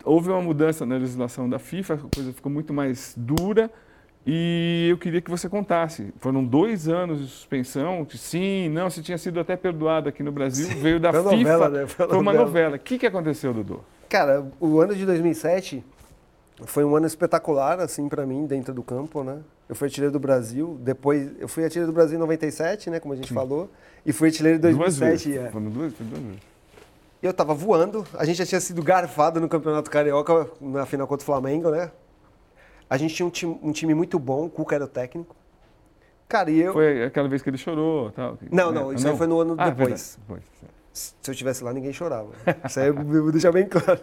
Houve 0.03 0.29
uma 0.29 0.41
mudança 0.41 0.85
na 0.85 0.95
legislação 0.95 1.49
da 1.49 1.57
FIFA, 1.57 1.95
a 1.95 2.15
coisa 2.15 2.31
ficou 2.31 2.51
muito 2.51 2.71
mais 2.73 3.13
dura 3.17 3.69
e 4.25 4.87
eu 4.91 4.97
queria 4.97 5.21
que 5.21 5.29
você 5.29 5.49
contasse. 5.49 6.13
Foram 6.19 6.45
dois 6.45 6.87
anos 6.87 7.19
de 7.19 7.27
suspensão, 7.27 8.05
sim, 8.11 8.69
não, 8.69 8.89
se 8.89 9.01
tinha 9.01 9.17
sido 9.17 9.39
até 9.39 9.57
perdoado 9.57 10.07
aqui 10.07 10.21
no 10.21 10.31
Brasil, 10.31 10.67
sim, 10.67 10.79
veio 10.79 10.99
da 10.99 11.11
FIFA. 11.11 11.23
Novela, 11.35 11.69
né? 11.69 11.87
Foi, 11.87 12.07
foi 12.07 12.17
uma 12.17 12.33
novela. 12.33 12.75
O 12.75 12.79
que, 12.79 12.99
que 12.99 13.07
aconteceu, 13.07 13.53
Dudu? 13.53 13.83
Cara, 14.07 14.45
o 14.59 14.79
ano 14.79 14.95
de 14.95 15.05
2007 15.05 15.83
foi 16.65 16.83
um 16.83 16.95
ano 16.95 17.05
espetacular, 17.05 17.79
assim, 17.79 18.07
para 18.07 18.25
mim, 18.25 18.45
dentro 18.45 18.73
do 18.73 18.83
campo, 18.83 19.23
né? 19.23 19.39
Eu 19.67 19.75
fui 19.75 19.87
artilheiro 19.87 20.11
do 20.11 20.19
Brasil, 20.19 20.77
depois 20.81 21.29
eu 21.39 21.47
fui 21.47 21.63
artilheiro 21.63 21.91
do 21.91 21.95
Brasil 21.95 22.17
em 22.17 22.19
97, 22.19 22.89
né, 22.89 22.99
como 22.99 23.13
a 23.13 23.17
gente 23.17 23.29
Sim. 23.29 23.35
falou, 23.35 23.69
e 24.05 24.11
fui 24.11 24.29
artilheiro 24.29 24.57
em 24.57 24.61
2007. 24.61 25.29
Duas 25.29 25.45
É. 25.45 25.51
Foram 25.51 25.69
duas, 25.69 25.93
foi 25.93 26.05
duas 26.05 26.21
vezes. 26.21 26.39
Eu 27.21 27.33
tava 27.33 27.53
voando, 27.53 28.05
a 28.13 28.25
gente 28.25 28.37
já 28.37 28.45
tinha 28.45 28.61
sido 28.61 28.81
garfado 28.81 29.41
no 29.41 29.49
Campeonato 29.49 29.91
Carioca, 29.91 30.49
na 30.61 30.85
final 30.85 31.05
contra 31.05 31.21
o 31.21 31.25
Flamengo, 31.25 31.69
né? 31.69 31.91
A 32.89 32.97
gente 32.97 33.13
tinha 33.13 33.25
um 33.25 33.29
time, 33.29 33.59
um 33.61 33.71
time 33.71 33.93
muito 33.93 34.17
bom, 34.17 34.45
o 34.45 34.49
Cuca 34.49 34.75
era 34.75 34.85
o 34.85 34.87
técnico. 34.87 35.35
Cara, 36.27 36.49
e 36.49 36.59
eu... 36.59 36.73
Foi 36.73 37.03
aquela 37.03 37.27
vez 37.27 37.41
que 37.41 37.49
ele 37.49 37.57
chorou 37.57 38.11
tal. 38.11 38.37
Não, 38.51 38.71
não, 38.71 38.93
isso 38.93 39.03
não. 39.03 39.11
aí 39.11 39.17
foi 39.17 39.27
no 39.27 39.39
ano 39.39 39.55
ah, 39.57 39.69
depois. 39.69 40.17
depois. 40.21 40.43
Se 40.93 41.13
eu 41.27 41.31
estivesse 41.31 41.63
lá, 41.63 41.73
ninguém 41.73 41.93
chorava. 41.93 42.31
Isso 42.65 42.79
aí 42.79 42.87
eu 42.87 42.93
vou 43.03 43.31
deixar 43.31 43.51
bem 43.51 43.67
claro. 43.67 43.99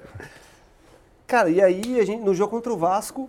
Cara, 1.27 1.51
e 1.51 1.61
aí, 1.61 1.99
a 1.99 2.05
gente, 2.05 2.23
no 2.23 2.33
jogo 2.33 2.53
contra 2.53 2.73
o 2.73 2.77
Vasco, 2.77 3.29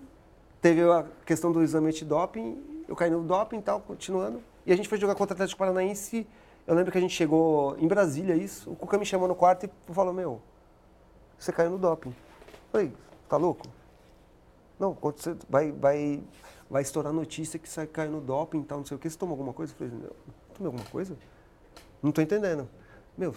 teve 0.61 0.83
a 0.83 1.03
questão 1.25 1.51
do 1.51 1.63
exame 1.63 1.87
antidoping, 1.87 2.85
eu 2.87 2.95
caí 2.95 3.09
no 3.09 3.23
doping 3.23 3.57
e 3.57 3.61
tal, 3.61 3.81
continuando. 3.81 4.39
E 4.67 4.71
a 4.71 4.75
gente 4.75 4.87
foi 4.87 4.99
jogar 4.99 5.15
contra 5.15 5.33
o 5.33 5.35
Atlético 5.35 5.57
Paranaense. 5.57 6.27
Eu 6.67 6.75
lembro 6.75 6.91
que 6.91 6.97
a 6.97 7.01
gente 7.01 7.15
chegou 7.15 7.75
em 7.79 7.87
Brasília, 7.87 8.35
isso. 8.35 8.69
O 8.69 8.75
Cuca 8.75 8.99
me 8.99 9.05
chamou 9.05 9.27
no 9.27 9.33
quarto 9.33 9.65
e 9.65 9.93
falou: 9.93 10.13
Meu, 10.13 10.39
você 11.39 11.51
caiu 11.51 11.71
no 11.71 11.79
doping. 11.79 12.09
Eu 12.09 12.15
falei: 12.71 12.93
Tá 13.27 13.35
louco? 13.35 13.65
Não, 14.79 14.95
você 15.01 15.35
vai, 15.49 15.71
vai, 15.71 16.21
vai 16.69 16.83
estourar 16.83 17.11
notícia 17.11 17.57
que 17.57 17.67
você 17.67 17.87
caiu 17.87 18.11
no 18.11 18.21
doping 18.21 18.59
e 18.59 18.63
tal, 18.63 18.77
não 18.77 18.85
sei 18.85 18.95
o 18.95 18.99
que. 18.99 19.09
Você 19.09 19.17
tomou 19.17 19.33
alguma 19.33 19.53
coisa? 19.53 19.73
Eu 19.73 19.77
falei: 19.77 19.93
Não, 19.93 20.09
tomei 20.53 20.67
alguma 20.67 20.85
coisa? 20.91 21.17
Não 22.03 22.11
tô 22.11 22.21
entendendo. 22.21 22.69
Meu, 23.17 23.33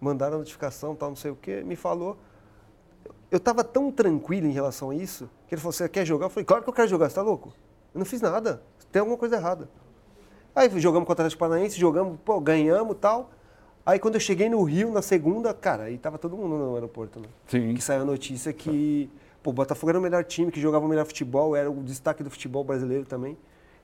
mandaram 0.00 0.34
a 0.34 0.38
notificação, 0.38 0.96
tal, 0.96 1.10
não 1.10 1.16
sei 1.16 1.30
o 1.30 1.36
que. 1.36 1.62
Me 1.62 1.76
falou 1.76 2.18
eu 3.30 3.38
estava 3.38 3.64
tão 3.64 3.90
tranquilo 3.90 4.46
em 4.46 4.52
relação 4.52 4.90
a 4.90 4.94
isso, 4.94 5.28
que 5.48 5.54
ele 5.54 5.60
falou, 5.60 5.72
você 5.72 5.88
quer 5.88 6.04
jogar? 6.04 6.26
Eu 6.26 6.30
falei, 6.30 6.44
claro 6.44 6.62
que 6.62 6.68
eu 6.68 6.72
quero 6.74 6.88
jogar, 6.88 7.06
você 7.06 7.12
está 7.12 7.22
louco? 7.22 7.52
Eu 7.94 7.98
não 7.98 8.04
fiz 8.04 8.20
nada, 8.20 8.62
tem 8.90 9.00
alguma 9.00 9.16
coisa 9.16 9.36
errada. 9.36 9.68
Aí 10.54 10.68
jogamos 10.80 11.06
contra 11.06 11.22
o 11.22 11.26
Atlético 11.26 11.40
Paranaense, 11.40 11.78
jogamos, 11.78 12.18
pô, 12.24 12.38
ganhamos 12.40 12.96
tal. 13.00 13.30
Aí 13.84 13.98
quando 13.98 14.14
eu 14.14 14.20
cheguei 14.20 14.48
no 14.48 14.62
Rio, 14.62 14.92
na 14.92 15.00
segunda, 15.00 15.52
cara, 15.54 15.84
aí 15.84 15.96
tava 15.96 16.18
todo 16.18 16.36
mundo 16.36 16.56
no 16.56 16.74
aeroporto, 16.74 17.18
né? 17.18 17.26
Sim. 17.46 17.74
Que 17.74 17.80
saiu 17.80 18.02
a 18.02 18.04
notícia 18.04 18.52
que, 18.52 19.10
pô, 19.42 19.50
o 19.50 19.52
Botafogo 19.52 19.90
era 19.90 19.98
o 19.98 20.02
melhor 20.02 20.24
time, 20.24 20.52
que 20.52 20.60
jogava 20.60 20.84
o 20.84 20.88
melhor 20.88 21.06
futebol, 21.06 21.56
era 21.56 21.70
o 21.70 21.82
destaque 21.82 22.22
do 22.22 22.30
futebol 22.30 22.62
brasileiro 22.62 23.06
também. 23.06 23.36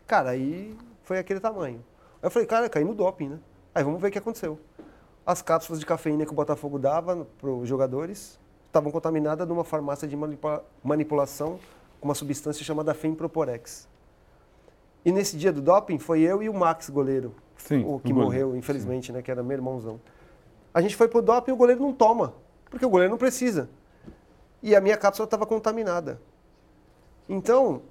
Cara, 0.06 0.30
aí 0.30 0.76
foi 1.02 1.18
aquele 1.18 1.40
tamanho. 1.40 1.82
Aí 2.22 2.26
eu 2.26 2.30
falei, 2.30 2.46
cara, 2.46 2.68
caí 2.68 2.84
no 2.84 2.94
doping, 2.94 3.28
né? 3.28 3.38
Aí 3.74 3.82
vamos 3.82 4.00
ver 4.00 4.08
o 4.08 4.10
que 4.10 4.18
aconteceu. 4.18 4.58
As 5.24 5.40
cápsulas 5.42 5.80
de 5.80 5.86
cafeína 5.86 6.24
que 6.26 6.32
o 6.32 6.34
Botafogo 6.34 6.78
dava 6.78 7.26
para 7.40 7.50
os 7.50 7.68
jogadores, 7.68 8.38
estavam 8.68 8.92
contaminadas 8.92 9.48
numa 9.48 9.64
farmácia 9.64 10.06
de 10.06 10.16
manipula 10.16 10.64
manipulação 10.84 11.58
com 12.00 12.08
uma 12.08 12.14
substância 12.14 12.64
chamada 12.64 12.94
Femproporex. 12.94 13.88
E 15.04 15.10
nesse 15.10 15.36
dia 15.36 15.52
do 15.52 15.60
doping 15.60 15.98
foi 15.98 16.20
eu 16.20 16.42
e 16.42 16.48
o 16.48 16.54
Max, 16.54 16.88
goleiro, 16.90 17.34
Sim, 17.56 17.84
o 17.84 17.98
que 17.98 18.12
morreu, 18.12 18.56
infelizmente, 18.56 19.08
Sim. 19.08 19.14
né, 19.14 19.22
que 19.22 19.30
era 19.30 19.42
meu 19.42 19.56
irmãozão. 19.56 20.00
A 20.72 20.80
gente 20.80 20.94
foi 20.94 21.08
pro 21.08 21.22
doping 21.22 21.50
e 21.50 21.54
o 21.54 21.56
goleiro 21.56 21.80
não 21.80 21.92
toma, 21.92 22.34
porque 22.70 22.84
o 22.84 22.90
goleiro 22.90 23.10
não 23.10 23.18
precisa. 23.18 23.68
E 24.62 24.76
a 24.76 24.80
minha 24.80 24.96
cápsula 24.96 25.24
estava 25.24 25.46
contaminada. 25.46 26.20
Então, 27.28 27.82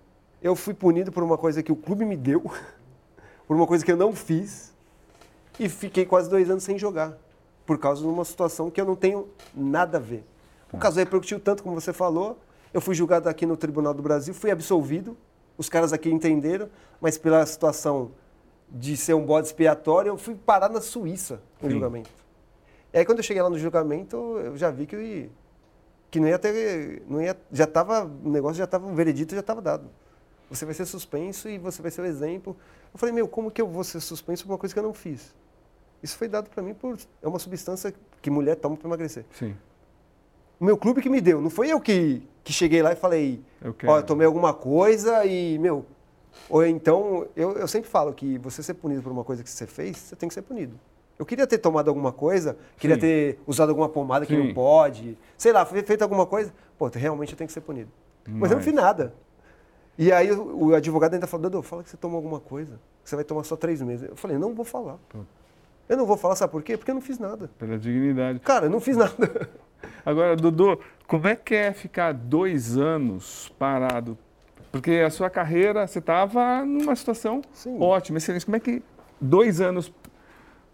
eu 0.42 0.56
fui 0.56 0.74
punido 0.74 1.12
por 1.12 1.24
uma 1.24 1.38
coisa 1.38 1.64
que 1.64 1.72
o 1.72 1.76
clube 1.76 2.06
me 2.06 2.16
deu, 2.16 2.42
por 3.48 3.56
uma 3.56 3.68
coisa 3.68 3.84
que 3.84 3.92
eu 3.92 3.98
não 3.98 4.14
fiz, 4.14 4.74
e 5.60 5.68
fiquei 5.68 6.06
quase 6.06 6.30
dois 6.30 6.50
anos 6.50 6.64
sem 6.64 6.78
jogar, 6.78 7.18
por 7.66 7.78
causa 7.78 8.02
de 8.02 8.08
uma 8.08 8.24
situação 8.24 8.70
que 8.70 8.80
eu 8.80 8.86
não 8.86 8.96
tenho 8.96 9.28
nada 9.56 9.98
a 9.98 10.02
ver. 10.02 10.24
O 10.72 10.78
caso 10.78 10.98
repercutiu 11.00 11.40
tanto 11.40 11.64
como 11.64 11.80
você 11.80 11.94
falou. 11.94 12.38
Eu 12.74 12.82
fui 12.82 12.94
julgado 12.94 13.30
aqui 13.30 13.46
no 13.46 13.56
Tribunal 13.56 13.94
do 13.94 14.04
Brasil, 14.04 14.34
fui 14.34 14.52
absolvido. 14.52 15.18
Os 15.58 15.70
caras 15.70 15.94
aqui 15.94 16.10
entenderam, 16.10 16.70
mas 17.02 17.18
pela 17.18 17.46
situação 17.46 18.12
de 18.70 18.98
ser 18.98 19.14
um 19.14 19.26
bode 19.26 19.48
expiatório, 19.48 20.10
eu 20.10 20.18
fui 20.18 20.36
parar 20.36 20.70
na 20.70 20.82
Suíça 20.82 21.42
no 21.62 21.70
Sim. 21.70 21.76
julgamento. 21.76 22.10
E 22.94 23.00
aí 23.00 23.06
quando 23.06 23.20
eu 23.20 23.24
cheguei 23.24 23.42
lá 23.42 23.50
no 23.50 23.58
julgamento, 23.58 24.16
eu 24.16 24.58
já 24.58 24.70
vi 24.70 24.86
que, 24.86 25.30
que 26.12 26.20
não 26.20 26.28
ia 26.28 26.38
ter. 26.38 27.02
Não 27.08 27.22
ia, 27.22 27.36
já 27.52 27.64
estava. 27.64 28.06
O 28.06 28.30
negócio 28.30 28.58
já 28.58 28.66
estava. 28.66 28.86
O 28.86 28.94
veredito 28.94 29.34
já 29.34 29.42
estava 29.42 29.62
dado. 29.62 29.90
Você 30.50 30.66
vai 30.66 30.74
ser 30.74 30.86
suspenso 30.86 31.50
e 31.50 31.58
você 31.58 31.82
vai 31.82 31.92
ser 31.92 32.02
o 32.02 32.06
exemplo. 32.06 32.56
Eu 32.94 33.00
falei, 33.00 33.14
meu, 33.14 33.28
como 33.28 33.50
que 33.50 33.62
eu 33.62 33.68
vou 33.68 33.84
ser 33.84 34.00
suspenso 34.00 34.46
por 34.46 34.52
uma 34.54 34.58
coisa 34.58 34.74
que 34.74 34.80
eu 34.80 34.84
não 34.84 34.94
fiz? 34.94 35.34
Isso 36.02 36.16
foi 36.18 36.28
dado 36.28 36.50
para 36.50 36.62
mim 36.62 36.74
por. 36.74 36.98
É 37.22 37.28
uma 37.28 37.40
substância 37.40 37.94
que 38.22 38.30
mulher 38.30 38.56
toma 38.56 38.78
para 38.78 38.88
emagrecer. 38.88 39.26
Sim 39.32 39.56
o 40.60 40.66
meu 40.66 40.78
clube 40.78 41.02
que 41.02 41.10
me 41.10 41.22
deu. 41.22 41.42
Não 41.42 41.50
foi 41.50 41.70
eu 41.70 41.80
que, 41.80 42.22
que 42.44 42.52
cheguei 42.52 42.82
lá 42.82 42.94
e 42.94 42.96
falei, 42.96 43.42
ó, 43.86 43.98
eu 43.98 44.04
tomei 44.04 44.26
alguma 44.26 44.54
coisa 44.54 45.26
e, 45.26 45.58
meu. 45.60 45.86
Ou 46.50 46.66
então, 46.66 47.28
eu, 47.36 47.54
eu 47.54 47.68
sempre 47.68 47.90
falo 47.90 48.14
que 48.14 48.38
você 48.38 48.62
ser 48.62 48.76
punido 48.76 49.02
por 49.02 49.12
uma 49.12 49.24
coisa 49.24 49.44
que 49.44 49.50
você 49.50 49.66
fez, 49.66 49.98
você 49.98 50.16
tem 50.16 50.30
que 50.30 50.36
ser 50.36 50.44
punido. 50.44 50.80
Eu 51.18 51.26
queria 51.26 51.48
ter 51.48 51.58
tomado 51.58 51.90
alguma 51.90 52.12
coisa, 52.12 52.56
queria 52.78 52.96
Sim. 52.96 53.02
ter 53.02 53.40
usado 53.48 53.70
alguma 53.70 53.90
pomada 53.90 54.26
que 54.26 54.36
Sim. 54.36 54.48
não 54.48 54.54
pode, 54.54 55.18
sei 55.36 55.52
lá, 55.52 55.66
feito 55.66 56.02
alguma 56.04 56.28
coisa. 56.28 56.54
Pô, 56.78 56.88
realmente 56.88 57.32
eu 57.32 57.38
tenho 57.38 57.48
que 57.48 57.54
ser 57.54 57.62
punido. 57.62 57.90
Mas, 58.26 58.36
Mas 58.42 58.52
eu 58.52 58.58
não 58.58 58.64
fiz 58.64 58.74
nada. 58.74 59.14
E 59.98 60.12
aí 60.12 60.32
o, 60.32 60.68
o 60.68 60.76
advogado 60.76 61.16
ainda 61.16 61.26
falou, 61.26 61.50
Dodô, 61.50 61.64
fala 61.64 61.84
que 61.84 61.90
você 61.90 61.98
tomou 61.98 62.18
alguma 62.18 62.40
coisa, 62.40 62.80
que 63.04 63.10
você 63.10 63.16
vai 63.16 63.26
tomar 63.26 63.44
só 63.44 63.56
três 63.56 63.82
meses. 63.82 64.08
Eu 64.10 64.16
falei, 64.16 64.38
não 64.38 64.54
vou 64.54 64.64
falar. 64.64 64.98
Pô. 65.10 65.20
Eu 65.90 65.98
não 65.98 66.06
vou 66.06 66.18
falar, 66.18 66.36
sabe 66.36 66.52
por 66.52 66.62
quê? 66.62 66.78
Porque 66.78 66.92
eu 66.92 66.96
não 66.96 67.02
fiz 67.02 67.18
nada. 67.18 67.50
Pela 67.58 67.80
dignidade. 67.80 68.40
Cara, 68.40 68.66
eu 68.66 68.70
não 68.70 68.80
fiz 68.80 68.96
nada. 68.96 69.14
Agora, 70.06 70.36
Dudu, 70.36 70.80
como 71.08 71.28
é 71.28 71.36
que 71.36 71.56
é 71.56 71.74
ficar 71.74 72.14
dois 72.14 72.78
anos 72.78 73.52
parado? 73.58 74.18
Porque 74.72 74.92
a 75.06 75.10
sua 75.10 75.30
carreira, 75.30 75.88
você 75.88 76.00
estava 76.00 76.64
numa 76.66 76.96
situação 76.96 77.42
Sim. 77.54 77.78
ótima, 77.80 78.18
excelente. 78.18 78.46
Como 78.46 78.58
é 78.58 78.60
que 78.60 78.84
dois 79.20 79.62
anos 79.62 79.92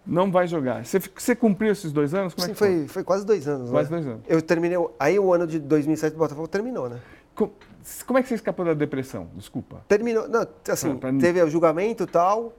não 0.05 0.31
vai 0.31 0.47
jogar? 0.47 0.85
Você, 0.85 0.99
você 0.99 1.35
cumpriu 1.35 1.71
esses 1.71 1.91
dois 1.91 2.13
anos? 2.13 2.33
Como 2.33 2.45
Sim, 2.45 2.51
é 2.51 2.55
foi? 2.55 2.77
foi? 2.79 2.87
Foi 2.87 3.03
quase 3.03 3.25
dois 3.25 3.47
anos. 3.47 3.69
Quase 3.69 3.91
né? 3.91 3.97
dois 3.97 4.07
anos. 4.07 4.23
Eu 4.27 4.41
terminei. 4.41 4.77
Aí 4.99 5.19
o 5.19 5.33
ano 5.33 5.47
de 5.47 5.59
2007 5.59 6.13
do 6.13 6.19
Botafogo 6.19 6.47
terminou, 6.47 6.89
né? 6.89 6.99
Como, 7.35 7.53
como 8.05 8.19
é 8.19 8.23
que 8.23 8.27
você 8.27 8.35
escapou 8.35 8.65
da 8.65 8.73
depressão? 8.73 9.29
Desculpa. 9.35 9.83
Terminou. 9.87 10.27
Não, 10.27 10.47
assim, 10.67 10.95
pra, 10.97 11.09
pra... 11.11 11.19
teve 11.19 11.41
o 11.41 11.49
julgamento 11.49 12.03
e 12.03 12.07
tal. 12.07 12.53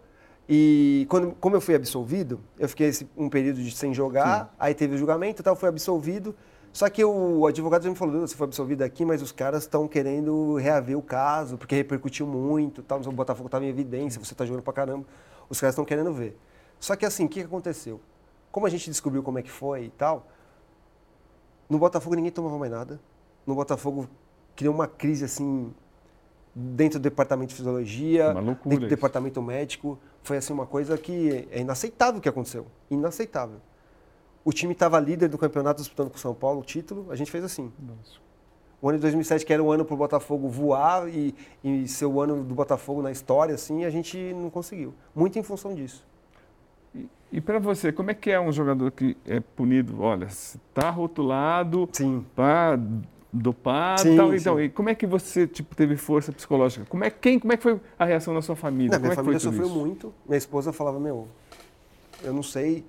E 0.48 1.06
quando, 1.08 1.32
como 1.40 1.56
eu 1.56 1.60
fui 1.60 1.74
absolvido, 1.74 2.40
eu 2.58 2.68
fiquei 2.68 2.88
esse, 2.88 3.08
um 3.16 3.30
período 3.30 3.62
de 3.62 3.70
sem 3.74 3.94
jogar, 3.94 4.44
Sim. 4.44 4.50
aí 4.58 4.74
teve 4.74 4.94
o 4.94 4.98
julgamento 4.98 5.40
e 5.40 5.44
tal, 5.44 5.56
fui 5.56 5.68
absolvido. 5.68 6.34
Só 6.72 6.90
que 6.90 7.04
o 7.04 7.46
advogado 7.46 7.84
já 7.84 7.90
me 7.90 7.94
falou, 7.94 8.26
você 8.26 8.34
foi 8.34 8.46
absolvido 8.46 8.82
aqui, 8.82 9.04
mas 9.04 9.22
os 9.22 9.30
caras 9.30 9.62
estão 9.62 9.86
querendo 9.86 10.56
reaver 10.56 10.98
o 10.98 11.02
caso, 11.02 11.56
porque 11.56 11.74
repercutiu 11.74 12.26
muito, 12.26 12.82
tal, 12.82 13.00
o 13.00 13.12
Botafogo 13.12 13.46
estava 13.46 13.64
em 13.64 13.68
evidência, 13.68 14.22
você 14.22 14.34
está 14.34 14.44
jogando 14.44 14.62
pra 14.62 14.72
caramba. 14.72 15.06
Os 15.48 15.60
caras 15.60 15.74
estão 15.74 15.84
querendo 15.84 16.12
ver. 16.12 16.36
Só 16.80 16.96
que 16.96 17.06
assim, 17.06 17.26
o 17.26 17.28
que 17.28 17.40
aconteceu? 17.40 18.00
Como 18.50 18.66
a 18.66 18.70
gente 18.70 18.90
descobriu 18.90 19.22
como 19.22 19.38
é 19.38 19.42
que 19.42 19.50
foi 19.50 19.84
e 19.84 19.90
tal, 19.90 20.26
no 21.68 21.78
Botafogo 21.78 22.16
ninguém 22.16 22.32
tomava 22.32 22.58
mais 22.58 22.72
nada. 22.72 23.00
No 23.46 23.54
Botafogo 23.54 24.08
criou 24.56 24.74
uma 24.74 24.86
crise 24.86 25.24
assim 25.24 25.72
dentro 26.54 26.98
do 26.98 27.02
departamento 27.02 27.50
de 27.50 27.56
fisiologia, 27.56 28.34
dentro 28.34 28.80
do 28.80 28.88
departamento 28.88 29.40
médico. 29.40 29.98
Foi 30.24 30.38
assim 30.38 30.54
uma 30.54 30.64
coisa 30.64 30.96
que 30.96 31.46
é 31.50 31.60
inaceitável 31.60 32.18
o 32.18 32.20
que 32.20 32.28
aconteceu. 32.28 32.66
Inaceitável. 32.90 33.60
O 34.42 34.52
time 34.52 34.72
estava 34.72 34.98
líder 34.98 35.28
do 35.28 35.36
campeonato 35.36 35.82
disputando 35.82 36.08
com 36.08 36.16
o 36.16 36.18
São 36.18 36.34
Paulo 36.34 36.60
o 36.60 36.64
título, 36.64 37.06
a 37.10 37.14
gente 37.14 37.30
fez 37.30 37.44
assim. 37.44 37.70
Nossa. 37.78 38.18
O 38.80 38.88
ano 38.88 38.96
de 38.96 39.02
2007, 39.02 39.44
que 39.44 39.52
era 39.52 39.62
o 39.62 39.70
ano 39.70 39.84
para 39.84 39.94
o 39.94 39.96
Botafogo 39.98 40.48
voar 40.48 41.08
e, 41.08 41.34
e 41.62 41.86
ser 41.86 42.06
o 42.06 42.20
ano 42.22 42.42
do 42.42 42.54
Botafogo 42.54 43.02
na 43.02 43.12
história, 43.12 43.54
assim, 43.54 43.84
a 43.84 43.90
gente 43.90 44.16
não 44.32 44.48
conseguiu. 44.48 44.94
Muito 45.14 45.38
em 45.38 45.42
função 45.42 45.74
disso. 45.74 46.06
E, 46.94 47.06
e 47.30 47.40
para 47.40 47.58
você, 47.58 47.92
como 47.92 48.10
é 48.10 48.14
que 48.14 48.30
é 48.30 48.40
um 48.40 48.50
jogador 48.50 48.90
que 48.92 49.16
é 49.26 49.40
punido? 49.40 50.00
Olha, 50.00 50.24
está 50.24 50.88
rotulado, 50.88 51.86
sim. 51.92 52.24
Tá 52.34 52.78
dopado 53.34 54.02
sim, 54.02 54.16
tal, 54.16 54.34
então, 54.34 54.60
e 54.60 54.68
como 54.68 54.88
é 54.88 54.94
que 54.94 55.06
você 55.06 55.46
tipo, 55.46 55.74
teve 55.74 55.96
força 55.96 56.30
psicológica? 56.30 56.86
Como 56.86 57.02
é, 57.02 57.10
quem, 57.10 57.38
como 57.38 57.52
é 57.52 57.56
que 57.56 57.62
foi 57.62 57.80
a 57.98 58.04
reação 58.04 58.32
da 58.32 58.40
sua 58.40 58.54
família? 58.54 58.92
Não, 58.92 59.00
minha 59.00 59.12
é 59.12 59.16
família 59.16 59.40
sofreu 59.40 59.66
isso? 59.66 59.74
muito. 59.74 60.14
Minha 60.26 60.38
esposa 60.38 60.72
falava, 60.72 61.00
meu, 61.00 61.26
eu 62.22 62.32
não 62.32 62.42
sei. 62.42 62.84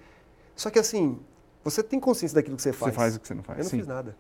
Só 0.56 0.70
que 0.70 0.78
assim, 0.78 1.18
você 1.64 1.82
tem 1.82 2.00
consciência 2.00 2.36
daquilo 2.36 2.56
que 2.56 2.62
você 2.62 2.72
faz. 2.72 2.94
Você 2.94 2.96
faz 2.96 3.16
o 3.16 3.20
que 3.20 3.28
você 3.28 3.34
não 3.34 3.44
faz. 3.44 3.58
Eu 3.58 3.64
não 3.64 3.72
Sim. 3.72 3.78
fiz 3.78 3.88
nada. 3.88 4.16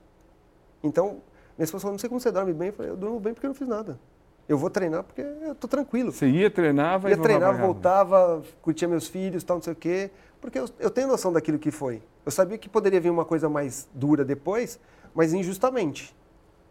Então, 0.84 1.22
minha 1.58 1.66
esposa 1.66 1.84
falou, 1.84 1.94
não 1.94 2.00
sei 2.00 2.10
como 2.10 2.20
você 2.20 2.32
dorme 2.32 2.54
bem. 2.54 2.70
Eu 2.70 2.74
falei, 2.74 2.92
eu 2.92 2.98
durmo 2.98 3.20
bem 3.20 3.34
porque 3.34 3.46
eu 3.46 3.50
não 3.50 3.56
fiz 3.56 3.68
nada. 3.68 4.00
Eu 4.48 4.58
vou 4.58 4.70
treinar 4.70 5.04
porque 5.04 5.22
eu 5.22 5.56
tô 5.56 5.68
tranquilo. 5.68 6.12
Você 6.12 6.28
ia, 6.28 6.50
treinava 6.50 7.10
ia 7.10 7.16
e 7.16 7.18
treinar, 7.18 7.58
voltava. 7.58 8.36
voltava, 8.36 8.44
curtia 8.62 8.88
meus 8.88 9.08
filhos, 9.08 9.44
tal, 9.44 9.58
não 9.58 9.64
sei 9.64 9.74
o 9.74 9.76
quê. 9.76 10.12
Porque 10.46 10.60
eu, 10.60 10.70
eu 10.78 10.92
tenho 10.92 11.08
noção 11.08 11.34
daquilo 11.34 11.58
que 11.58 11.72
foi. 11.72 12.04
Eu 12.24 12.32
sabia 12.32 12.56
que 12.56 12.70
poderia 12.70 13.02
vir 13.02 13.10
uma 13.10 13.26
coisa 13.26 13.50
mais 13.50 13.88
dura 13.92 14.24
depois, 14.24 14.80
mas 15.12 15.34
injustamente. 15.34 16.16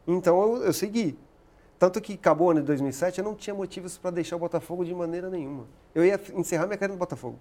Então 0.06 0.40
eu, 0.40 0.62
eu 0.66 0.72
segui. 0.72 1.18
Tanto 1.76 2.00
que 2.00 2.12
acabou 2.12 2.46
o 2.46 2.50
ano 2.52 2.60
de 2.60 2.66
2007, 2.68 3.18
eu 3.18 3.24
não 3.24 3.34
tinha 3.34 3.52
motivos 3.52 3.98
para 3.98 4.12
deixar 4.12 4.36
o 4.36 4.38
Botafogo 4.38 4.84
de 4.84 4.94
maneira 4.94 5.28
nenhuma. 5.28 5.66
Eu 5.92 6.04
ia 6.04 6.20
encerrar 6.36 6.66
minha 6.66 6.78
carreira 6.78 6.92
no 6.92 6.98
Botafogo. 7.00 7.36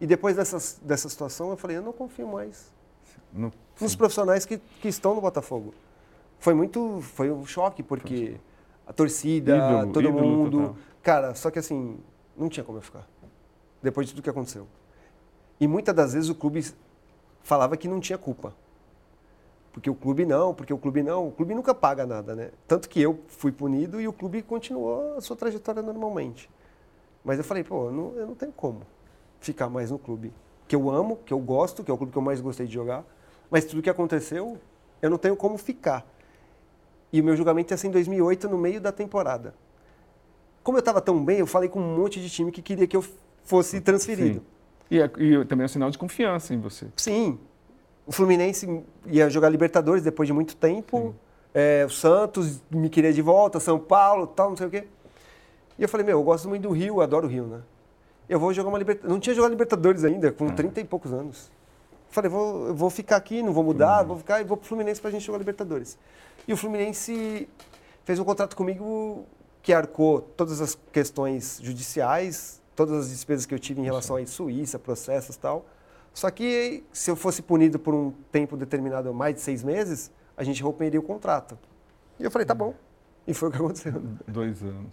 E 0.00 0.06
depois 0.06 0.36
dessas, 0.36 0.80
dessa 0.80 1.08
situação, 1.08 1.50
eu 1.50 1.56
falei, 1.56 1.76
eu 1.76 1.82
não 1.82 1.92
confio 1.92 2.28
mais 2.28 2.72
No, 3.32 3.52
nos 3.80 3.96
profissionais 3.96 4.46
que, 4.46 4.58
que 4.58 4.86
estão 4.86 5.12
no 5.12 5.20
Botafogo. 5.20 5.74
Foi 6.38 6.54
muito, 6.54 7.00
foi 7.00 7.32
um 7.32 7.44
choque, 7.44 7.82
porque 7.82 8.36
a 8.86 8.92
torcida, 8.92 9.56
Ídolo, 9.56 9.92
todo 9.92 10.08
ídolo 10.08 10.24
mundo... 10.24 10.60
total. 10.60 10.76
Cara, 11.02 11.34
só 11.34 11.50
que 11.50 11.58
assim, 11.58 11.98
não 12.36 12.48
tinha 12.48 12.62
como 12.62 12.78
eu 12.78 12.82
ficar. 12.82 13.08
Depois 13.82 14.06
de 14.06 14.14
tudo 14.14 14.22
que 14.22 14.30
aconteceu. 14.30 14.68
E 15.62 15.68
muitas 15.68 15.94
das 15.94 16.12
vezes 16.12 16.28
o 16.28 16.34
clube 16.34 16.60
falava 17.40 17.76
que 17.76 17.86
não 17.86 18.00
tinha 18.00 18.18
culpa. 18.18 18.52
Porque 19.72 19.88
o 19.88 19.94
clube 19.94 20.26
não, 20.26 20.52
porque 20.52 20.74
o 20.74 20.76
clube 20.76 21.04
não. 21.04 21.28
O 21.28 21.30
clube 21.30 21.54
nunca 21.54 21.72
paga 21.72 22.04
nada, 22.04 22.34
né? 22.34 22.50
Tanto 22.66 22.88
que 22.88 23.00
eu 23.00 23.20
fui 23.28 23.52
punido 23.52 24.00
e 24.00 24.08
o 24.08 24.12
clube 24.12 24.42
continuou 24.42 25.16
a 25.16 25.20
sua 25.20 25.36
trajetória 25.36 25.80
normalmente. 25.80 26.50
Mas 27.24 27.38
eu 27.38 27.44
falei, 27.44 27.62
pô, 27.62 27.86
eu 27.86 27.92
não, 27.92 28.14
eu 28.16 28.26
não 28.26 28.34
tenho 28.34 28.50
como 28.50 28.80
ficar 29.38 29.68
mais 29.68 29.92
no 29.92 30.00
clube. 30.00 30.32
Que 30.66 30.74
eu 30.74 30.90
amo, 30.90 31.20
que 31.24 31.32
eu 31.32 31.38
gosto, 31.38 31.84
que 31.84 31.92
é 31.92 31.94
o 31.94 31.96
clube 31.96 32.10
que 32.10 32.18
eu 32.18 32.22
mais 32.22 32.40
gostei 32.40 32.66
de 32.66 32.74
jogar. 32.74 33.04
Mas 33.48 33.64
tudo 33.64 33.80
que 33.80 33.88
aconteceu, 33.88 34.58
eu 35.00 35.10
não 35.10 35.16
tenho 35.16 35.36
como 35.36 35.56
ficar. 35.56 36.04
E 37.12 37.20
o 37.20 37.24
meu 37.24 37.36
julgamento 37.36 37.72
ia 37.72 37.76
ser 37.76 37.86
em 37.86 37.92
2008, 37.92 38.48
no 38.48 38.58
meio 38.58 38.80
da 38.80 38.90
temporada. 38.90 39.54
Como 40.64 40.76
eu 40.76 40.80
estava 40.80 41.00
tão 41.00 41.24
bem, 41.24 41.38
eu 41.38 41.46
falei 41.46 41.68
com 41.68 41.78
um 41.78 41.96
monte 41.98 42.20
de 42.20 42.28
time 42.28 42.50
que 42.50 42.60
queria 42.60 42.88
que 42.88 42.96
eu 42.96 43.04
fosse 43.44 43.80
transferido. 43.80 44.40
Sim. 44.40 44.61
E, 44.92 45.00
é- 45.00 45.10
e 45.18 45.44
também 45.46 45.62
é 45.62 45.64
um 45.64 45.68
sinal 45.68 45.90
de 45.90 45.96
confiança 45.96 46.52
em 46.52 46.60
você. 46.60 46.86
Sim. 46.98 47.38
O 48.06 48.12
Fluminense 48.12 48.84
ia 49.06 49.30
jogar 49.30 49.48
Libertadores 49.48 50.02
depois 50.02 50.26
de 50.26 50.34
muito 50.34 50.54
tempo. 50.54 51.14
É, 51.54 51.84
o 51.86 51.90
Santos 51.90 52.60
me 52.70 52.90
queria 52.90 53.10
de 53.12 53.22
volta, 53.22 53.58
São 53.58 53.78
Paulo, 53.78 54.26
tal, 54.26 54.50
não 54.50 54.56
sei 54.56 54.66
o 54.66 54.70
quê. 54.70 54.86
E 55.78 55.82
eu 55.82 55.88
falei, 55.88 56.04
meu, 56.04 56.18
eu 56.18 56.22
gosto 56.22 56.48
muito 56.48 56.62
do 56.62 56.70
Rio, 56.70 57.00
adoro 57.00 57.26
o 57.26 57.30
Rio, 57.30 57.46
né? 57.46 57.60
Eu 58.28 58.38
vou 58.38 58.52
jogar 58.52 58.68
uma 58.68 58.78
Libertadores. 58.78 59.12
Não 59.12 59.18
tinha 59.20 59.34
jogado 59.34 59.50
Libertadores 59.50 60.04
ainda, 60.04 60.30
com 60.30 60.48
30 60.50 60.80
e 60.80 60.84
poucos 60.84 61.12
anos. 61.12 61.50
Falei, 62.10 62.30
vou, 62.30 62.68
eu 62.68 62.74
vou 62.74 62.90
ficar 62.90 63.16
aqui, 63.16 63.42
não 63.42 63.52
vou 63.54 63.64
mudar, 63.64 64.02
vou 64.02 64.18
ficar 64.18 64.40
e 64.42 64.44
vou 64.44 64.56
pro 64.58 64.66
Fluminense 64.68 65.00
pra 65.00 65.10
gente 65.10 65.24
jogar 65.24 65.38
Libertadores. 65.38 65.98
E 66.46 66.52
o 66.52 66.56
Fluminense 66.56 67.48
fez 68.04 68.18
um 68.18 68.24
contrato 68.24 68.54
comigo 68.56 69.24
que 69.62 69.72
arcou 69.72 70.20
todas 70.20 70.60
as 70.60 70.78
questões 70.92 71.58
judiciais, 71.62 72.61
todas 72.74 73.06
as 73.06 73.10
despesas 73.10 73.46
que 73.46 73.54
eu 73.54 73.58
tive 73.58 73.80
em 73.80 73.84
relação 73.84 74.16
a 74.16 74.26
Suíça, 74.26 74.78
processos 74.78 75.36
tal. 75.36 75.66
Só 76.14 76.30
que 76.30 76.84
se 76.92 77.10
eu 77.10 77.16
fosse 77.16 77.42
punido 77.42 77.78
por 77.78 77.94
um 77.94 78.12
tempo 78.30 78.56
determinado, 78.56 79.12
mais 79.14 79.34
de 79.34 79.40
seis 79.40 79.62
meses, 79.62 80.10
a 80.36 80.44
gente 80.44 80.62
romperia 80.62 81.00
o 81.00 81.02
contrato. 81.02 81.58
E 82.18 82.24
eu 82.24 82.30
falei, 82.30 82.46
tá 82.46 82.54
bom. 82.54 82.74
E 83.26 83.32
foi 83.32 83.48
o 83.48 83.52
que 83.52 83.58
aconteceu. 83.58 84.02
Dois 84.28 84.62
anos. 84.62 84.92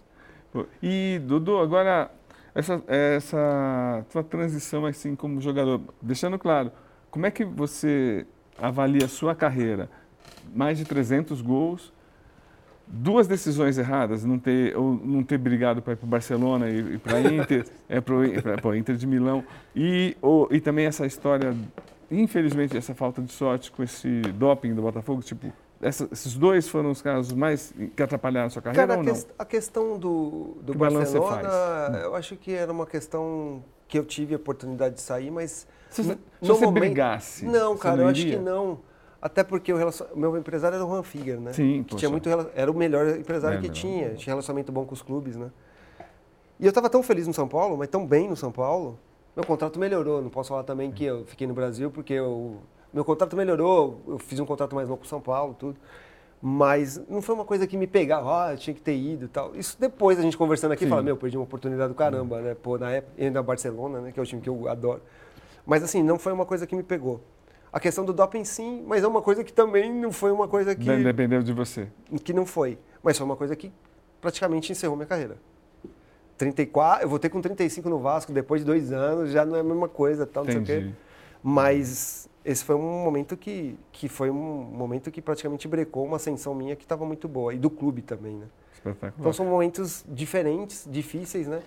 E, 0.82 1.20
Dudu, 1.24 1.58
agora, 1.58 2.10
essa, 2.54 2.82
essa 2.86 4.04
tua 4.10 4.24
transição 4.24 4.86
assim 4.86 5.14
como 5.14 5.40
jogador, 5.40 5.80
deixando 6.00 6.38
claro, 6.38 6.72
como 7.10 7.26
é 7.26 7.30
que 7.30 7.44
você 7.44 8.26
avalia 8.58 9.04
a 9.04 9.08
sua 9.08 9.34
carreira? 9.34 9.90
Mais 10.54 10.78
de 10.78 10.84
300 10.84 11.40
gols, 11.42 11.92
duas 12.92 13.28
decisões 13.28 13.78
erradas, 13.78 14.24
não 14.24 14.38
ter, 14.38 14.76
ou 14.76 14.94
não 14.94 15.22
ter 15.22 15.38
brigado 15.38 15.80
para 15.80 15.92
ir 15.92 15.96
para 15.96 16.06
o 16.06 16.08
Barcelona 16.08 16.68
e, 16.68 16.94
e 16.94 16.98
para 16.98 17.20
Inter, 17.20 17.64
é, 17.88 18.00
para 18.00 18.76
Inter 18.76 18.96
de 18.96 19.06
Milão, 19.06 19.44
e, 19.74 20.16
ou, 20.20 20.48
e 20.50 20.60
também 20.60 20.86
essa 20.86 21.06
história, 21.06 21.54
infelizmente, 22.10 22.76
essa 22.76 22.94
falta 22.94 23.22
de 23.22 23.32
sorte 23.32 23.70
com 23.70 23.82
esse 23.82 24.20
doping 24.34 24.74
do 24.74 24.82
Botafogo, 24.82 25.22
tipo, 25.22 25.52
essa, 25.80 26.08
esses 26.12 26.34
dois 26.36 26.68
foram 26.68 26.90
os 26.90 27.00
casos 27.00 27.32
mais 27.32 27.72
que 27.96 28.02
atrapalharam 28.02 28.48
a 28.48 28.50
sua 28.50 28.60
carreira 28.60 28.86
Cara, 28.86 28.98
ou 28.98 29.02
a, 29.02 29.06
não? 29.06 29.12
ques- 29.14 29.26
a 29.38 29.44
questão 29.44 29.98
do, 29.98 30.56
do 30.60 30.72
Que 30.72 30.78
Barcelona, 30.78 31.48
faz? 31.48 32.02
eu 32.02 32.14
acho 32.16 32.36
que 32.36 32.52
era 32.52 32.70
uma 32.72 32.86
questão 32.86 33.62
que 33.88 33.98
eu 33.98 34.04
tive 34.04 34.34
a 34.34 34.36
oportunidade 34.36 34.96
de 34.96 35.00
sair, 35.00 35.30
mas... 35.30 35.66
Se, 35.88 36.04
se 36.04 36.16
você 36.40 36.64
momento- 36.66 36.80
brigasse. 36.80 37.44
Não, 37.46 37.76
cara, 37.76 38.02
eu 38.02 38.08
acho 38.08 38.24
que 38.24 38.36
não. 38.36 38.78
Até 39.22 39.44
porque 39.44 39.72
o, 39.72 39.76
relacion- 39.76 40.06
meu 40.14 40.36
empresário 40.36 40.76
era 40.76 40.84
o 40.84 40.88
Juan 40.88 41.02
Figuer, 41.02 41.38
né? 41.38 41.52
Sim, 41.52 41.82
que 41.82 41.90
poxa. 41.90 41.98
tinha 41.98 42.10
muito 42.10 42.28
era 42.54 42.70
o 42.70 42.74
melhor 42.74 43.06
empresário 43.18 43.58
É, 43.58 43.60
que 43.60 43.68
melhor. 43.68 43.74
tinha, 43.74 44.14
tinha 44.14 44.32
relacionamento 44.32 44.72
bom 44.72 44.84
com 44.86 44.94
os 44.94 45.02
clubes, 45.02 45.36
né? 45.36 45.50
E 46.58 46.64
eu 46.64 46.70
estava 46.70 46.88
tão 46.88 47.02
feliz 47.02 47.26
no 47.26 47.34
São 47.34 47.46
Paulo, 47.48 47.76
mas 47.76 47.88
tão 47.88 48.06
bem 48.06 48.28
no 48.28 48.36
São 48.36 48.50
Paulo. 48.52 48.98
Meu 49.36 49.44
contrato 49.44 49.78
melhorou, 49.78 50.20
não 50.22 50.30
posso 50.30 50.48
falar 50.50 50.62
também 50.64 50.90
que 50.90 51.04
eu 51.04 51.24
fiquei 51.26 51.46
no 51.46 51.54
Brasil 51.54 51.90
porque 51.90 52.12
eu, 52.14 52.56
meu 52.92 53.04
contrato 53.04 53.36
melhorou, 53.36 54.00
eu 54.08 54.18
fiz 54.18 54.40
um 54.40 54.46
contrato 54.46 54.74
mais 54.74 54.88
longo 54.88 55.00
com 55.00 55.06
o 55.06 55.08
São 55.08 55.20
Paulo, 55.20 55.54
tudo. 55.58 55.76
Mas 56.42 57.00
não 57.06 57.20
foi 57.20 57.34
uma 57.34 57.44
coisa 57.44 57.66
que 57.66 57.76
me 57.76 57.86
pegava, 57.86 58.46
ah, 58.46 58.52
eu 58.54 58.56
tinha 58.56 58.72
que 58.72 58.80
ter 58.80 58.96
ido 58.96 59.26
e 59.26 59.28
tal. 59.28 59.54
Isso 59.54 59.76
depois 59.78 60.18
a 60.18 60.22
gente 60.22 60.38
conversando 60.38 60.72
aqui, 60.72 60.84
Sim. 60.84 60.90
fala, 60.90 61.02
meu, 61.02 61.16
perdi 61.16 61.36
uma 61.36 61.44
oportunidade 61.44 61.90
do 61.92 61.94
caramba, 61.94 62.40
né? 62.40 62.54
Pô, 62.54 62.78
na 62.78 62.90
época, 62.90 63.22
ainda 63.22 63.42
Barcelona, 63.42 64.00
né, 64.00 64.12
que 64.12 64.18
é 64.18 64.22
o 64.22 64.26
time 64.26 64.40
que 64.40 64.48
eu 64.48 64.66
adoro. 64.66 65.02
Mas 65.66 65.82
assim, 65.82 66.02
não 66.02 66.18
foi 66.18 66.32
uma 66.32 66.46
coisa 66.46 66.66
que 66.66 66.74
me 66.74 66.82
pegou. 66.82 67.20
A 67.72 67.78
questão 67.78 68.04
do 68.04 68.12
doping 68.12 68.44
sim, 68.44 68.84
mas 68.86 69.04
é 69.04 69.06
uma 69.06 69.22
coisa 69.22 69.44
que 69.44 69.52
também 69.52 69.92
não 69.92 70.10
foi 70.10 70.32
uma 70.32 70.48
coisa 70.48 70.74
que 70.74 70.84
Dependeu 70.84 71.42
de 71.42 71.52
você. 71.52 71.88
que 72.24 72.32
não 72.32 72.44
foi. 72.44 72.78
Mas 73.02 73.16
foi 73.16 73.24
uma 73.24 73.36
coisa 73.36 73.54
que 73.54 73.72
praticamente 74.20 74.72
encerrou 74.72 74.96
minha 74.96 75.06
carreira. 75.06 75.36
34, 76.36 77.04
eu 77.04 77.08
voltei 77.08 77.28
com 77.30 77.40
35 77.40 77.88
no 77.88 77.98
Vasco 77.98 78.32
depois 78.32 78.62
de 78.62 78.66
dois 78.66 78.90
anos, 78.92 79.30
já 79.30 79.44
não 79.44 79.56
é 79.56 79.60
a 79.60 79.62
mesma 79.62 79.88
coisa, 79.88 80.26
tal, 80.26 80.44
não 80.44 80.50
sei 80.52 80.60
o 80.60 80.64
quê. 80.64 80.72
Mas 81.42 82.28
esse 82.44 82.64
foi 82.64 82.74
um 82.74 83.04
momento 83.04 83.36
que, 83.36 83.78
que 83.92 84.08
foi 84.08 84.30
um 84.30 84.34
momento 84.34 85.10
que 85.10 85.20
praticamente 85.20 85.68
brecou 85.68 86.04
uma 86.04 86.16
ascensão 86.16 86.54
minha 86.54 86.74
que 86.74 86.84
estava 86.84 87.04
muito 87.04 87.28
boa. 87.28 87.52
E 87.54 87.58
do 87.58 87.68
clube 87.70 88.02
também, 88.02 88.36
né? 88.36 88.46
Então 89.20 89.32
são 89.32 89.44
momentos 89.46 90.04
diferentes, 90.08 90.86
difíceis, 90.90 91.46
né? 91.46 91.60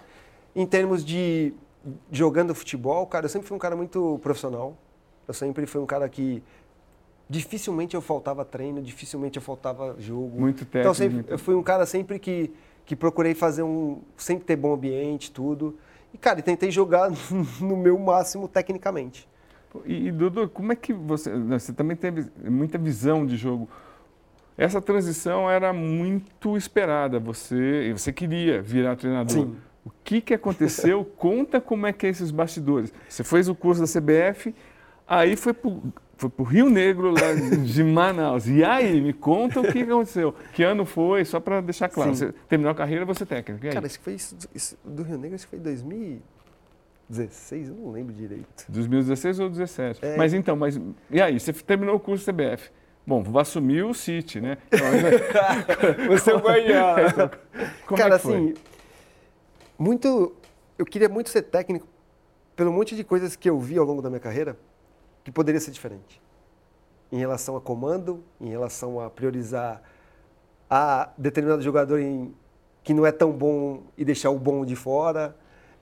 Em 0.56 0.66
termos 0.66 1.06
de 1.06 1.54
jogando 2.12 2.56
futebol, 2.56 3.06
cara, 3.06 3.26
eu 3.26 3.30
sempre 3.30 3.48
fui 3.48 3.56
um 3.56 3.60
cara 3.60 3.76
muito 3.76 4.20
profissional. 4.24 4.76
Eu 5.28 5.34
sempre 5.34 5.66
fui 5.66 5.82
um 5.82 5.86
cara 5.86 6.08
que 6.10 6.44
dificilmente 7.30 7.96
eu 7.96 8.02
faltava 8.02 8.44
treino, 8.44 8.82
dificilmente 8.82 9.38
eu 9.38 9.42
faltava 9.42 9.96
jogo. 10.00 10.40
Muito 10.40 10.66
técnico. 10.66 10.80
Então 10.80 10.94
sempre, 10.94 11.26
eu 11.28 11.40
fui 11.40 11.56
um 11.56 11.64
cara 11.64 11.86
sempre 11.86 12.20
que, 12.20 12.52
que 12.86 12.96
procurei 12.96 13.34
fazer 13.34 13.64
um, 13.64 14.02
sempre 14.18 14.46
ter 14.46 14.56
bom 14.56 14.74
ambiente, 14.74 15.32
tudo. 15.32 15.78
E 16.14 16.18
cara, 16.18 16.40
e 16.40 16.44
tentei 16.44 16.70
jogar 16.70 17.12
no 17.60 17.78
meu 17.78 17.98
máximo 17.98 18.48
tecnicamente. 18.48 19.28
E, 19.86 20.08
e, 20.08 20.12
Dudu, 20.12 20.48
como 20.50 20.72
é 20.72 20.76
que 20.76 20.94
você. 20.94 21.32
Você 21.32 21.74
também 21.74 21.98
teve 21.98 22.30
muita 22.44 22.78
visão 22.78 23.26
de 23.26 23.36
jogo. 23.36 23.68
Essa 24.56 24.80
transição 24.80 25.50
era 25.50 25.74
muito 25.74 26.56
esperada. 26.56 27.20
Você, 27.20 27.92
você 27.92 28.14
queria 28.14 28.62
virar 28.62 28.96
treinador. 28.96 29.48
Sim. 29.48 29.56
O 29.84 29.92
que, 30.04 30.22
que 30.22 30.34
aconteceu? 30.34 31.04
Conta 31.18 31.60
como 31.60 31.88
é 31.88 31.92
que 31.92 32.06
é 32.06 32.10
esses 32.10 32.30
bastidores. 32.30 32.94
Você 33.10 33.24
fez 33.24 33.50
o 33.50 33.56
curso 33.56 33.82
da 33.82 33.88
CBF, 33.88 34.54
aí 35.20 35.36
foi 35.36 35.54
para 35.54 35.72
foi 36.16 36.32
o 36.38 36.44
Rio 36.44 36.70
Negro, 36.70 37.12
lá 37.12 37.34
de 37.66 37.84
Manaus. 37.84 38.48
E 38.48 38.64
aí, 38.64 39.02
me 39.02 39.12
conta 39.14 39.60
o 39.60 39.64
que 39.72 39.82
aconteceu. 39.82 40.34
Que 40.54 40.64
ano 40.64 40.86
foi, 40.86 41.26
só 41.26 41.40
para 41.40 41.60
deixar 41.60 41.90
claro. 41.90 42.14
Sim. 42.16 42.28
Você 42.28 42.34
terminou 42.48 42.72
a 42.72 42.76
carreira, 42.76 43.04
você 43.06 43.24
é 43.24 43.26
técnico. 43.26 43.66
Cara, 43.72 43.88
isso 43.88 44.00
foi 44.00 44.14
isso, 44.14 44.38
isso- 44.54 44.78
do 44.86 45.04
Rio 45.04 45.18
Negro, 45.18 45.36
isso 45.36 45.48
foi 45.48 45.60
2016, 45.60 47.70
eu 47.70 47.76
não 47.76 47.92
lembro 47.92 48.14
direito. 48.14 48.66
2016 48.70 49.40
ou 49.40 49.50
2017? 49.50 50.06
É. 50.06 50.16
Mas 50.18 50.34
então, 50.34 50.56
mas 50.56 50.80
e 51.10 51.22
aí? 51.22 51.40
Você 51.40 51.52
terminou 51.52 51.96
o 51.96 52.00
curso 52.00 52.24
CBF. 52.32 52.70
Bom, 53.06 53.22
vou 53.22 53.42
assumir 53.42 53.84
o 53.84 53.94
City, 53.94 54.40
né? 54.40 54.58
Então, 54.72 54.88
Você 56.08 56.40
ganhar. 56.40 56.96
Como 57.86 57.98
Cara, 58.02 58.16
é 58.16 58.18
que 58.18 58.24
foi? 58.24 58.36
assim, 58.36 58.54
muito. 59.78 60.34
Eu 60.78 60.86
queria 60.86 61.10
muito 61.10 61.30
ser 61.30 61.42
técnico 61.42 61.88
pelo 62.56 62.72
monte 62.72 62.96
de 62.96 63.04
coisas 63.04 63.36
que 63.36 63.50
eu 63.50 63.60
vi 63.60 63.78
ao 63.78 63.86
longo 63.86 64.02
da 64.02 64.10
minha 64.10 64.20
carreira 64.20 64.58
que 65.24 65.32
poderia 65.32 65.60
ser 65.60 65.72
diferente. 65.72 66.22
Em 67.12 67.18
relação 67.18 67.56
a 67.56 67.62
comando, 67.62 68.24
em 68.42 68.50
relação 68.50 69.00
a 69.00 69.10
priorizar 69.10 69.82
a 70.70 71.10
determinado 71.18 71.62
jogador 71.62 72.00
em, 72.00 72.34
que 72.84 72.94
não 72.94 73.06
é 73.06 73.12
tão 73.12 73.32
bom 73.32 73.84
e 73.98 74.04
deixar 74.04 74.32
o 74.32 74.40
bom 74.40 74.66
de 74.66 74.76
fora, 74.76 75.36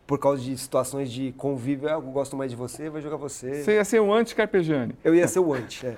por 0.05 0.19
causa 0.19 0.41
de 0.41 0.57
situações 0.57 1.09
de 1.11 1.31
convívio. 1.33 1.87
Ah, 1.87 1.93
eu 1.93 2.01
gosto 2.01 2.35
mais 2.35 2.51
de 2.51 2.57
você, 2.57 2.89
vai 2.89 3.01
jogar 3.01 3.15
você. 3.15 3.63
Você 3.63 3.75
ia 3.75 3.85
ser 3.85 3.99
o 4.01 4.13
anti-Carpegiani. 4.13 4.93
Eu 5.03 5.15
ia 5.15 5.27
ser 5.27 5.39
o 5.39 5.53
anti, 5.53 5.85
é. 5.87 5.95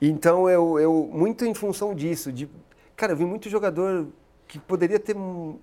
Então, 0.00 0.50
eu, 0.50 0.78
eu, 0.78 1.08
muito 1.12 1.44
em 1.46 1.54
função 1.54 1.94
disso, 1.94 2.30
de, 2.30 2.48
cara, 2.96 3.12
eu 3.12 3.16
vi 3.16 3.24
muito 3.24 3.48
jogador 3.48 4.08
que 4.46 4.58
poderia 4.58 4.98
ter 4.98 5.16
um- 5.16 5.56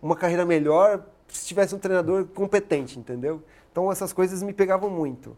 uma 0.00 0.14
carreira 0.14 0.44
melhor 0.44 1.04
se 1.28 1.46
tivesse 1.46 1.74
um 1.74 1.78
treinador 1.78 2.26
competente, 2.26 2.98
entendeu? 2.98 3.42
Então 3.72 3.90
essas 3.90 4.12
coisas 4.12 4.42
me 4.42 4.52
pegavam 4.52 4.88
muito. 4.90 5.36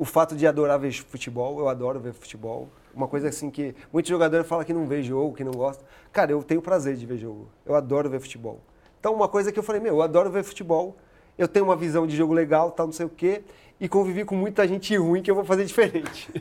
O 0.00 0.04
fato 0.06 0.34
de 0.34 0.46
adorar 0.46 0.78
ver 0.78 0.94
futebol, 0.94 1.58
eu 1.58 1.68
adoro 1.68 2.00
ver 2.00 2.14
futebol. 2.14 2.70
Uma 2.94 3.06
coisa 3.06 3.28
assim 3.28 3.50
que 3.50 3.74
muitos 3.92 4.08
jogadores 4.08 4.46
falam 4.46 4.64
que 4.64 4.72
não 4.72 4.86
vê 4.86 5.02
jogo, 5.02 5.36
que 5.36 5.44
não 5.44 5.52
gosta. 5.52 5.84
Cara, 6.10 6.32
eu 6.32 6.42
tenho 6.42 6.62
prazer 6.62 6.96
de 6.96 7.04
ver 7.04 7.18
jogo. 7.18 7.50
Eu 7.66 7.74
adoro 7.74 8.08
ver 8.08 8.18
futebol. 8.18 8.62
Então 8.98 9.12
uma 9.12 9.28
coisa 9.28 9.52
que 9.52 9.58
eu 9.58 9.62
falei, 9.62 9.78
meu, 9.78 9.96
eu 9.96 10.02
adoro 10.02 10.30
ver 10.30 10.42
futebol. 10.42 10.96
Eu 11.36 11.46
tenho 11.46 11.66
uma 11.66 11.76
visão 11.76 12.06
de 12.06 12.16
jogo 12.16 12.32
legal, 12.32 12.70
tal, 12.70 12.86
não 12.86 12.94
sei 12.94 13.04
o 13.04 13.10
quê. 13.10 13.42
E 13.78 13.90
convivi 13.90 14.24
com 14.24 14.34
muita 14.34 14.66
gente 14.66 14.96
ruim 14.96 15.20
que 15.20 15.30
eu 15.30 15.34
vou 15.34 15.44
fazer 15.44 15.66
diferente. 15.66 16.32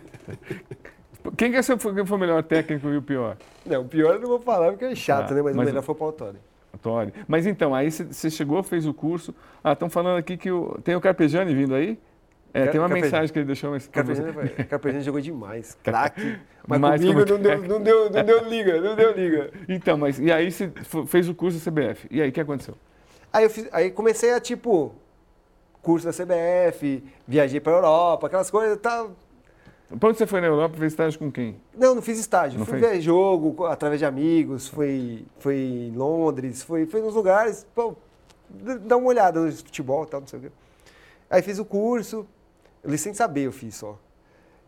Quem 1.35 1.51
que 1.51 1.61
foi, 1.61 1.77
foi 1.77 2.17
o 2.17 2.17
melhor 2.17 2.41
técnico 2.43 2.87
e 2.87 2.95
o 2.95 3.01
pior? 3.01 3.35
Não, 3.65 3.81
o 3.81 3.85
pior 3.89 4.13
eu 4.13 4.21
não 4.21 4.29
vou 4.29 4.39
falar 4.39 4.71
porque 4.71 4.85
é 4.85 4.95
chato, 4.95 5.31
ah, 5.31 5.35
né? 5.35 5.41
Mas, 5.41 5.53
mas, 5.53 5.65
o 5.65 5.67
melhor 5.67 5.83
foi 5.83 5.95
o 5.95 5.97
Paulo. 5.97 6.15
Torre. 6.81 7.11
Mas 7.27 7.45
então, 7.45 7.75
aí 7.75 7.91
você 7.91 8.29
chegou, 8.29 8.63
fez 8.63 8.87
o 8.87 8.93
curso. 8.93 9.35
Ah, 9.61 9.73
estão 9.73 9.89
falando 9.89 10.17
aqui 10.17 10.37
que 10.37 10.49
o, 10.49 10.79
tem 10.81 10.95
o 10.95 11.01
Carpegiani 11.01 11.53
vindo 11.53 11.75
aí? 11.75 11.99
É, 12.53 12.67
tem 12.67 12.79
uma 12.79 12.89
Carpe... 12.89 13.03
mensagem 13.03 13.33
que 13.33 13.39
ele 13.39 13.45
deixou. 13.45 13.71
Mas... 13.71 13.87
Carpegiani, 13.87 15.01
jogou 15.03 15.21
demais, 15.21 15.77
craque. 15.83 16.39
Mas, 16.67 16.79
mas 16.79 17.01
comigo 17.01 17.25
como... 17.25 17.37
não, 17.37 17.41
deu, 17.41 17.67
não, 17.67 17.81
deu, 17.81 18.09
não 18.09 18.23
deu 18.23 18.49
liga, 18.49 18.81
não 18.81 18.95
deu 18.95 19.11
liga. 19.11 19.51
Então, 19.69 19.97
mas 19.97 20.19
e 20.19 20.31
aí 20.31 20.51
você 20.51 20.71
fez 21.07 21.29
o 21.29 21.35
curso 21.35 21.57
da 21.59 21.71
CBF. 21.71 22.07
E 22.09 22.21
aí, 22.21 22.29
o 22.29 22.31
que 22.31 22.41
aconteceu? 22.41 22.75
Aí, 23.31 23.43
eu 23.43 23.49
fiz, 23.49 23.67
aí 23.71 23.91
comecei 23.91 24.33
a, 24.33 24.39
tipo, 24.39 24.95
curso 25.81 26.05
da 26.05 26.13
CBF, 26.13 27.03
viajei 27.27 27.59
para 27.59 27.73
Europa, 27.73 28.27
aquelas 28.27 28.49
coisas 28.49 28.77
tal 28.79 29.15
para 29.97 30.09
onde 30.09 30.19
você 30.19 30.27
foi 30.27 30.39
na 30.39 30.47
Europa? 30.47 30.77
Fez 30.77 30.93
estágio 30.93 31.17
com 31.17 31.31
quem? 31.31 31.59
Não, 31.75 31.95
não 31.95 32.01
fiz 32.01 32.19
estágio. 32.19 32.59
Não 32.59 32.65
fui 32.65 32.79
fez? 32.79 32.91
ver 32.91 33.01
jogo 33.01 33.65
através 33.65 33.99
de 33.99 34.05
amigos, 34.05 34.67
fui, 34.67 35.25
fui 35.39 35.55
em 35.55 35.91
Londres, 35.95 36.61
fui, 36.61 36.85
fui 36.85 37.01
nos 37.01 37.15
lugares, 37.15 37.65
pô, 37.73 37.95
dar 38.85 38.97
uma 38.97 39.07
olhada 39.07 39.39
no 39.39 39.51
futebol 39.51 40.03
e 40.03 40.07
tal, 40.07 40.19
não 40.19 40.27
sei 40.27 40.39
o 40.39 40.41
quê. 40.43 40.51
Aí 41.27 41.41
fiz 41.41 41.57
o 41.57 41.65
curso, 41.65 42.27
licença 42.89 43.27
B 43.27 43.41
eu 43.41 43.51
fiz 43.51 43.75
só. 43.75 43.97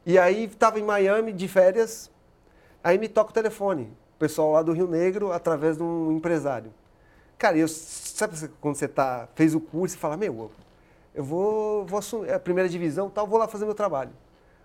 E 0.06 0.18
aí 0.18 0.46
estava 0.46 0.80
em 0.80 0.84
Miami 0.84 1.32
de 1.32 1.48
férias, 1.48 2.10
aí 2.84 2.98
me 2.98 3.08
toca 3.08 3.32
o 3.32 3.34
telefone. 3.34 3.84
O 4.16 4.20
pessoal 4.20 4.52
lá 4.52 4.62
do 4.62 4.72
Rio 4.72 4.88
Negro, 4.88 5.32
através 5.32 5.78
de 5.78 5.84
um 5.84 6.12
empresário. 6.12 6.74
Cara, 7.38 7.58
eu, 7.58 7.68
sabe 7.68 8.36
quando 8.60 8.76
você 8.76 8.88
tá, 8.88 9.28
fez 9.36 9.56
o 9.56 9.60
curso 9.60 9.96
e 9.96 10.00
fala, 10.00 10.16
meu, 10.16 10.52
eu 11.14 11.24
vou, 11.24 11.86
vou 11.86 12.00
assumir 12.00 12.30
é 12.30 12.36
a 12.36 12.40
primeira 12.40 12.70
divisão 12.70 13.10
tal, 13.10 13.28
vou 13.28 13.40
lá 13.40 13.48
fazer 13.48 13.66
meu 13.66 13.74
trabalho. 13.74 14.12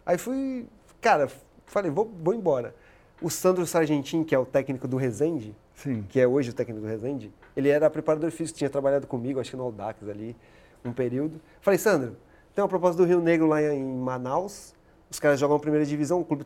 Aí 0.04 0.18
fui, 0.18 0.66
cara, 1.00 1.28
falei, 1.66 1.90
vou, 1.90 2.10
vou 2.22 2.34
embora. 2.34 2.74
O 3.20 3.30
Sandro 3.30 3.66
Sargentin, 3.66 4.22
que 4.22 4.34
é 4.34 4.38
o 4.38 4.44
técnico 4.44 4.86
do 4.86 4.96
Resende, 4.96 5.56
Sim. 5.74 6.04
que 6.08 6.20
é 6.20 6.28
hoje 6.28 6.50
o 6.50 6.52
técnico 6.52 6.82
do 6.82 6.86
Resende, 6.86 7.32
ele 7.56 7.68
era 7.68 7.88
preparador 7.88 8.30
físico, 8.30 8.58
tinha 8.58 8.70
trabalhado 8.70 9.06
comigo, 9.06 9.40
acho 9.40 9.50
que 9.50 9.56
no 9.56 9.64
Audax 9.64 10.08
ali, 10.08 10.36
um 10.84 10.92
período. 10.92 11.40
Falei, 11.60 11.78
Sandro, 11.78 12.16
tem 12.56 12.62
uma 12.62 12.68
proposta 12.68 12.96
do 12.96 13.06
Rio 13.06 13.20
Negro 13.20 13.46
lá 13.46 13.62
em 13.62 13.84
Manaus, 13.84 14.74
os 15.10 15.20
caras 15.20 15.38
jogam 15.38 15.58
a 15.58 15.60
primeira 15.60 15.84
divisão, 15.84 16.20
um 16.20 16.24
clube 16.24 16.42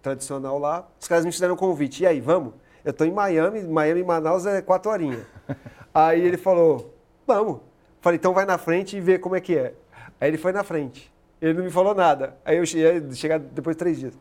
tradicional 0.00 0.58
lá, 0.58 0.88
os 0.98 1.06
caras 1.06 1.26
me 1.26 1.30
fizeram 1.30 1.52
um 1.52 1.58
convite, 1.58 2.02
e 2.02 2.06
aí, 2.06 2.22
vamos? 2.22 2.54
Eu 2.82 2.90
estou 2.90 3.06
em 3.06 3.10
Miami, 3.10 3.62
Miami 3.64 4.00
e 4.00 4.02
Manaus 4.02 4.46
é 4.46 4.62
quatro 4.62 4.90
horinhas. 4.90 5.26
aí 5.92 6.22
ele 6.22 6.38
falou, 6.38 6.94
vamos. 7.26 7.60
Falei, 8.00 8.16
então 8.16 8.32
vai 8.32 8.46
na 8.46 8.56
frente 8.56 8.96
e 8.96 9.00
vê 9.00 9.18
como 9.18 9.36
é 9.36 9.42
que 9.42 9.54
é. 9.54 9.74
Aí 10.18 10.30
ele 10.30 10.38
foi 10.38 10.52
na 10.52 10.64
frente. 10.64 11.12
Ele 11.38 11.52
não 11.52 11.64
me 11.64 11.70
falou 11.70 11.94
nada. 11.94 12.34
Aí 12.46 12.56
eu 12.56 12.64
cheguei, 12.64 13.12
chegar 13.12 13.38
depois 13.38 13.76
de 13.76 13.78
três 13.78 13.98
dias. 14.00 14.14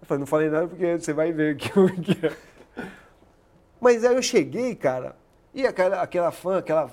Eu 0.00 0.06
falei, 0.06 0.20
não 0.20 0.26
falei 0.26 0.48
nada 0.48 0.68
porque 0.68 0.98
você 0.98 1.12
vai 1.12 1.32
ver 1.32 1.56
que, 1.56 1.68
que 2.00 2.26
é. 2.26 2.32
Mas 3.80 4.04
aí 4.04 4.14
eu 4.14 4.22
cheguei, 4.22 4.76
cara, 4.76 5.16
e 5.52 5.66
aquela, 5.66 6.00
aquela 6.00 6.30
fã, 6.30 6.58
aquela 6.58 6.88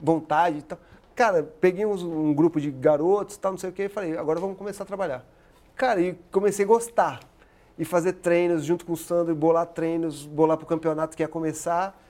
vontade 0.00 0.60
e 0.60 0.62
tal. 0.62 0.78
Cara, 1.14 1.42
peguei 1.60 1.86
um, 1.86 1.92
um 2.28 2.34
grupo 2.34 2.60
de 2.60 2.70
garotos, 2.70 3.36
tal, 3.36 3.52
não 3.52 3.58
sei 3.58 3.70
o 3.70 3.72
quê, 3.72 3.84
e 3.84 3.88
falei, 3.88 4.16
agora 4.16 4.40
vamos 4.40 4.58
começar 4.58 4.82
a 4.82 4.86
trabalhar. 4.86 5.24
Cara, 5.76 6.00
e 6.00 6.18
comecei 6.30 6.64
a 6.64 6.68
gostar. 6.68 7.20
E 7.78 7.84
fazer 7.84 8.14
treinos 8.14 8.64
junto 8.64 8.86
com 8.86 8.92
o 8.92 8.96
Sandro, 8.96 9.34
bolar 9.34 9.66
treinos, 9.66 10.26
bolar 10.26 10.56
para 10.56 10.64
o 10.64 10.66
campeonato 10.66 11.16
que 11.16 11.22
ia 11.22 11.28
começar. 11.28 12.00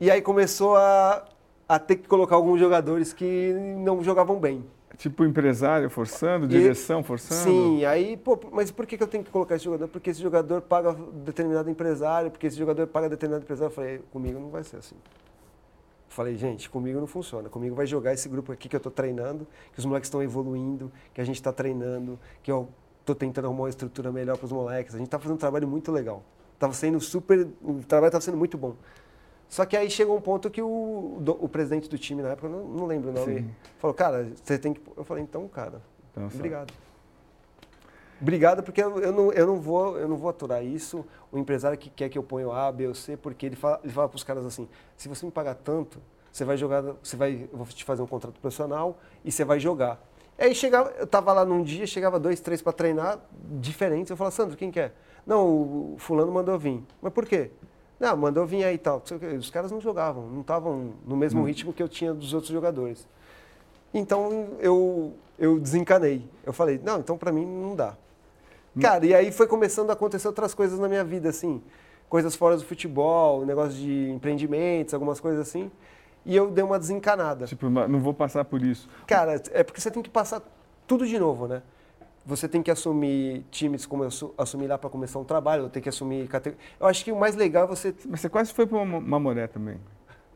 E 0.00 0.10
aí 0.10 0.20
começou 0.20 0.76
a, 0.76 1.24
a 1.68 1.78
ter 1.78 1.96
que 1.96 2.08
colocar 2.08 2.34
alguns 2.34 2.58
jogadores 2.58 3.12
que 3.12 3.52
não 3.78 4.02
jogavam 4.02 4.38
bem. 4.38 4.64
Tipo 4.96 5.24
empresário 5.24 5.88
forçando, 5.88 6.46
direção 6.46 7.02
forçando? 7.02 7.40
Sim, 7.40 7.84
aí, 7.84 8.16
pô, 8.16 8.38
mas 8.52 8.70
por 8.70 8.86
que, 8.86 8.96
que 8.96 9.02
eu 9.02 9.06
tenho 9.06 9.24
que 9.24 9.30
colocar 9.30 9.54
esse 9.54 9.64
jogador? 9.64 9.88
Porque 9.88 10.10
esse 10.10 10.20
jogador 10.20 10.60
paga 10.60 10.94
determinado 11.24 11.70
empresário, 11.70 12.30
porque 12.30 12.46
esse 12.46 12.58
jogador 12.58 12.86
paga 12.86 13.08
determinado 13.08 13.44
empresário. 13.44 13.70
Eu 13.70 13.74
falei, 13.74 14.00
comigo 14.12 14.38
não 14.38 14.50
vai 14.50 14.62
ser 14.62 14.76
assim. 14.76 14.96
Falei, 16.10 16.36
gente, 16.36 16.68
comigo 16.68 16.98
não 16.98 17.06
funciona. 17.06 17.48
Comigo 17.48 17.76
vai 17.76 17.86
jogar 17.86 18.12
esse 18.12 18.28
grupo 18.28 18.50
aqui 18.50 18.68
que 18.68 18.74
eu 18.74 18.78
estou 18.78 18.90
treinando, 18.90 19.46
que 19.72 19.78
os 19.78 19.84
moleques 19.84 20.08
estão 20.08 20.20
evoluindo, 20.20 20.90
que 21.14 21.20
a 21.20 21.24
gente 21.24 21.36
está 21.36 21.52
treinando, 21.52 22.18
que 22.42 22.50
eu 22.50 22.68
estou 22.98 23.14
tentando 23.14 23.44
arrumar 23.44 23.62
uma 23.62 23.68
estrutura 23.68 24.10
melhor 24.10 24.36
para 24.36 24.44
os 24.44 24.50
moleques. 24.50 24.92
A 24.92 24.98
gente 24.98 25.06
está 25.06 25.20
fazendo 25.20 25.36
um 25.36 25.38
trabalho 25.38 25.68
muito 25.68 25.92
legal. 25.92 26.24
Tava 26.58 26.72
sendo 26.72 27.00
super, 27.00 27.46
o 27.62 27.74
trabalho 27.86 28.08
estava 28.08 28.22
sendo 28.22 28.36
muito 28.36 28.58
bom. 28.58 28.74
Só 29.48 29.64
que 29.64 29.76
aí 29.76 29.88
chegou 29.88 30.16
um 30.16 30.20
ponto 30.20 30.50
que 30.50 30.60
o, 30.60 31.18
do, 31.20 31.44
o 31.44 31.48
presidente 31.48 31.88
do 31.88 31.96
time 31.96 32.22
na 32.22 32.30
época, 32.30 32.48
não, 32.48 32.64
não 32.64 32.86
lembro 32.86 33.10
o 33.10 33.12
nome, 33.12 33.42
Sim. 33.42 33.50
falou, 33.78 33.94
cara, 33.94 34.32
você 34.34 34.58
tem 34.58 34.74
que. 34.74 34.80
Eu 34.96 35.04
falei, 35.04 35.22
então, 35.22 35.46
cara, 35.46 35.80
então, 36.10 36.26
obrigado. 36.26 36.74
Obrigado, 38.20 38.62
porque 38.62 38.82
eu, 38.82 38.98
eu, 39.00 39.12
não, 39.12 39.32
eu, 39.32 39.46
não 39.46 39.60
vou, 39.60 39.96
eu 39.96 40.06
não 40.06 40.16
vou 40.16 40.28
aturar 40.28 40.62
isso. 40.64 41.04
O 41.32 41.38
empresário 41.38 41.78
que 41.78 41.88
quer 41.88 42.08
que 42.08 42.18
eu 42.18 42.22
ponha 42.22 42.52
A, 42.52 42.70
B 42.70 42.86
ou 42.86 42.94
C, 42.94 43.16
porque 43.16 43.46
ele 43.46 43.56
fala, 43.56 43.80
ele 43.82 43.92
fala 43.92 44.08
para 44.08 44.16
os 44.16 44.24
caras 44.24 44.44
assim: 44.44 44.68
se 44.96 45.08
você 45.08 45.24
me 45.24 45.32
pagar 45.32 45.54
tanto, 45.54 45.98
você 46.30 46.44
vai 46.44 46.56
jogar, 46.56 46.82
você 47.02 47.16
vai, 47.16 47.48
eu 47.50 47.56
vou 47.56 47.66
te 47.66 47.84
fazer 47.84 48.02
um 48.02 48.06
contrato 48.06 48.38
profissional 48.38 48.98
e 49.24 49.32
você 49.32 49.44
vai 49.44 49.58
jogar. 49.58 50.00
Aí 50.38 50.54
chegava, 50.54 50.90
eu 50.98 51.04
estava 51.04 51.32
lá 51.32 51.44
num 51.44 51.62
dia, 51.62 51.86
chegava 51.86 52.18
dois, 52.18 52.40
três 52.40 52.62
para 52.62 52.72
treinar, 52.72 53.18
diferentes. 53.60 54.10
Eu 54.10 54.16
falava, 54.16 54.34
Sandro, 54.34 54.56
quem 54.56 54.70
quer? 54.70 54.94
Não, 55.26 55.46
o 55.46 55.96
fulano 55.98 56.32
mandou 56.32 56.58
vir. 56.58 56.82
Mas 57.00 57.12
por 57.12 57.26
quê? 57.26 57.50
Não, 57.98 58.16
mandou 58.16 58.46
vir 58.46 58.64
aí 58.64 58.76
e 58.76 58.78
tal. 58.78 59.02
Os 59.38 59.50
caras 59.50 59.70
não 59.70 59.80
jogavam, 59.80 60.26
não 60.28 60.40
estavam 60.40 60.94
no 61.06 61.16
mesmo 61.16 61.42
hum. 61.42 61.44
ritmo 61.44 61.72
que 61.72 61.82
eu 61.82 61.88
tinha 61.88 62.14
dos 62.14 62.32
outros 62.32 62.50
jogadores. 62.50 63.06
Então 63.92 64.56
eu, 64.60 65.14
eu 65.38 65.58
desencanei. 65.58 66.26
Eu 66.44 66.52
falei, 66.52 66.80
não, 66.82 67.00
então 67.00 67.18
para 67.18 67.30
mim 67.32 67.44
não 67.44 67.76
dá. 67.76 67.96
Cara, 68.80 69.06
e 69.06 69.14
aí 69.14 69.32
foi 69.32 69.46
começando 69.46 69.90
a 69.90 69.92
acontecer 69.92 70.26
outras 70.26 70.54
coisas 70.54 70.78
na 70.78 70.88
minha 70.88 71.04
vida, 71.04 71.28
assim. 71.28 71.62
Coisas 72.08 72.34
fora 72.34 72.56
do 72.56 72.64
futebol, 72.64 73.44
negócio 73.46 73.78
de 73.78 74.10
empreendimentos, 74.10 74.94
algumas 74.94 75.20
coisas 75.20 75.40
assim. 75.40 75.70
E 76.24 76.36
eu 76.36 76.50
dei 76.50 76.64
uma 76.64 76.78
desencanada. 76.78 77.46
Tipo, 77.46 77.70
não 77.70 78.00
vou 78.00 78.12
passar 78.12 78.44
por 78.44 78.62
isso. 78.62 78.88
Cara, 79.06 79.40
é 79.52 79.62
porque 79.62 79.80
você 79.80 79.90
tem 79.90 80.02
que 80.02 80.10
passar 80.10 80.42
tudo 80.86 81.06
de 81.06 81.18
novo, 81.18 81.46
né? 81.46 81.62
você 82.24 82.46
tem 82.46 82.62
que 82.62 82.70
assumir 82.70 83.44
times 83.50 83.86
como 83.86 84.04
eu 84.04 84.10
assumi 84.36 84.66
lá 84.66 84.76
para 84.76 84.90
começar 84.90 85.18
um 85.18 85.24
trabalho, 85.24 85.68
tem 85.68 85.82
que 85.82 85.88
assumir 85.88 86.28
categoria. 86.28 86.64
Eu 86.78 86.86
acho 86.86 87.04
que 87.04 87.12
o 87.12 87.18
mais 87.18 87.34
legal 87.34 87.64
é 87.64 87.66
você. 87.66 87.94
Mas 88.08 88.20
você 88.20 88.28
quase 88.28 88.52
foi 88.52 88.66
para 88.66 88.78
uma 88.78 89.00
Mamoré 89.00 89.46
também. 89.46 89.78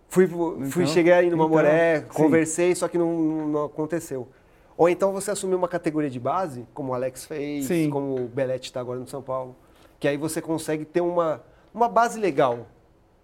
Fui, 0.09 0.27
fui 0.27 0.85
então, 0.85 0.87
cheguei 0.87 1.13
aí 1.13 1.31
no 1.31 1.37
Mamoré, 1.37 1.99
então, 1.99 2.11
conversei, 2.11 2.75
sim. 2.75 2.81
só 2.81 2.89
que 2.89 2.97
não, 2.97 3.47
não, 3.49 3.65
aconteceu. 3.65 4.29
Ou 4.77 4.89
então 4.89 5.13
você 5.13 5.31
assumir 5.31 5.55
uma 5.55 5.69
categoria 5.69 6.11
de 6.11 6.19
base, 6.19 6.67
como 6.75 6.93
o 6.93 6.95
Alex 6.95 7.25
fez, 7.25 7.67
sim. 7.67 7.89
como 7.91 8.17
o 8.17 8.29
Belete 8.29 8.67
está 8.67 8.81
agora 8.81 8.99
no 8.99 9.07
São 9.07 9.23
Paulo, 9.23 9.55
que 10.01 10.09
aí 10.09 10.17
você 10.17 10.41
consegue 10.41 10.85
ter 10.85 11.01
uma, 11.01 11.43
uma 11.73 11.89
base 11.89 12.19
legal 12.19 12.67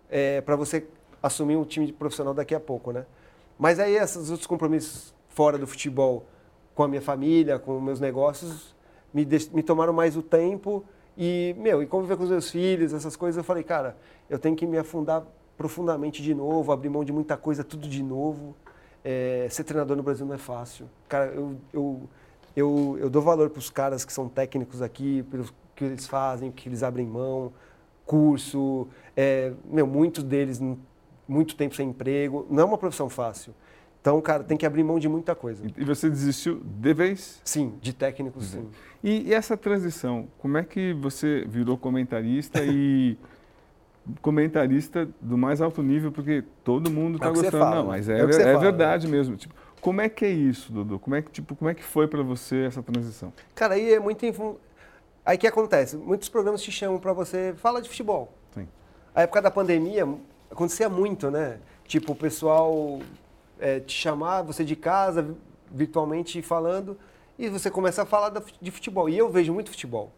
é, 0.09 0.40
para 0.40 0.55
você 0.55 0.86
assumir 1.22 1.57
um 1.57 1.64
time 1.64 1.92
profissional 1.92 2.32
daqui 2.32 2.55
a 2.55 2.61
pouco, 2.61 2.92
né? 2.92 3.05
Mas 3.59 3.78
aí 3.78 3.96
esses 3.96 4.30
outros 4.30 4.46
compromissos 4.46 5.12
fora 5.28 5.59
do 5.59 5.66
futebol 5.66 6.24
com 6.74 6.84
a 6.84 6.88
minha 6.88 7.03
família, 7.03 7.59
com 7.59 7.80
meus 7.80 8.01
negócios, 8.01 8.74
me, 9.12 9.26
me 9.53 9.62
tomaram 9.62 9.92
mais 9.92 10.16
o 10.16 10.22
tempo 10.22 10.84
e, 11.16 11.55
meu, 11.59 11.82
e 11.82 11.86
conviver 11.86 12.16
com 12.16 12.22
os 12.22 12.30
meus 12.30 12.51
filhos, 12.51 12.94
essas 12.94 13.16
coisas, 13.16 13.36
eu 13.36 13.44
falei, 13.44 13.62
cara, 13.62 13.96
eu 14.28 14.38
tenho 14.38 14.57
que 14.57 14.66
me 14.66 14.78
afundar 14.78 15.24
profundamente 15.57 16.22
de 16.22 16.34
novo, 16.34 16.72
abrir 16.72 16.88
mão 16.88 17.05
de 17.05 17.12
muita 17.12 17.36
coisa, 17.36 17.62
tudo 17.62 17.86
de 17.86 18.03
novo. 18.03 18.55
É, 19.05 19.46
ser 19.51 19.64
treinador 19.64 19.96
no 19.96 20.03
Brasil 20.03 20.26
não 20.26 20.34
é 20.34 20.38
fácil. 20.38 20.86
Cara, 21.09 21.26
eu, 21.26 21.57
eu, 21.72 22.09
eu, 22.55 22.98
eu 23.01 23.11
dou 23.11 23.22
valor 23.22 23.51
para 23.51 23.59
os 23.59 23.70
caras 23.70 24.05
que 24.05 24.12
são 24.12 24.28
técnicos 24.28 24.82
aqui, 24.82 25.22
pelo 25.30 25.44
que 25.74 25.84
eles 25.84 26.07
fazem, 26.07 26.51
que 26.51 26.68
eles 26.68 26.82
abrem 26.82 27.07
mão, 27.07 27.53
curso, 28.05 28.88
é, 29.16 29.53
meu, 29.64 29.86
muitos 29.86 30.22
deles 30.22 30.61
muito 31.26 31.55
tempo 31.55 31.74
sem 31.74 31.88
emprego. 31.88 32.46
Não 32.51 32.62
é 32.62 32.66
uma 32.66 32.78
profissão 32.78 33.09
fácil. 33.09 33.55
Então, 34.01 34.20
cara, 34.20 34.42
tem 34.42 34.57
que 34.57 34.64
abrir 34.64 34.82
mão 34.82 34.98
de 34.98 35.09
muita 35.09 35.34
coisa. 35.34 35.62
E 35.76 35.84
você 35.84 36.09
desistiu 36.09 36.62
de 36.64 36.94
vez? 36.94 37.40
Sim, 37.44 37.74
de 37.82 37.92
técnico, 37.92 38.40
sim. 38.40 38.66
E, 39.05 39.28
e 39.28 39.34
essa 39.34 39.57
transição, 39.57 40.26
como 40.38 40.57
é 40.57 40.64
que 40.64 40.94
você 40.94 41.44
virou 41.46 41.76
comentarista 41.76 42.64
e 42.64 43.18
comentarista 44.20 45.08
do 45.20 45.36
mais 45.36 45.61
alto 45.61 45.82
nível, 45.82 46.12
porque 46.12 46.44
todo 46.64 46.90
mundo 46.90 47.16
está 47.16 47.28
é 47.28 47.30
gostando. 47.30 47.58
Fala, 47.58 47.76
Não, 47.76 47.86
mas 47.86 48.08
é, 48.08 48.20
é, 48.20 48.24
é 48.24 48.32
fala, 48.32 48.58
verdade 48.58 49.06
né? 49.06 49.16
mesmo. 49.16 49.36
Tipo, 49.36 49.54
como 49.80 50.00
é 50.00 50.08
que 50.08 50.24
é 50.24 50.30
isso, 50.30 50.72
Dudu? 50.72 50.98
Como 50.98 51.16
é 51.16 51.22
que, 51.22 51.30
tipo, 51.30 51.56
como 51.56 51.70
é 51.70 51.74
que 51.74 51.82
foi 51.82 52.06
para 52.06 52.22
você 52.22 52.64
essa 52.66 52.82
transição? 52.82 53.32
Cara, 53.54 53.74
aí 53.74 53.94
é 53.94 54.00
muito... 54.00 54.24
Aí 55.24 55.38
que 55.38 55.46
acontece? 55.46 55.96
Muitos 55.96 56.28
programas 56.28 56.62
te 56.62 56.72
chamam 56.72 56.98
para 56.98 57.12
você... 57.12 57.54
Fala 57.56 57.80
de 57.80 57.88
futebol. 57.88 58.32
Sim. 58.52 58.68
A 59.14 59.22
época 59.22 59.42
da 59.42 59.50
pandemia, 59.50 60.06
acontecia 60.50 60.88
muito, 60.88 61.30
né? 61.30 61.58
Tipo, 61.84 62.12
o 62.12 62.16
pessoal 62.16 63.00
é, 63.58 63.80
te 63.80 63.92
chamar, 63.92 64.42
você 64.42 64.64
de 64.64 64.76
casa, 64.76 65.34
virtualmente 65.70 66.40
falando, 66.42 66.96
e 67.38 67.48
você 67.48 67.70
começa 67.70 68.02
a 68.02 68.06
falar 68.06 68.32
de 68.61 68.70
futebol. 68.70 69.08
E 69.08 69.16
eu 69.16 69.30
vejo 69.30 69.52
muito 69.52 69.70
futebol. 69.70 70.12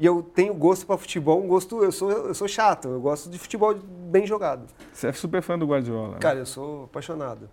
E 0.00 0.06
eu 0.06 0.22
tenho 0.22 0.54
gosto 0.54 0.86
para 0.86 0.96
futebol, 0.96 1.42
um 1.42 1.48
gosto. 1.48 1.82
Eu 1.82 1.90
sou, 1.90 2.10
eu 2.10 2.34
sou 2.34 2.46
chato, 2.46 2.88
eu 2.88 3.00
gosto 3.00 3.28
de 3.28 3.38
futebol 3.38 3.74
bem 3.74 4.26
jogado. 4.26 4.66
Você 4.92 5.08
é 5.08 5.12
super 5.12 5.42
fã 5.42 5.58
do 5.58 5.66
Guardiola. 5.66 6.14
Né? 6.14 6.18
Cara, 6.20 6.38
eu 6.38 6.46
sou 6.46 6.84
apaixonado. 6.84 7.48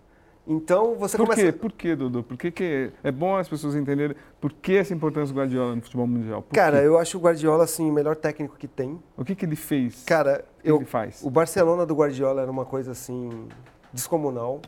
Então 0.46 0.94
você 0.94 1.16
por 1.16 1.24
começa. 1.24 1.42
Quê? 1.42 1.52
Por 1.52 1.72
quê, 1.72 1.96
Dudu? 1.96 2.22
Por 2.22 2.36
que, 2.36 2.52
que 2.52 2.92
é 3.02 3.10
bom 3.10 3.36
as 3.36 3.48
pessoas 3.48 3.74
entenderem 3.74 4.16
por 4.40 4.52
que 4.52 4.76
essa 4.76 4.94
importância 4.94 5.34
do 5.34 5.40
Guardiola 5.40 5.74
no 5.74 5.82
futebol 5.82 6.06
mundial? 6.06 6.40
Por 6.42 6.54
Cara, 6.54 6.78
quê? 6.80 6.86
eu 6.86 6.96
acho 6.96 7.18
o 7.18 7.20
Guardiola 7.20 7.64
assim 7.64 7.90
o 7.90 7.92
melhor 7.92 8.14
técnico 8.14 8.56
que 8.56 8.68
tem. 8.68 9.02
O 9.16 9.24
que, 9.24 9.34
que 9.34 9.44
ele 9.44 9.56
fez? 9.56 10.04
Cara, 10.04 10.44
eu, 10.62 10.76
ele 10.76 10.84
faz? 10.84 11.20
o 11.24 11.30
Barcelona 11.30 11.84
do 11.84 11.96
Guardiola 11.96 12.42
era 12.42 12.50
uma 12.50 12.64
coisa 12.64 12.92
assim 12.92 13.48
descomunal. 13.92 14.60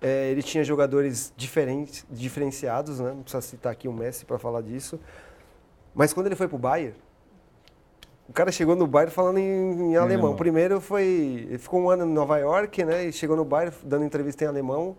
É, 0.00 0.30
ele 0.30 0.42
tinha 0.42 0.64
jogadores 0.64 1.32
diferentes, 1.36 2.06
diferenciados, 2.10 2.98
né? 2.98 3.10
Não 3.10 3.22
precisa 3.22 3.42
citar 3.42 3.72
aqui 3.72 3.88
o 3.88 3.92
Messi 3.92 4.24
para 4.24 4.38
falar 4.38 4.62
disso. 4.62 4.98
Mas 5.94 6.12
quando 6.12 6.26
ele 6.26 6.36
foi 6.36 6.48
pro 6.48 6.58
Bayern, 6.58 6.94
o 8.28 8.32
cara 8.32 8.50
chegou 8.50 8.74
no 8.74 8.86
Bayern 8.86 9.12
falando 9.12 9.38
em, 9.38 9.92
em 9.92 9.96
alemão. 9.96 10.34
Primeiro 10.34 10.80
foi, 10.80 11.46
ele 11.48 11.58
ficou 11.58 11.82
um 11.82 11.90
ano 11.90 12.04
em 12.04 12.12
Nova 12.12 12.38
York, 12.38 12.84
né? 12.84 13.04
E 13.06 13.12
chegou 13.12 13.36
no 13.36 13.44
Bayern 13.44 13.74
dando 13.84 14.04
entrevista 14.04 14.44
em 14.44 14.46
alemão. 14.48 14.96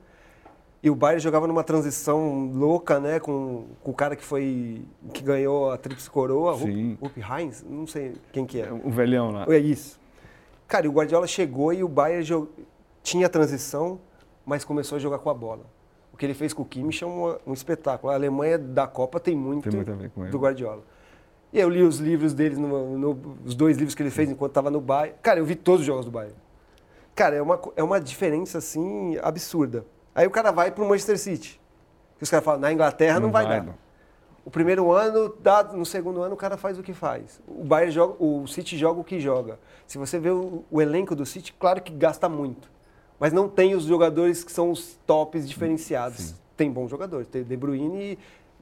E 0.81 0.89
o 0.89 0.95
Bayern 0.95 1.19
jogava 1.19 1.47
numa 1.47 1.63
transição 1.63 2.51
louca, 2.53 2.99
né? 2.99 3.19
Com, 3.19 3.65
com 3.83 3.91
o 3.91 3.93
cara 3.93 4.15
que 4.15 4.23
foi 4.23 4.83
que 5.11 5.23
ganhou 5.23 5.71
a 5.71 5.77
tríplice 5.77 6.09
coroa, 6.09 6.55
Sim. 6.57 6.97
Rupp 7.01 7.17
Heinz, 7.17 7.65
não 7.67 7.87
sei 7.87 8.13
quem 8.31 8.45
que 8.45 8.61
é. 8.61 8.71
O 8.71 8.91
velhão 8.91 9.31
lá. 9.31 9.45
É 9.49 9.57
isso. 9.57 9.99
Cara, 10.67 10.85
e 10.85 10.89
o 10.89 10.91
Guardiola 10.91 11.27
chegou 11.27 11.73
e 11.73 11.83
o 11.83 11.87
Bayern 11.87 12.47
tinha 13.01 13.27
transição, 13.27 13.99
mas 14.45 14.63
começou 14.63 14.95
a 14.97 14.99
jogar 14.99 15.17
com 15.17 15.29
a 15.29 15.33
bola. 15.33 15.63
O 16.15 16.17
que 16.17 16.25
ele 16.25 16.33
fez 16.33 16.53
com 16.53 16.61
o 16.61 16.65
Kimmich 16.65 17.03
é 17.03 17.07
um, 17.07 17.35
um 17.45 17.51
espetáculo. 17.51 18.09
A 18.09 18.15
Alemanha 18.15 18.57
da 18.57 18.87
Copa 18.87 19.19
tem 19.19 19.35
muito, 19.35 19.69
tem 19.69 19.75
muito 19.75 19.91
a 19.91 19.95
ver 19.95 20.09
com 20.11 20.21
ele. 20.21 20.31
do 20.31 20.39
Guardiola. 20.39 20.81
E 21.51 21.59
eu 21.59 21.67
li 21.67 21.83
os 21.83 21.99
livros 21.99 22.33
dele, 22.33 22.55
no, 22.55 22.97
no, 22.97 23.37
os 23.43 23.53
dois 23.53 23.75
livros 23.75 23.93
que 23.93 24.01
ele 24.01 24.09
fez 24.09 24.29
enquanto 24.29 24.51
estava 24.51 24.71
no 24.71 24.79
Bayern. 24.79 25.13
Cara, 25.21 25.41
eu 25.41 25.45
vi 25.45 25.55
todos 25.55 25.81
os 25.81 25.85
jogos 25.85 26.05
do 26.05 26.11
Bayern. 26.11 26.33
Cara, 27.13 27.35
é 27.35 27.41
uma, 27.41 27.59
é 27.75 27.83
uma 27.83 27.99
diferença, 27.99 28.59
assim, 28.59 29.17
absurda. 29.21 29.85
Aí 30.15 30.25
o 30.25 30.31
cara 30.31 30.51
vai 30.51 30.71
para 30.71 30.85
o 30.85 30.87
Manchester 30.87 31.19
City. 31.19 31.59
Os 32.21 32.29
caras 32.29 32.45
falam, 32.45 32.61
na 32.61 32.71
Inglaterra 32.71 33.15
não, 33.15 33.27
não 33.27 33.33
vai, 33.33 33.45
vai, 33.45 33.59
dar. 33.59 33.65
Não. 33.65 33.75
O 34.45 34.49
primeiro 34.49 34.93
ano, 34.93 35.35
dá, 35.41 35.63
no 35.63 35.85
segundo 35.85 36.21
ano, 36.21 36.33
o 36.33 36.37
cara 36.37 36.55
faz 36.55 36.79
o 36.79 36.83
que 36.83 36.93
faz. 36.93 37.41
O 37.45 37.65
Bayern 37.65 37.91
joga, 37.91 38.23
o 38.23 38.47
City 38.47 38.77
joga 38.77 39.01
o 39.01 39.03
que 39.03 39.19
joga. 39.19 39.59
Se 39.85 39.97
você 39.97 40.17
vê 40.17 40.29
o, 40.29 40.63
o 40.71 40.81
elenco 40.81 41.13
do 41.13 41.25
City, 41.25 41.53
claro 41.59 41.81
que 41.81 41.91
gasta 41.91 42.29
muito 42.29 42.73
mas 43.19 43.33
não 43.33 43.47
tem 43.47 43.75
os 43.75 43.83
jogadores 43.83 44.43
que 44.43 44.51
são 44.51 44.71
os 44.71 44.97
tops 45.05 45.47
diferenciados. 45.47 46.17
Sim. 46.17 46.35
Tem 46.57 46.71
bons 46.71 46.89
jogadores, 46.89 47.27
tem 47.27 47.43
De 47.43 47.57
Bruyne, 47.57 48.17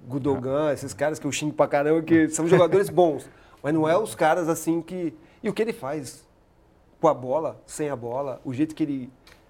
Gudogan, 0.07 0.69
ah. 0.69 0.73
esses 0.73 0.93
caras 0.93 1.19
que 1.19 1.25
eu 1.25 1.31
xingo 1.31 1.53
pra 1.53 1.67
caramba, 1.67 2.01
que 2.01 2.29
são 2.29 2.47
jogadores 2.47 2.89
bons, 2.91 3.29
mas 3.61 3.73
não 3.73 3.87
é 3.87 3.97
os 3.97 4.15
caras 4.15 4.49
assim 4.49 4.81
que... 4.81 5.13
E 5.41 5.49
o 5.49 5.53
que 5.53 5.61
ele 5.61 5.73
faz 5.73 6.25
com 6.99 7.07
a 7.07 7.13
bola, 7.13 7.61
sem 7.65 7.89
a 7.89 7.95
bola, 7.95 8.41
o 8.45 8.53
jeito 8.53 8.73
que 8.73 8.83
ele, 8.83 9.09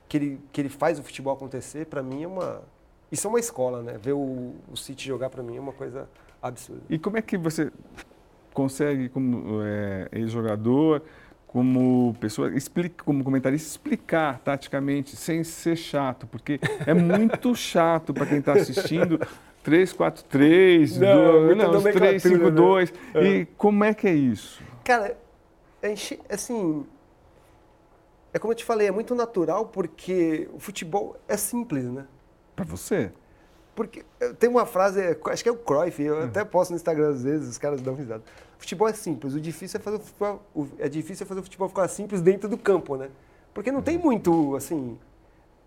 que 0.09 0.17
ele, 0.17 0.41
que 0.51 0.61
ele 0.61 0.69
faz 0.69 0.99
o 0.99 1.03
futebol 1.03 1.33
acontecer, 1.33 1.85
para 1.85 2.01
mim 2.01 2.23
é 2.23 2.27
uma... 2.27 2.61
Isso 3.11 3.27
é 3.27 3.29
uma 3.29 3.39
escola, 3.39 3.83
né? 3.83 3.97
Ver 4.01 4.13
o, 4.13 4.55
o 4.71 4.75
City 4.75 5.07
jogar 5.07 5.29
para 5.29 5.43
mim 5.43 5.55
é 5.55 5.59
uma 5.59 5.73
coisa 5.73 6.09
absurda. 6.41 6.81
E 6.89 6.97
como 6.97 7.17
é 7.17 7.21
que 7.21 7.37
você 7.37 7.71
consegue, 8.53 9.09
como 9.09 9.61
é, 9.63 10.09
ex-jogador, 10.11 11.01
como 11.53 12.15
pessoa, 12.19 12.51
explica, 12.57 13.03
como 13.03 13.23
comentarista, 13.23 13.69
explicar 13.69 14.39
taticamente, 14.39 15.15
sem 15.15 15.43
ser 15.43 15.75
chato, 15.75 16.25
porque 16.25 16.59
é 16.83 16.95
muito 16.95 17.53
chato 17.55 18.11
para 18.11 18.25
quem 18.25 18.39
está 18.39 18.53
assistindo. 18.53 19.19
3, 19.61 19.93
4, 19.93 20.23
3, 20.25 20.97
não, 20.97 21.45
2, 21.45 21.57
não, 21.57 21.81
3, 21.83 22.21
5, 22.21 22.51
2. 22.51 22.91
Né? 22.91 23.23
E 23.23 23.45
como 23.55 23.83
é 23.83 23.93
que 23.93 24.07
é 24.07 24.13
isso? 24.13 24.61
Cara, 24.83 25.15
é, 25.81 25.93
assim, 26.29 26.85
é 28.33 28.39
como 28.39 28.51
eu 28.51 28.57
te 28.57 28.65
falei, 28.65 28.87
é 28.87 28.91
muito 28.91 29.13
natural 29.13 29.67
porque 29.67 30.49
o 30.53 30.59
futebol 30.59 31.15
é 31.27 31.37
simples, 31.37 31.85
né? 31.85 32.07
Para 32.55 32.65
você? 32.65 33.11
Porque 33.75 34.03
tem 34.39 34.49
uma 34.49 34.65
frase, 34.65 35.01
acho 35.25 35.43
que 35.43 35.49
é 35.49 35.51
o 35.51 35.57
Cruyff, 35.57 36.01
eu 36.01 36.17
hum. 36.17 36.23
até 36.25 36.43
posto 36.45 36.71
no 36.71 36.75
Instagram 36.75 37.09
às 37.09 37.23
vezes, 37.23 37.49
os 37.49 37.57
caras 37.57 37.81
dão 37.81 37.95
risada. 37.95 38.23
Futebol 38.57 38.87
é 38.87 38.93
simples, 38.93 39.33
o 39.33 39.41
difícil 39.41 39.79
é 39.79 39.83
fazer 39.83 39.97
o 39.97 39.99
futebol, 39.99 40.41
é 40.79 40.87
difícil 40.87 41.25
é 41.25 41.27
fazer 41.27 41.39
o 41.39 41.43
futebol 41.43 41.67
ficar 41.67 41.87
simples 41.87 42.21
dentro 42.21 42.47
do 42.47 42.57
campo, 42.57 42.95
né? 42.95 43.09
Porque 43.53 43.71
não 43.71 43.81
tem 43.81 43.97
muito, 43.97 44.55
assim, 44.55 44.97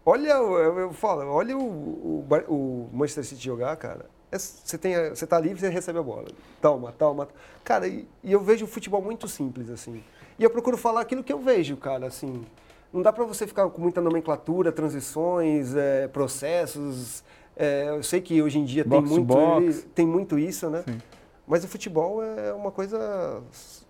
olha, 0.05 0.31
eu, 0.31 0.79
eu 0.79 0.93
falo, 0.93 1.29
olha 1.31 1.57
o, 1.57 1.63
o, 1.63 2.27
o, 2.49 2.91
Manchester 2.93 3.25
City 3.25 3.45
jogar, 3.45 3.77
cara. 3.77 4.07
É, 4.31 4.39
você, 4.39 4.79
tem, 4.79 5.11
você 5.11 5.27
tá 5.27 5.39
livre, 5.39 5.61
você 5.61 5.69
recebe 5.69 5.99
a 5.99 6.03
bola. 6.03 6.27
Toma, 6.61 6.93
toma. 6.93 7.29
Cara, 7.63 7.87
e, 7.87 8.09
e 8.25 8.33
eu 8.33 8.41
vejo 8.41 8.65
o 8.65 8.69
futebol 8.69 9.03
muito 9.03 9.29
simples, 9.29 9.69
assim. 9.71 10.03
E 10.39 10.43
eu 10.43 10.51
procuro 10.51 10.77
falar 10.77 11.01
aquilo 11.01 11.23
que 11.23 11.33
eu 11.33 11.39
vejo, 11.39 11.77
cara, 11.77 12.07
assim. 12.07 12.45
Não 12.93 13.03
dá 13.03 13.13
para 13.13 13.25
você 13.25 13.47
ficar 13.47 13.69
com 13.69 13.81
muita 13.81 14.01
nomenclatura, 14.01 14.73
transições, 14.73 15.75
é, 15.77 16.09
processos, 16.09 17.23
é, 17.57 17.89
eu 17.89 18.03
sei 18.03 18.21
que 18.21 18.41
hoje 18.43 18.59
em 18.59 18.65
dia 18.65 18.85
box 18.85 19.09
tem, 19.09 19.25
muito, 19.25 19.87
tem 19.95 20.07
muito 20.07 20.39
isso, 20.39 20.69
né? 20.69 20.85
Sim. 20.87 21.01
Mas 21.47 21.65
o 21.65 21.69
futebol 21.69 22.23
é 22.23 22.53
uma 22.53 22.71
coisa 22.71 23.41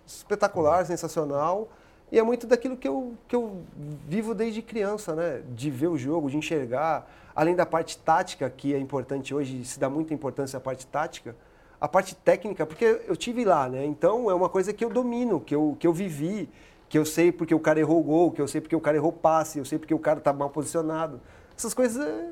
espetacular, 0.05 0.85
sensacional. 0.85 1.67
E 2.09 2.17
é 2.17 2.23
muito 2.23 2.47
daquilo 2.47 2.77
que 2.77 2.87
eu, 2.87 3.13
que 3.27 3.35
eu 3.35 3.63
vivo 4.07 4.33
desde 4.33 4.61
criança, 4.61 5.13
né? 5.13 5.41
De 5.53 5.69
ver 5.69 5.87
o 5.87 5.97
jogo, 5.97 6.29
de 6.29 6.37
enxergar. 6.37 7.11
Além 7.35 7.55
da 7.55 7.65
parte 7.65 7.97
tática, 7.97 8.49
que 8.49 8.73
é 8.73 8.79
importante 8.79 9.35
hoje, 9.35 9.65
se 9.65 9.79
dá 9.79 9.89
muita 9.89 10.13
importância 10.13 10.57
à 10.57 10.59
parte 10.61 10.87
tática, 10.87 11.35
a 11.79 11.87
parte 11.87 12.15
técnica, 12.15 12.65
porque 12.65 13.01
eu 13.05 13.15
tive 13.15 13.43
lá, 13.43 13.67
né? 13.67 13.85
Então 13.85 14.31
é 14.31 14.33
uma 14.33 14.49
coisa 14.49 14.71
que 14.71 14.85
eu 14.85 14.89
domino, 14.89 15.39
que 15.41 15.53
eu, 15.53 15.75
que 15.79 15.85
eu 15.85 15.93
vivi, 15.93 16.49
que 16.87 16.97
eu 16.97 17.05
sei 17.05 17.31
porque 17.31 17.53
o 17.53 17.59
cara 17.59 17.79
errou 17.79 17.99
o 17.99 18.03
gol, 18.03 18.31
que 18.31 18.41
eu 18.41 18.47
sei 18.47 18.61
porque 18.61 18.75
o 18.75 18.81
cara 18.81 18.97
errou 18.97 19.11
passe, 19.11 19.59
eu 19.59 19.65
sei 19.65 19.77
porque 19.77 19.93
o 19.93 19.99
cara 19.99 20.19
está 20.19 20.31
mal 20.31 20.49
posicionado. 20.49 21.19
Essas 21.55 21.73
coisas 21.73 22.05
é 22.05 22.29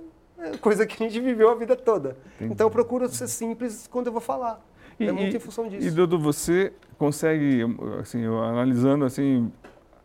coisa 0.62 0.86
que 0.86 1.02
a 1.04 1.08
gente 1.08 1.20
viveu 1.20 1.50
a 1.50 1.56
vida 1.56 1.76
toda. 1.76 2.18
Entendi. 2.36 2.54
Então 2.54 2.68
eu 2.68 2.72
procuro 2.72 3.08
ser 3.10 3.28
simples 3.28 3.88
quando 3.88 4.08
eu 4.08 4.12
vou 4.12 4.22
falar. 4.22 4.64
E, 5.00 5.08
é 5.08 5.12
muito 5.12 5.36
em 5.36 5.40
função 5.40 5.68
disso. 5.68 5.86
E 5.86 5.92
Dudu, 5.92 6.20
você 6.20 6.72
consegue, 6.98 7.62
assim, 8.00 8.26
analisando 8.26 9.06
assim 9.06 9.52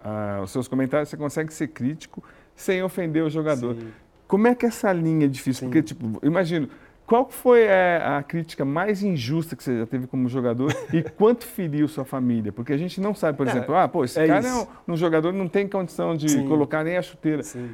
uh, 0.04 0.42
os 0.42 0.50
seus 0.50 0.66
comentários, 0.66 1.08
você 1.08 1.16
consegue 1.16 1.52
ser 1.52 1.68
crítico 1.68 2.22
sem 2.54 2.82
ofender 2.82 3.22
o 3.22 3.30
jogador. 3.30 3.74
Sim. 3.74 3.88
Como 4.26 4.46
é 4.46 4.54
que 4.54 4.66
essa 4.66 4.92
linha 4.92 5.26
é 5.26 5.28
difícil? 5.28 5.60
Sim. 5.60 5.66
Porque, 5.66 5.82
tipo, 5.82 6.24
imagino, 6.24 6.68
qual 7.06 7.28
foi 7.28 7.68
a, 7.68 8.18
a, 8.18 8.22
crítica 8.22 8.64
mais 8.64 9.02
injusta 9.02 9.56
que 9.56 9.64
você 9.64 9.78
já 9.80 9.86
teve 9.86 10.06
como 10.06 10.28
jogador 10.28 10.72
e 10.92 11.02
quanto 11.18 11.44
feriu 11.44 11.88
sua 11.88 12.04
família? 12.04 12.52
Porque 12.52 12.72
a 12.72 12.76
gente 12.76 13.00
não 13.00 13.14
sabe, 13.14 13.36
por 13.36 13.48
é, 13.48 13.50
exemplo, 13.50 13.74
ah, 13.74 13.88
pô, 13.88 14.04
esse 14.04 14.20
é 14.20 14.26
cara 14.28 14.46
é 14.46 14.54
um, 14.54 14.66
um, 14.88 14.96
jogador 14.96 15.32
não 15.32 15.48
tem 15.48 15.66
condição 15.66 16.16
de 16.16 16.28
Sim. 16.28 16.46
colocar 16.46 16.84
nem 16.84 16.96
a 16.96 17.02
chuteira. 17.02 17.42
Sim. 17.42 17.70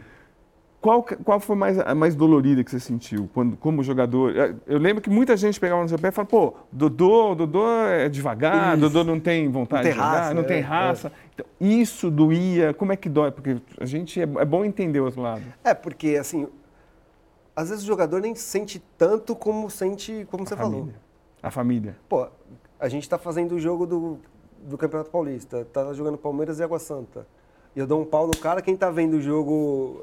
Qual, 0.86 1.02
qual 1.02 1.40
foi 1.40 1.56
mais, 1.56 1.80
a 1.80 1.96
mais 1.96 2.14
dolorida 2.14 2.62
que 2.62 2.70
você 2.70 2.78
sentiu 2.78 3.28
quando, 3.34 3.56
como 3.56 3.82
jogador? 3.82 4.36
É, 4.36 4.54
eu 4.68 4.78
lembro 4.78 5.02
que 5.02 5.10
muita 5.10 5.36
gente 5.36 5.58
pegava 5.58 5.82
no 5.82 5.88
seu 5.88 5.98
pé 5.98 6.08
e 6.08 6.12
falava, 6.12 6.30
pô, 6.30 6.54
Dodô, 6.70 7.34
Dodô 7.34 7.68
é 7.68 8.08
devagar, 8.08 8.78
isso. 8.78 8.88
Dodô 8.88 9.02
não 9.02 9.18
tem 9.18 9.50
vontade 9.50 9.82
não 9.82 9.82
tem 9.82 9.92
de 9.92 9.98
jogar, 9.98 10.20
raça, 10.20 10.34
não 10.34 10.42
é, 10.42 10.44
tem 10.44 10.60
raça. 10.60 11.08
É. 11.08 11.10
Então, 11.34 11.46
isso 11.60 12.08
doía, 12.08 12.72
como 12.72 12.92
é 12.92 12.96
que 12.96 13.08
dói? 13.08 13.32
Porque 13.32 13.56
a 13.80 13.84
gente, 13.84 14.20
é, 14.20 14.22
é 14.22 14.44
bom 14.44 14.64
entender 14.64 15.00
o 15.00 15.06
outro 15.06 15.22
lado. 15.22 15.42
É, 15.64 15.74
porque 15.74 16.16
assim, 16.20 16.46
às 17.56 17.68
vezes 17.68 17.82
o 17.82 17.86
jogador 17.88 18.20
nem 18.20 18.36
sente 18.36 18.80
tanto 18.96 19.34
como 19.34 19.68
sente, 19.68 20.24
como 20.30 20.44
a 20.44 20.46
você 20.46 20.54
família. 20.54 20.78
falou. 20.78 20.94
A 21.42 21.50
família. 21.50 21.96
Pô, 22.08 22.28
a 22.78 22.88
gente 22.88 23.02
está 23.02 23.18
fazendo 23.18 23.56
o 23.56 23.58
jogo 23.58 23.86
do, 23.86 24.20
do 24.62 24.78
Campeonato 24.78 25.10
Paulista, 25.10 25.64
tá 25.64 25.92
jogando 25.92 26.16
Palmeiras 26.16 26.60
e 26.60 26.62
Água 26.62 26.78
Santa. 26.78 27.26
E 27.74 27.80
eu 27.80 27.88
dou 27.88 28.00
um 28.00 28.04
pau 28.04 28.28
no 28.28 28.36
cara, 28.36 28.62
quem 28.62 28.74
está 28.74 28.88
vendo 28.88 29.14
o 29.14 29.20
jogo 29.20 30.00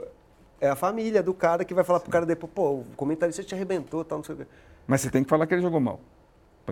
é 0.63 0.69
a 0.69 0.75
família 0.77 1.21
do 1.21 1.33
cara 1.33 1.65
que 1.65 1.73
vai 1.73 1.83
falar 1.83 1.99
pro 1.99 2.09
cara 2.09 2.25
depois, 2.25 2.49
pô, 2.53 2.75
o 2.75 2.85
comentarista 2.95 3.43
te 3.43 3.53
arrebentou, 3.53 4.05
tal, 4.05 4.19
não 4.19 4.23
sei 4.23 4.33
o 4.33 4.37
quê. 4.37 4.47
Mas 4.87 5.01
você 5.01 5.09
tem 5.09 5.21
que 5.21 5.29
falar 5.29 5.45
que 5.45 5.53
ele 5.53 5.61
jogou 5.61 5.81
mal. 5.81 5.99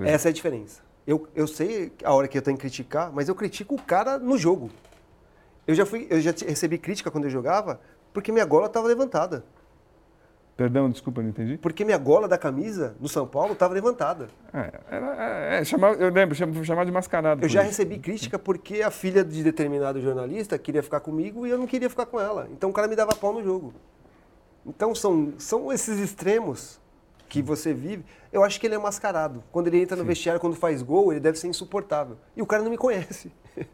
Essa 0.06 0.30
é 0.30 0.32
a 0.32 0.34
diferença. 0.34 0.82
Eu, 1.06 1.28
eu 1.36 1.46
sei 1.46 1.92
a 2.02 2.14
hora 2.14 2.26
que 2.30 2.38
eu 2.38 2.42
tenho 2.42 2.56
que 2.56 2.62
criticar, 2.62 3.12
mas 3.12 3.28
eu 3.28 3.36
critico 3.36 3.76
o 3.76 3.82
cara 3.82 4.18
no 4.18 4.38
jogo. 4.38 4.70
Eu 5.68 5.76
já, 5.76 5.86
fui, 5.86 6.08
eu 6.10 6.22
já 6.22 6.32
recebi 6.32 6.78
crítica 6.78 7.12
quando 7.12 7.26
eu 7.26 7.30
jogava 7.30 7.82
porque 8.14 8.32
minha 8.32 8.46
gola 8.46 8.68
estava 8.68 8.88
levantada. 8.88 9.44
Perdão, 10.62 10.92
desculpa, 10.92 11.24
não 11.24 11.30
entendi. 11.30 11.58
Porque 11.58 11.84
minha 11.84 11.98
gola 11.98 12.28
da 12.28 12.38
camisa 12.38 12.96
no 13.00 13.10
São 13.10 13.26
Paulo 13.26 13.54
estava 13.54 13.74
levantada. 13.74 14.28
É, 14.54 14.80
era, 14.92 15.56
é, 15.56 15.66
chamar, 15.66 16.00
eu 16.00 16.12
lembro, 16.12 16.36
chamar 16.64 16.86
de 16.86 16.92
mascarado. 16.92 17.44
Eu 17.44 17.50
já 17.50 17.62
isso. 17.62 17.72
recebi 17.72 17.98
crítica 17.98 18.38
porque 18.38 18.84
a 18.84 18.92
filha 18.92 19.24
de 19.24 19.44
determinado 19.44 20.00
jornalista 20.00 20.60
queria 20.60 20.84
ficar 20.84 21.00
comigo 21.00 21.48
e 21.48 21.50
eu 21.50 21.58
não 21.58 21.66
queria 21.66 21.90
ficar 21.90 22.06
com 22.06 22.20
ela. 22.20 22.48
Então 22.52 22.70
o 22.70 22.74
cara 22.74 22.88
me 22.88 22.96
dava 22.96 23.16
pau 23.16 23.34
no 23.34 23.44
jogo. 23.44 23.74
Então 24.64 24.94
são, 24.94 25.34
são 25.40 25.74
esses 25.74 26.00
extremos 26.00 26.80
que 27.28 27.42
você 27.42 27.74
vive. 27.74 28.06
Eu 28.32 28.44
acho 28.44 28.60
que 28.60 28.68
ele 28.68 28.76
é 28.76 28.78
mascarado. 28.78 29.44
Quando 29.52 29.66
ele 29.66 29.82
entra 29.82 29.98
no 29.98 30.04
Sim. 30.04 30.10
vestiário, 30.10 30.40
quando 30.40 30.56
faz 30.56 30.84
gol, 30.84 31.12
ele 31.12 31.20
deve 31.20 31.40
ser 31.40 31.48
insuportável. 31.48 32.18
E 32.38 32.42
o 32.44 32.46
cara 32.46 32.62
não 32.62 32.70
me 32.70 32.78
conhece. 32.78 33.32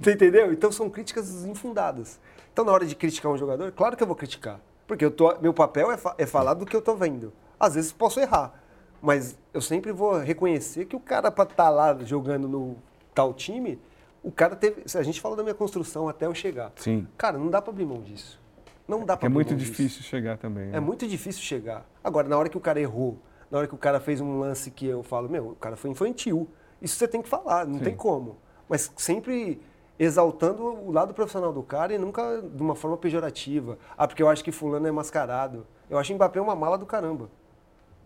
Você 0.00 0.12
entendeu? 0.12 0.52
Então 0.52 0.72
são 0.72 0.90
críticas 0.90 1.44
infundadas. 1.44 2.18
Então 2.52 2.64
na 2.64 2.72
hora 2.72 2.84
de 2.84 2.96
criticar 2.96 3.30
um 3.30 3.38
jogador, 3.38 3.70
claro 3.70 3.96
que 3.96 4.02
eu 4.02 4.06
vou 4.08 4.16
criticar. 4.16 4.60
Porque 4.88 5.04
eu 5.04 5.10
tô, 5.10 5.38
meu 5.40 5.52
papel 5.52 5.92
é, 5.92 5.98
fa 5.98 6.14
é 6.16 6.24
falar 6.24 6.54
do 6.54 6.64
que 6.64 6.74
eu 6.74 6.80
tô 6.80 6.96
vendo. 6.96 7.30
Às 7.60 7.74
vezes 7.74 7.92
posso 7.92 8.18
errar, 8.18 8.54
mas 9.02 9.38
eu 9.52 9.60
sempre 9.60 9.92
vou 9.92 10.16
reconhecer 10.16 10.86
que 10.86 10.96
o 10.96 11.00
cara 11.00 11.30
para 11.30 11.44
estar 11.44 11.64
tá 11.64 11.70
lá 11.70 11.96
jogando 12.02 12.48
no 12.48 12.76
tal 13.14 13.34
time, 13.34 13.78
o 14.22 14.32
cara 14.32 14.56
teve. 14.56 14.82
A 14.96 15.02
gente 15.02 15.20
fala 15.20 15.36
da 15.36 15.42
minha 15.42 15.54
construção 15.54 16.08
até 16.08 16.24
eu 16.24 16.34
chegar. 16.34 16.72
Sim. 16.76 17.06
Cara, 17.18 17.36
não 17.36 17.50
dá 17.50 17.60
para 17.60 17.70
abrir 17.70 17.84
mão 17.84 18.00
disso. 18.00 18.40
Não 18.88 19.04
dá 19.04 19.14
para 19.14 19.26
É 19.26 19.28
muito 19.28 19.54
difícil 19.54 19.98
disso. 19.98 20.02
chegar 20.04 20.38
também. 20.38 20.68
É 20.68 20.72
né? 20.72 20.80
muito 20.80 21.06
difícil 21.06 21.42
chegar. 21.42 21.86
Agora, 22.02 22.26
na 22.26 22.38
hora 22.38 22.48
que 22.48 22.56
o 22.56 22.60
cara 22.60 22.80
errou, 22.80 23.18
na 23.50 23.58
hora 23.58 23.66
que 23.66 23.74
o 23.74 23.78
cara 23.78 24.00
fez 24.00 24.22
um 24.22 24.40
lance 24.40 24.70
que 24.70 24.86
eu 24.86 25.02
falo, 25.02 25.28
meu, 25.28 25.50
o 25.50 25.56
cara 25.56 25.76
foi 25.76 25.90
infantil. 25.90 26.48
Isso 26.80 26.96
você 26.96 27.06
tem 27.06 27.20
que 27.20 27.28
falar, 27.28 27.66
não 27.66 27.78
Sim. 27.78 27.84
tem 27.84 27.94
como. 27.94 28.38
Mas 28.66 28.90
sempre 28.96 29.60
exaltando 29.98 30.62
o 30.62 30.92
lado 30.92 31.12
profissional 31.12 31.52
do 31.52 31.62
cara 31.62 31.92
e 31.92 31.98
nunca 31.98 32.40
de 32.42 32.62
uma 32.62 32.74
forma 32.74 32.96
pejorativa. 32.96 33.78
Ah, 33.96 34.06
porque 34.06 34.22
eu 34.22 34.28
acho 34.28 34.44
que 34.44 34.52
fulano 34.52 34.86
é 34.86 34.90
mascarado. 34.90 35.66
Eu 35.90 35.98
acho 35.98 36.12
o 36.12 36.16
Mbappé 36.16 36.40
uma 36.40 36.54
mala 36.54 36.78
do 36.78 36.86
caramba. 36.86 37.28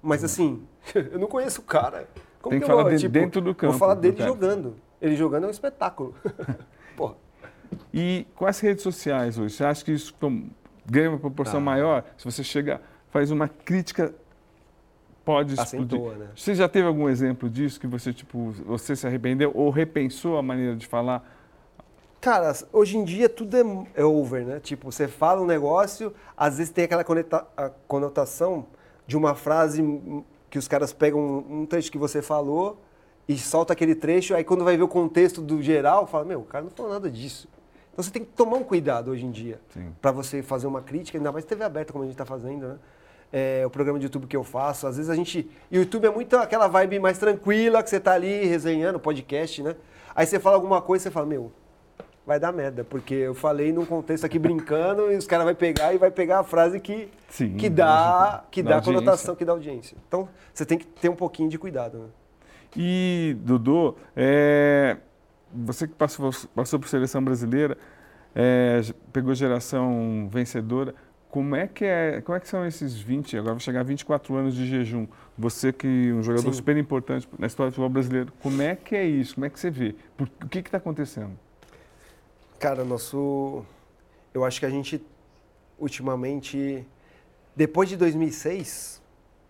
Mas 0.02 0.24
assim, 0.24 0.62
eu 0.94 1.18
não 1.18 1.26
conheço 1.26 1.60
o 1.60 1.64
cara. 1.64 2.08
Como 2.40 2.50
Tem 2.52 2.58
que 2.60 2.64
eu 2.64 2.68
falar 2.68 2.82
vou, 2.88 2.94
de- 2.96 3.08
dentro 3.08 3.40
do 3.40 3.54
campo, 3.54 3.72
Vou 3.72 3.78
falar 3.78 3.94
dele 3.94 4.22
jogando. 4.22 4.74
Ele 5.00 5.14
jogando 5.16 5.44
é 5.44 5.46
um 5.48 5.50
espetáculo. 5.50 6.14
Porra. 6.96 7.14
E 7.92 8.26
com 8.34 8.46
as 8.46 8.58
redes 8.60 8.82
sociais 8.82 9.38
hoje, 9.38 9.54
você 9.54 9.64
acha 9.64 9.84
que 9.84 9.92
isso 9.92 10.14
ganha 10.86 11.10
uma 11.10 11.18
proporção 11.18 11.58
Ah. 11.58 11.62
maior? 11.62 12.04
Se 12.16 12.24
você 12.24 12.42
chega, 12.42 12.80
faz 13.10 13.30
uma 13.30 13.48
crítica, 13.48 14.12
pode 15.24 15.54
explodir. 15.54 15.98
Acentua, 15.98 16.14
né? 16.16 16.28
Você 16.34 16.54
já 16.54 16.68
teve 16.68 16.86
algum 16.86 17.08
exemplo 17.08 17.48
disso 17.48 17.78
que 17.78 17.86
você 17.86 18.12
tipo, 18.12 18.50
você 18.66 18.96
se 18.96 19.06
arrependeu 19.06 19.52
ou 19.54 19.70
repensou 19.70 20.36
a 20.38 20.42
maneira 20.42 20.74
de 20.74 20.86
falar? 20.86 21.22
Cara, 22.22 22.54
hoje 22.72 22.96
em 22.96 23.02
dia 23.02 23.28
tudo 23.28 23.56
é, 23.56 24.00
é 24.00 24.04
over, 24.04 24.46
né? 24.46 24.60
Tipo, 24.60 24.92
você 24.92 25.08
fala 25.08 25.42
um 25.42 25.44
negócio, 25.44 26.14
às 26.36 26.58
vezes 26.58 26.72
tem 26.72 26.84
aquela 26.84 27.04
conotação 27.88 28.66
de 29.08 29.16
uma 29.16 29.34
frase 29.34 29.82
que 30.48 30.56
os 30.56 30.68
caras 30.68 30.92
pegam 30.92 31.18
um, 31.50 31.66
trecho 31.66 31.90
que 31.90 31.98
você 31.98 32.22
falou 32.22 32.80
e 33.28 33.36
solta 33.36 33.72
aquele 33.72 33.96
trecho, 33.96 34.36
aí 34.36 34.44
quando 34.44 34.62
vai 34.62 34.76
ver 34.76 34.84
o 34.84 34.88
contexto 34.88 35.42
do 35.42 35.60
geral, 35.60 36.06
fala, 36.06 36.24
meu, 36.24 36.38
o 36.38 36.44
cara 36.44 36.62
não 36.62 36.70
falou 36.70 36.92
nada 36.92 37.10
disso. 37.10 37.48
Então 37.92 38.04
você 38.04 38.12
tem 38.12 38.24
que 38.24 38.30
tomar 38.30 38.56
um 38.56 38.62
cuidado 38.62 39.10
hoje 39.10 39.26
em 39.26 39.32
dia 39.32 39.60
para 40.00 40.12
você 40.12 40.44
fazer 40.44 40.68
uma 40.68 40.80
crítica, 40.80 41.18
ainda 41.18 41.32
mais 41.32 41.44
TV 41.44 41.64
aberta 41.64 41.92
como 41.92 42.04
a 42.04 42.06
gente 42.06 42.14
está 42.14 42.24
fazendo, 42.24 42.68
né? 42.68 42.78
É, 43.32 43.66
o 43.66 43.70
programa 43.70 43.98
de 43.98 44.04
YouTube 44.04 44.28
que 44.28 44.36
eu 44.36 44.44
faço, 44.44 44.86
às 44.86 44.96
vezes 44.96 45.10
a 45.10 45.16
gente. 45.16 45.50
E 45.72 45.76
o 45.76 45.80
YouTube 45.80 46.06
é 46.06 46.10
muito 46.10 46.36
aquela 46.36 46.68
vibe 46.68 47.00
mais 47.00 47.18
tranquila, 47.18 47.82
que 47.82 47.90
você 47.90 47.98
tá 47.98 48.12
ali 48.12 48.44
resenhando, 48.44 49.00
podcast, 49.00 49.60
né? 49.60 49.74
Aí 50.14 50.24
você 50.24 50.38
fala 50.38 50.54
alguma 50.54 50.80
coisa 50.80 51.02
e 51.02 51.04
você 51.04 51.10
fala, 51.10 51.26
meu, 51.26 51.50
vai 52.26 52.38
dar 52.38 52.52
merda, 52.52 52.84
porque 52.84 53.14
eu 53.14 53.34
falei 53.34 53.72
num 53.72 53.84
contexto 53.84 54.24
aqui 54.24 54.38
brincando 54.38 55.10
e 55.12 55.16
os 55.16 55.26
caras 55.26 55.44
vão 55.44 55.54
pegar 55.54 55.92
e 55.92 55.98
vai 55.98 56.10
pegar 56.10 56.40
a 56.40 56.44
frase 56.44 56.78
que, 56.80 57.08
Sim, 57.28 57.54
que 57.56 57.68
dá, 57.68 58.44
que 58.50 58.62
dá 58.62 58.76
audiência. 58.76 58.92
conotação, 59.00 59.34
que 59.34 59.44
dá 59.44 59.52
audiência. 59.52 59.96
Então 60.06 60.28
você 60.54 60.64
tem 60.64 60.78
que 60.78 60.86
ter 60.86 61.08
um 61.08 61.16
pouquinho 61.16 61.48
de 61.48 61.58
cuidado, 61.58 61.98
né? 61.98 62.06
E, 62.76 63.36
Dudu, 63.40 63.96
é, 64.16 64.96
você 65.52 65.86
que 65.86 65.94
passou, 65.94 66.30
passou 66.54 66.78
por 66.78 66.88
seleção 66.88 67.22
brasileira, 67.22 67.76
é, 68.34 68.80
pegou 69.12 69.34
geração 69.34 70.28
vencedora, 70.30 70.94
como 71.28 71.56
é, 71.56 71.66
que 71.66 71.84
é, 71.84 72.20
como 72.22 72.36
é 72.36 72.40
que 72.40 72.48
são 72.48 72.64
esses 72.66 72.94
20, 72.98 73.36
agora 73.38 73.54
vai 73.54 73.60
chegar 73.60 73.80
a 73.80 73.82
24 73.82 74.34
anos 74.36 74.54
de 74.54 74.66
jejum, 74.66 75.06
você 75.36 75.72
que 75.72 75.86
é 76.10 76.12
um 76.14 76.22
jogador 76.22 76.50
Sim. 76.50 76.52
super 76.52 76.76
importante 76.76 77.28
na 77.38 77.46
história 77.46 77.70
do 77.70 77.74
futebol 77.74 77.90
brasileiro, 77.90 78.32
como 78.40 78.60
é 78.62 78.74
que 78.76 78.94
é 78.94 79.04
isso? 79.04 79.34
Como 79.34 79.44
é 79.46 79.50
que 79.50 79.58
você 79.58 79.70
vê? 79.70 79.94
Por- 80.16 80.28
o 80.44 80.48
que 80.48 80.58
está 80.60 80.78
acontecendo? 80.78 81.32
Cara, 82.62 82.84
nosso. 82.84 83.64
Eu 84.32 84.44
acho 84.44 84.60
que 84.60 84.66
a 84.66 84.70
gente, 84.70 85.04
ultimamente, 85.76 86.86
depois 87.56 87.88
de 87.88 87.96
2006, 87.96 89.02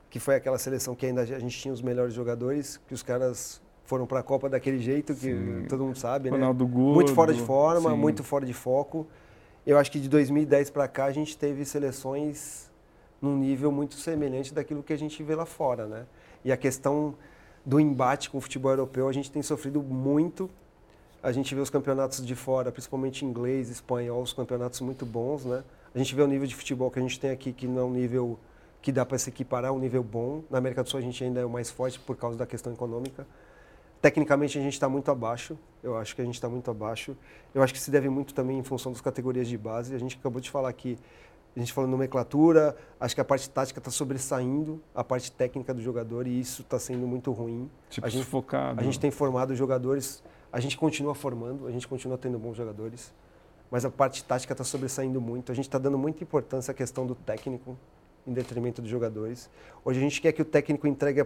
que 0.08 0.18
foi 0.18 0.34
aquela 0.34 0.56
seleção 0.56 0.94
que 0.94 1.04
ainda 1.04 1.20
a 1.20 1.38
gente 1.38 1.60
tinha 1.60 1.74
os 1.74 1.82
melhores 1.82 2.14
jogadores, 2.14 2.80
que 2.88 2.94
os 2.94 3.02
caras 3.02 3.60
foram 3.84 4.06
para 4.06 4.20
a 4.20 4.22
Copa 4.22 4.48
daquele 4.48 4.78
jeito 4.78 5.14
que 5.14 5.26
Sim. 5.26 5.66
todo 5.68 5.84
mundo 5.84 5.98
sabe, 5.98 6.30
né? 6.30 6.38
Ronaldo 6.38 6.66
Gordo. 6.66 6.94
Muito 6.94 7.12
fora 7.12 7.34
de 7.34 7.42
forma, 7.42 7.90
sim. 7.90 7.96
muito 7.98 8.24
fora 8.24 8.46
de 8.46 8.54
foco. 8.54 9.06
Eu 9.66 9.76
acho 9.76 9.92
que 9.92 10.00
de 10.00 10.08
2010 10.08 10.70
para 10.70 10.88
cá 10.88 11.04
a 11.04 11.12
gente 11.12 11.36
teve 11.36 11.66
seleções 11.66 12.70
num 13.20 13.36
nível 13.36 13.70
muito 13.70 13.96
semelhante 13.96 14.54
daquilo 14.54 14.82
que 14.82 14.92
a 14.94 14.98
gente 14.98 15.22
vê 15.22 15.34
lá 15.34 15.44
fora, 15.44 15.86
né? 15.86 16.06
E 16.42 16.50
a 16.50 16.56
questão 16.56 17.14
do 17.62 17.78
embate 17.78 18.30
com 18.30 18.38
o 18.38 18.40
futebol 18.40 18.72
europeu, 18.72 19.06
a 19.06 19.12
gente 19.12 19.30
tem 19.30 19.42
sofrido 19.42 19.82
muito. 19.82 20.48
A 21.22 21.30
gente 21.30 21.54
vê 21.54 21.60
os 21.60 21.70
campeonatos 21.70 22.24
de 22.24 22.34
fora, 22.34 22.72
principalmente 22.72 23.24
inglês, 23.24 23.70
espanhol, 23.70 24.22
os 24.22 24.32
campeonatos 24.32 24.80
muito 24.80 25.06
bons, 25.06 25.44
né? 25.44 25.62
A 25.94 25.98
gente 25.98 26.14
vê 26.14 26.22
o 26.22 26.26
nível 26.26 26.46
de 26.46 26.54
futebol 26.54 26.90
que 26.90 26.98
a 26.98 27.02
gente 27.02 27.20
tem 27.20 27.30
aqui, 27.30 27.52
que 27.52 27.66
não 27.66 27.82
é 27.82 27.84
um 27.84 27.92
nível 27.92 28.38
que 28.80 28.90
dá 28.90 29.06
para 29.06 29.16
se 29.16 29.30
equiparar, 29.30 29.70
é 29.70 29.72
um 29.72 29.78
nível 29.78 30.02
bom. 30.02 30.42
Na 30.50 30.58
América 30.58 30.82
do 30.82 30.90
Sul 30.90 30.98
a 30.98 31.02
gente 31.02 31.22
ainda 31.22 31.40
é 31.40 31.44
o 31.44 31.50
mais 31.50 31.70
forte 31.70 32.00
por 32.00 32.16
causa 32.16 32.36
da 32.36 32.44
questão 32.44 32.72
econômica. 32.72 33.24
Tecnicamente 34.00 34.58
a 34.58 34.60
gente 34.60 34.72
está 34.72 34.88
muito 34.88 35.08
abaixo, 35.12 35.56
eu 35.80 35.96
acho 35.96 36.16
que 36.16 36.22
a 36.22 36.24
gente 36.24 36.34
está 36.34 36.48
muito 36.48 36.68
abaixo. 36.68 37.16
Eu 37.54 37.62
acho 37.62 37.72
que 37.72 37.78
se 37.78 37.88
deve 37.88 38.08
muito 38.08 38.34
também 38.34 38.58
em 38.58 38.64
função 38.64 38.90
das 38.90 39.00
categorias 39.00 39.46
de 39.46 39.56
base. 39.56 39.94
A 39.94 39.98
gente 39.98 40.16
acabou 40.18 40.40
de 40.40 40.50
falar 40.50 40.70
aqui, 40.70 40.98
a 41.54 41.60
gente 41.60 41.72
falou 41.72 41.88
nomenclatura, 41.88 42.74
acho 42.98 43.14
que 43.14 43.20
a 43.20 43.24
parte 43.24 43.48
tática 43.48 43.78
está 43.78 43.92
sobressaindo 43.92 44.82
a 44.92 45.04
parte 45.04 45.30
técnica 45.30 45.72
do 45.72 45.80
jogador 45.80 46.26
e 46.26 46.40
isso 46.40 46.62
está 46.62 46.80
sendo 46.80 47.06
muito 47.06 47.30
ruim. 47.30 47.70
Tipo, 47.90 48.08
a 48.08 48.10
gente, 48.10 48.24
sufocado. 48.24 48.80
a 48.80 48.82
gente 48.82 48.98
tem 48.98 49.12
formado 49.12 49.54
jogadores, 49.54 50.20
a 50.52 50.60
gente 50.60 50.76
continua 50.76 51.14
formando, 51.14 51.66
a 51.66 51.70
gente 51.70 51.88
continua 51.88 52.18
tendo 52.18 52.38
bons 52.38 52.56
jogadores, 52.56 53.12
mas 53.70 53.84
a 53.84 53.90
parte 53.90 54.22
tática 54.22 54.52
está 54.52 54.62
sobressaindo 54.62 55.20
muito. 55.20 55.50
A 55.50 55.54
gente 55.54 55.64
está 55.64 55.78
dando 55.78 55.96
muita 55.96 56.22
importância 56.22 56.72
à 56.72 56.74
questão 56.74 57.06
do 57.06 57.14
técnico 57.14 57.76
em 58.26 58.32
detrimento 58.32 58.82
dos 58.82 58.90
jogadores. 58.90 59.48
Hoje 59.82 59.98
a 59.98 60.02
gente 60.02 60.20
quer 60.20 60.32
que 60.32 60.42
o 60.42 60.44
técnico 60.44 60.86
entregue 60.86 61.24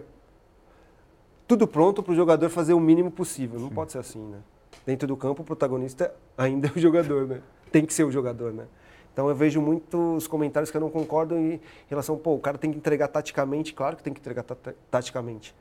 tudo 1.45 1.67
pronto 1.67 2.01
para 2.01 2.13
o 2.13 2.15
jogador 2.15 2.49
fazer 2.49 2.73
o 2.73 2.79
mínimo 2.79 3.11
possível. 3.11 3.59
Não 3.59 3.69
pode 3.69 3.91
ser 3.91 3.99
assim, 3.99 4.19
né? 4.19 4.39
Dentro 4.85 5.07
do 5.07 5.17
campo, 5.17 5.41
o 5.41 5.45
protagonista 5.45 6.13
ainda 6.37 6.67
é 6.67 6.71
o 6.73 6.79
jogador, 6.79 7.27
né? 7.27 7.41
Tem 7.71 7.85
que 7.85 7.93
ser 7.93 8.05
o 8.05 8.11
jogador, 8.11 8.53
né? 8.53 8.65
Então 9.11 9.27
eu 9.27 9.35
vejo 9.35 9.59
muitos 9.61 10.27
comentários 10.27 10.71
que 10.71 10.77
eu 10.77 10.81
não 10.81 10.89
concordo 10.89 11.35
em 11.35 11.59
relação, 11.89 12.17
pô, 12.17 12.35
o 12.35 12.39
cara 12.39 12.57
tem 12.57 12.71
que 12.71 12.77
entregar 12.77 13.07
taticamente, 13.07 13.73
claro 13.73 13.97
que 13.97 14.03
tem 14.03 14.13
que 14.13 14.19
entregar 14.19 14.43
ta- 14.43 14.73
taticamente, 14.91 15.55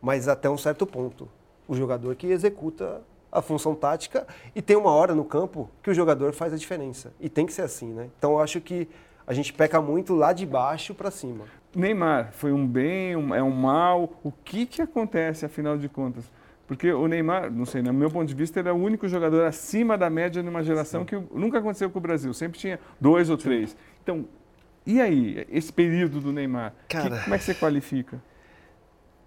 mas 0.00 0.28
até 0.28 0.48
um 0.48 0.58
certo 0.58 0.86
ponto. 0.86 1.28
O 1.68 1.74
jogador 1.76 2.14
que 2.16 2.26
executa 2.28 3.02
a 3.30 3.42
função 3.42 3.74
tática 3.74 4.26
e 4.54 4.62
tem 4.62 4.74
uma 4.76 4.90
hora 4.90 5.14
no 5.14 5.22
campo 5.24 5.68
que 5.82 5.90
o 5.90 5.94
jogador 5.94 6.32
faz 6.32 6.52
a 6.52 6.56
diferença. 6.56 7.12
E 7.20 7.28
tem 7.28 7.44
que 7.44 7.52
ser 7.52 7.62
assim, 7.62 7.92
né? 7.92 8.08
Então 8.18 8.32
eu 8.32 8.40
acho 8.40 8.58
que 8.60 8.88
a 9.26 9.34
gente 9.34 9.52
peca 9.52 9.80
muito 9.82 10.14
lá 10.14 10.32
de 10.32 10.46
baixo 10.46 10.94
para 10.94 11.10
cima. 11.10 11.44
Neymar 11.76 12.32
foi 12.32 12.50
um 12.52 12.66
bem, 12.66 13.14
um- 13.14 13.34
é 13.34 13.42
um 13.42 13.50
mal. 13.50 14.14
O 14.24 14.32
que, 14.32 14.64
que 14.64 14.80
acontece, 14.80 15.44
afinal 15.44 15.76
de 15.76 15.88
contas? 15.90 16.24
Porque 16.66 16.90
o 16.90 17.06
Neymar, 17.06 17.50
não 17.50 17.66
sei, 17.66 17.82
no 17.82 17.92
meu 17.92 18.10
ponto 18.10 18.26
de 18.26 18.34
vista, 18.34 18.58
ele 18.60 18.68
é 18.68 18.72
o 18.72 18.76
único 18.76 19.06
jogador 19.06 19.44
acima 19.44 19.96
da 19.98 20.08
média 20.10 20.42
numa 20.42 20.62
geração 20.62 21.04
que 21.04 21.14
nunca 21.34 21.58
aconteceu 21.58 21.90
com 21.90 21.98
o 21.98 22.02
Brasil. 22.02 22.32
Sempre 22.32 22.58
tinha 22.58 22.80
dois 23.00 23.28
ou 23.30 23.36
três. 23.36 23.76
Então, 24.02 24.24
e 24.86 25.00
aí, 25.02 25.46
esse 25.50 25.70
período 25.72 26.20
do 26.20 26.32
Neymar? 26.32 26.72
Que- 26.88 26.96
Cara. 26.96 27.20
como 27.24 27.34
é 27.34 27.38
que 27.38 27.44
você 27.44 27.54
qualifica? 27.54 28.18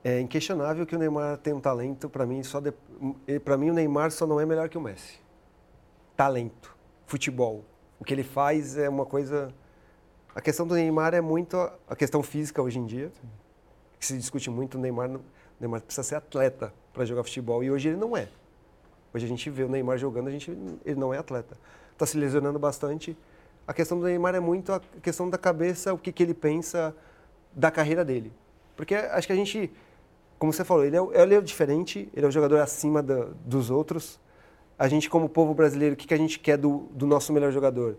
É 0.03 0.19
inquestionável 0.19 0.85
que 0.85 0.95
o 0.95 0.99
Neymar 0.99 1.37
tem 1.37 1.53
um 1.53 1.59
talento, 1.59 2.09
para 2.09 2.25
mim, 2.25 2.41
só 2.43 2.59
para 3.43 3.57
mim 3.57 3.69
o 3.69 3.73
Neymar 3.73 4.11
só 4.11 4.25
não 4.25 4.39
é 4.39 4.45
melhor 4.45 4.67
que 4.67 4.77
o 4.77 4.81
Messi. 4.81 5.19
Talento, 6.17 6.75
futebol. 7.05 7.63
O 7.99 8.03
que 8.03 8.13
ele 8.13 8.23
faz 8.23 8.77
é 8.77 8.89
uma 8.89 9.05
coisa 9.05 9.53
A 10.33 10.39
questão 10.39 10.65
do 10.65 10.75
Neymar 10.75 11.13
é 11.13 11.19
muito 11.19 11.57
a- 11.57 11.95
questão 11.95 12.23
física 12.23 12.61
hoje 12.61 12.79
em 12.79 12.85
dia. 12.85 13.11
Que 13.99 14.05
se 14.05 14.17
discute 14.17 14.49
muito, 14.49 14.77
o 14.77 14.81
Neymar, 14.81 15.09
o 15.11 15.21
Neymar 15.59 15.81
precisa 15.81 16.03
ser 16.03 16.15
atleta 16.15 16.73
para 16.93 17.03
jogar 17.03 17.23
futebol 17.23 17.61
e 17.63 17.69
hoje 17.69 17.89
ele 17.89 17.97
não 17.97 18.15
é. 18.15 18.29
Hoje 19.13 19.25
a 19.25 19.27
gente 19.27 19.49
vê 19.49 19.63
o 19.63 19.67
Neymar 19.69 19.97
jogando, 19.97 20.29
a 20.29 20.31
gente, 20.31 20.49
ele 20.85 20.97
não 20.99 21.13
é 21.13 21.17
atleta. 21.17 21.57
Está 21.91 22.05
se 22.05 22.17
lesionando 22.17 22.57
bastante. 22.57 23.15
A 23.67 23.73
questão 23.73 23.99
do 23.99 24.05
Neymar 24.05 24.33
é 24.33 24.39
muito 24.39 24.71
a 24.71 24.79
questão 25.01 25.29
da 25.29 25.37
cabeça, 25.37 25.93
o 25.93 25.97
que, 25.97 26.11
que 26.13 26.23
ele 26.23 26.33
pensa 26.33 26.95
da 27.53 27.69
carreira 27.69 28.05
dele. 28.05 28.31
Porque 28.77 28.95
acho 28.95 29.27
que 29.27 29.33
a 29.33 29.35
gente, 29.35 29.69
como 30.41 30.51
você 30.51 30.65
falou, 30.65 30.83
ele 30.83 30.97
é, 30.97 31.21
ele 31.21 31.35
é 31.35 31.37
o 31.37 31.41
diferente, 31.43 32.09
ele 32.15 32.25
é 32.25 32.27
o 32.27 32.31
jogador 32.31 32.57
acima 32.61 33.03
da- 33.03 33.27
dos 33.45 33.69
outros. 33.69 34.19
A 34.75 34.87
gente, 34.87 35.07
como 35.07 35.29
povo 35.29 35.53
brasileiro, 35.53 35.93
o 35.93 35.95
que, 35.95 36.07
que 36.07 36.15
a 36.15 36.17
gente 36.17 36.39
quer 36.39 36.57
do, 36.57 36.87
do 36.95 37.05
nosso 37.05 37.31
melhor 37.31 37.51
jogador? 37.51 37.95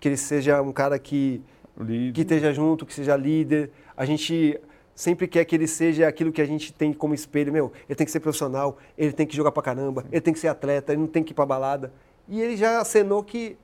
Que 0.00 0.08
ele 0.08 0.16
seja 0.16 0.62
um 0.62 0.72
cara 0.72 0.98
que 0.98 1.42
Líder. 1.78 2.14
que 2.14 2.22
esteja 2.22 2.50
junto, 2.50 2.86
que 2.86 2.94
seja 2.94 3.14
líder. 3.14 3.70
A 3.94 4.06
gente 4.06 4.58
sempre 4.94 5.28
quer 5.28 5.44
que 5.44 5.54
ele 5.54 5.66
seja 5.66 6.08
aquilo 6.08 6.32
que 6.32 6.40
a 6.40 6.46
gente 6.46 6.72
tem 6.72 6.94
como 6.94 7.12
espelho. 7.12 7.52
Meu, 7.52 7.70
ele 7.86 7.94
tem 7.94 8.06
que 8.06 8.10
ser 8.10 8.20
profissional, 8.20 8.78
ele 8.96 9.12
tem 9.12 9.26
que 9.26 9.36
jogar 9.36 9.52
pra 9.52 9.62
caramba, 9.62 10.02
ele 10.10 10.22
tem 10.22 10.32
que 10.32 10.40
ser 10.40 10.48
atleta, 10.48 10.92
ele 10.94 11.00
não 11.02 11.06
tem 11.08 11.22
que 11.22 11.32
ir 11.32 11.34
pra 11.34 11.44
balada. 11.44 11.92
E 12.26 12.40
ele 12.40 12.56
já 12.56 12.80
acenou 12.80 13.22
que 13.22 13.58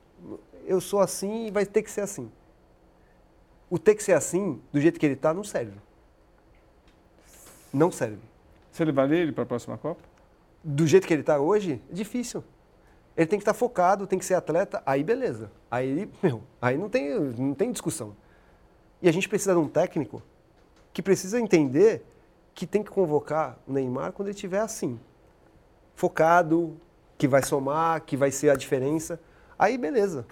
eu 0.67 0.79
sou 0.79 0.99
assim 0.99 1.47
e 1.47 1.51
vai 1.51 1.65
ter 1.65 1.81
que 1.81 1.89
ser 1.89 2.01
assim. 2.01 2.29
O 3.71 3.79
ter 3.79 3.95
que 3.95 4.03
ser 4.03 4.13
assim, 4.13 4.61
do 4.71 4.79
jeito 4.79 4.99
que 4.99 5.05
ele 5.07 5.15
tá, 5.15 5.33
não 5.33 5.43
serve. 5.43 5.73
Não 7.73 7.91
serve. 7.91 8.19
Você 8.71 8.85
levaria 8.85 9.17
ele 9.17 9.31
para 9.31 9.43
a 9.43 9.47
próxima 9.47 9.77
Copa? 9.77 10.01
Do 10.63 10.85
jeito 10.85 11.07
que 11.07 11.13
ele 11.13 11.23
tá 11.23 11.39
hoje, 11.39 11.81
é 11.89 11.93
difícil. 11.93 12.43
Ele 13.15 13.27
tem 13.27 13.39
que 13.39 13.43
estar 13.43 13.53
focado, 13.53 14.07
tem 14.07 14.17
que 14.17 14.25
ser 14.25 14.35
atleta, 14.35 14.81
aí 14.85 15.03
beleza. 15.03 15.51
Aí, 15.69 16.09
meu, 16.23 16.41
aí 16.61 16.77
não 16.77 16.89
tem, 16.89 17.19
não 17.19 17.53
tem 17.53 17.71
discussão. 17.71 18.15
E 19.01 19.09
a 19.09 19.11
gente 19.11 19.27
precisa 19.27 19.53
de 19.53 19.59
um 19.59 19.67
técnico 19.67 20.21
que 20.93 21.01
precisa 21.01 21.39
entender 21.39 22.05
que 22.53 22.65
tem 22.65 22.83
que 22.83 22.89
convocar 22.89 23.57
o 23.67 23.73
Neymar 23.73 24.11
quando 24.11 24.27
ele 24.27 24.35
estiver 24.35 24.59
assim, 24.59 24.99
focado, 25.95 26.77
que 27.17 27.27
vai 27.27 27.43
somar, 27.43 28.01
que 28.01 28.17
vai 28.17 28.31
ser 28.31 28.49
a 28.49 28.55
diferença. 28.55 29.19
Aí 29.57 29.77
beleza. 29.77 30.25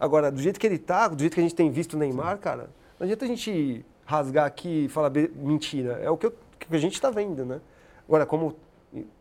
Agora, 0.00 0.30
do 0.30 0.40
jeito 0.40 0.58
que 0.58 0.66
ele 0.66 0.78
tá, 0.78 1.08
do 1.08 1.20
jeito 1.20 1.34
que 1.34 1.40
a 1.40 1.42
gente 1.42 1.54
tem 1.54 1.70
visto 1.70 1.94
o 1.94 1.98
Neymar, 1.98 2.38
cara, 2.38 2.70
não 2.98 3.04
adianta 3.04 3.24
a 3.24 3.28
gente 3.28 3.84
rasgar 4.04 4.46
aqui 4.46 4.86
e 4.86 4.88
falar 4.88 5.10
mentira. 5.34 5.98
É 6.02 6.08
o 6.08 6.16
que, 6.16 6.26
eu, 6.26 6.34
que 6.68 6.76
a 6.76 6.80
gente 6.80 6.94
está 6.94 7.10
vendo, 7.10 7.44
né? 7.44 7.60
Agora, 8.06 8.24
como 8.24 8.56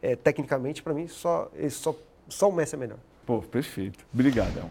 é, 0.01 0.15
tecnicamente, 0.15 0.81
para 0.81 0.93
mim, 0.93 1.07
só, 1.07 1.51
só, 1.69 1.95
só 2.29 2.49
o 2.49 2.53
Messi 2.53 2.75
é 2.75 2.77
melhor. 2.77 2.97
Pô, 3.25 3.41
perfeito. 3.41 4.05
Obrigadão. 4.13 4.69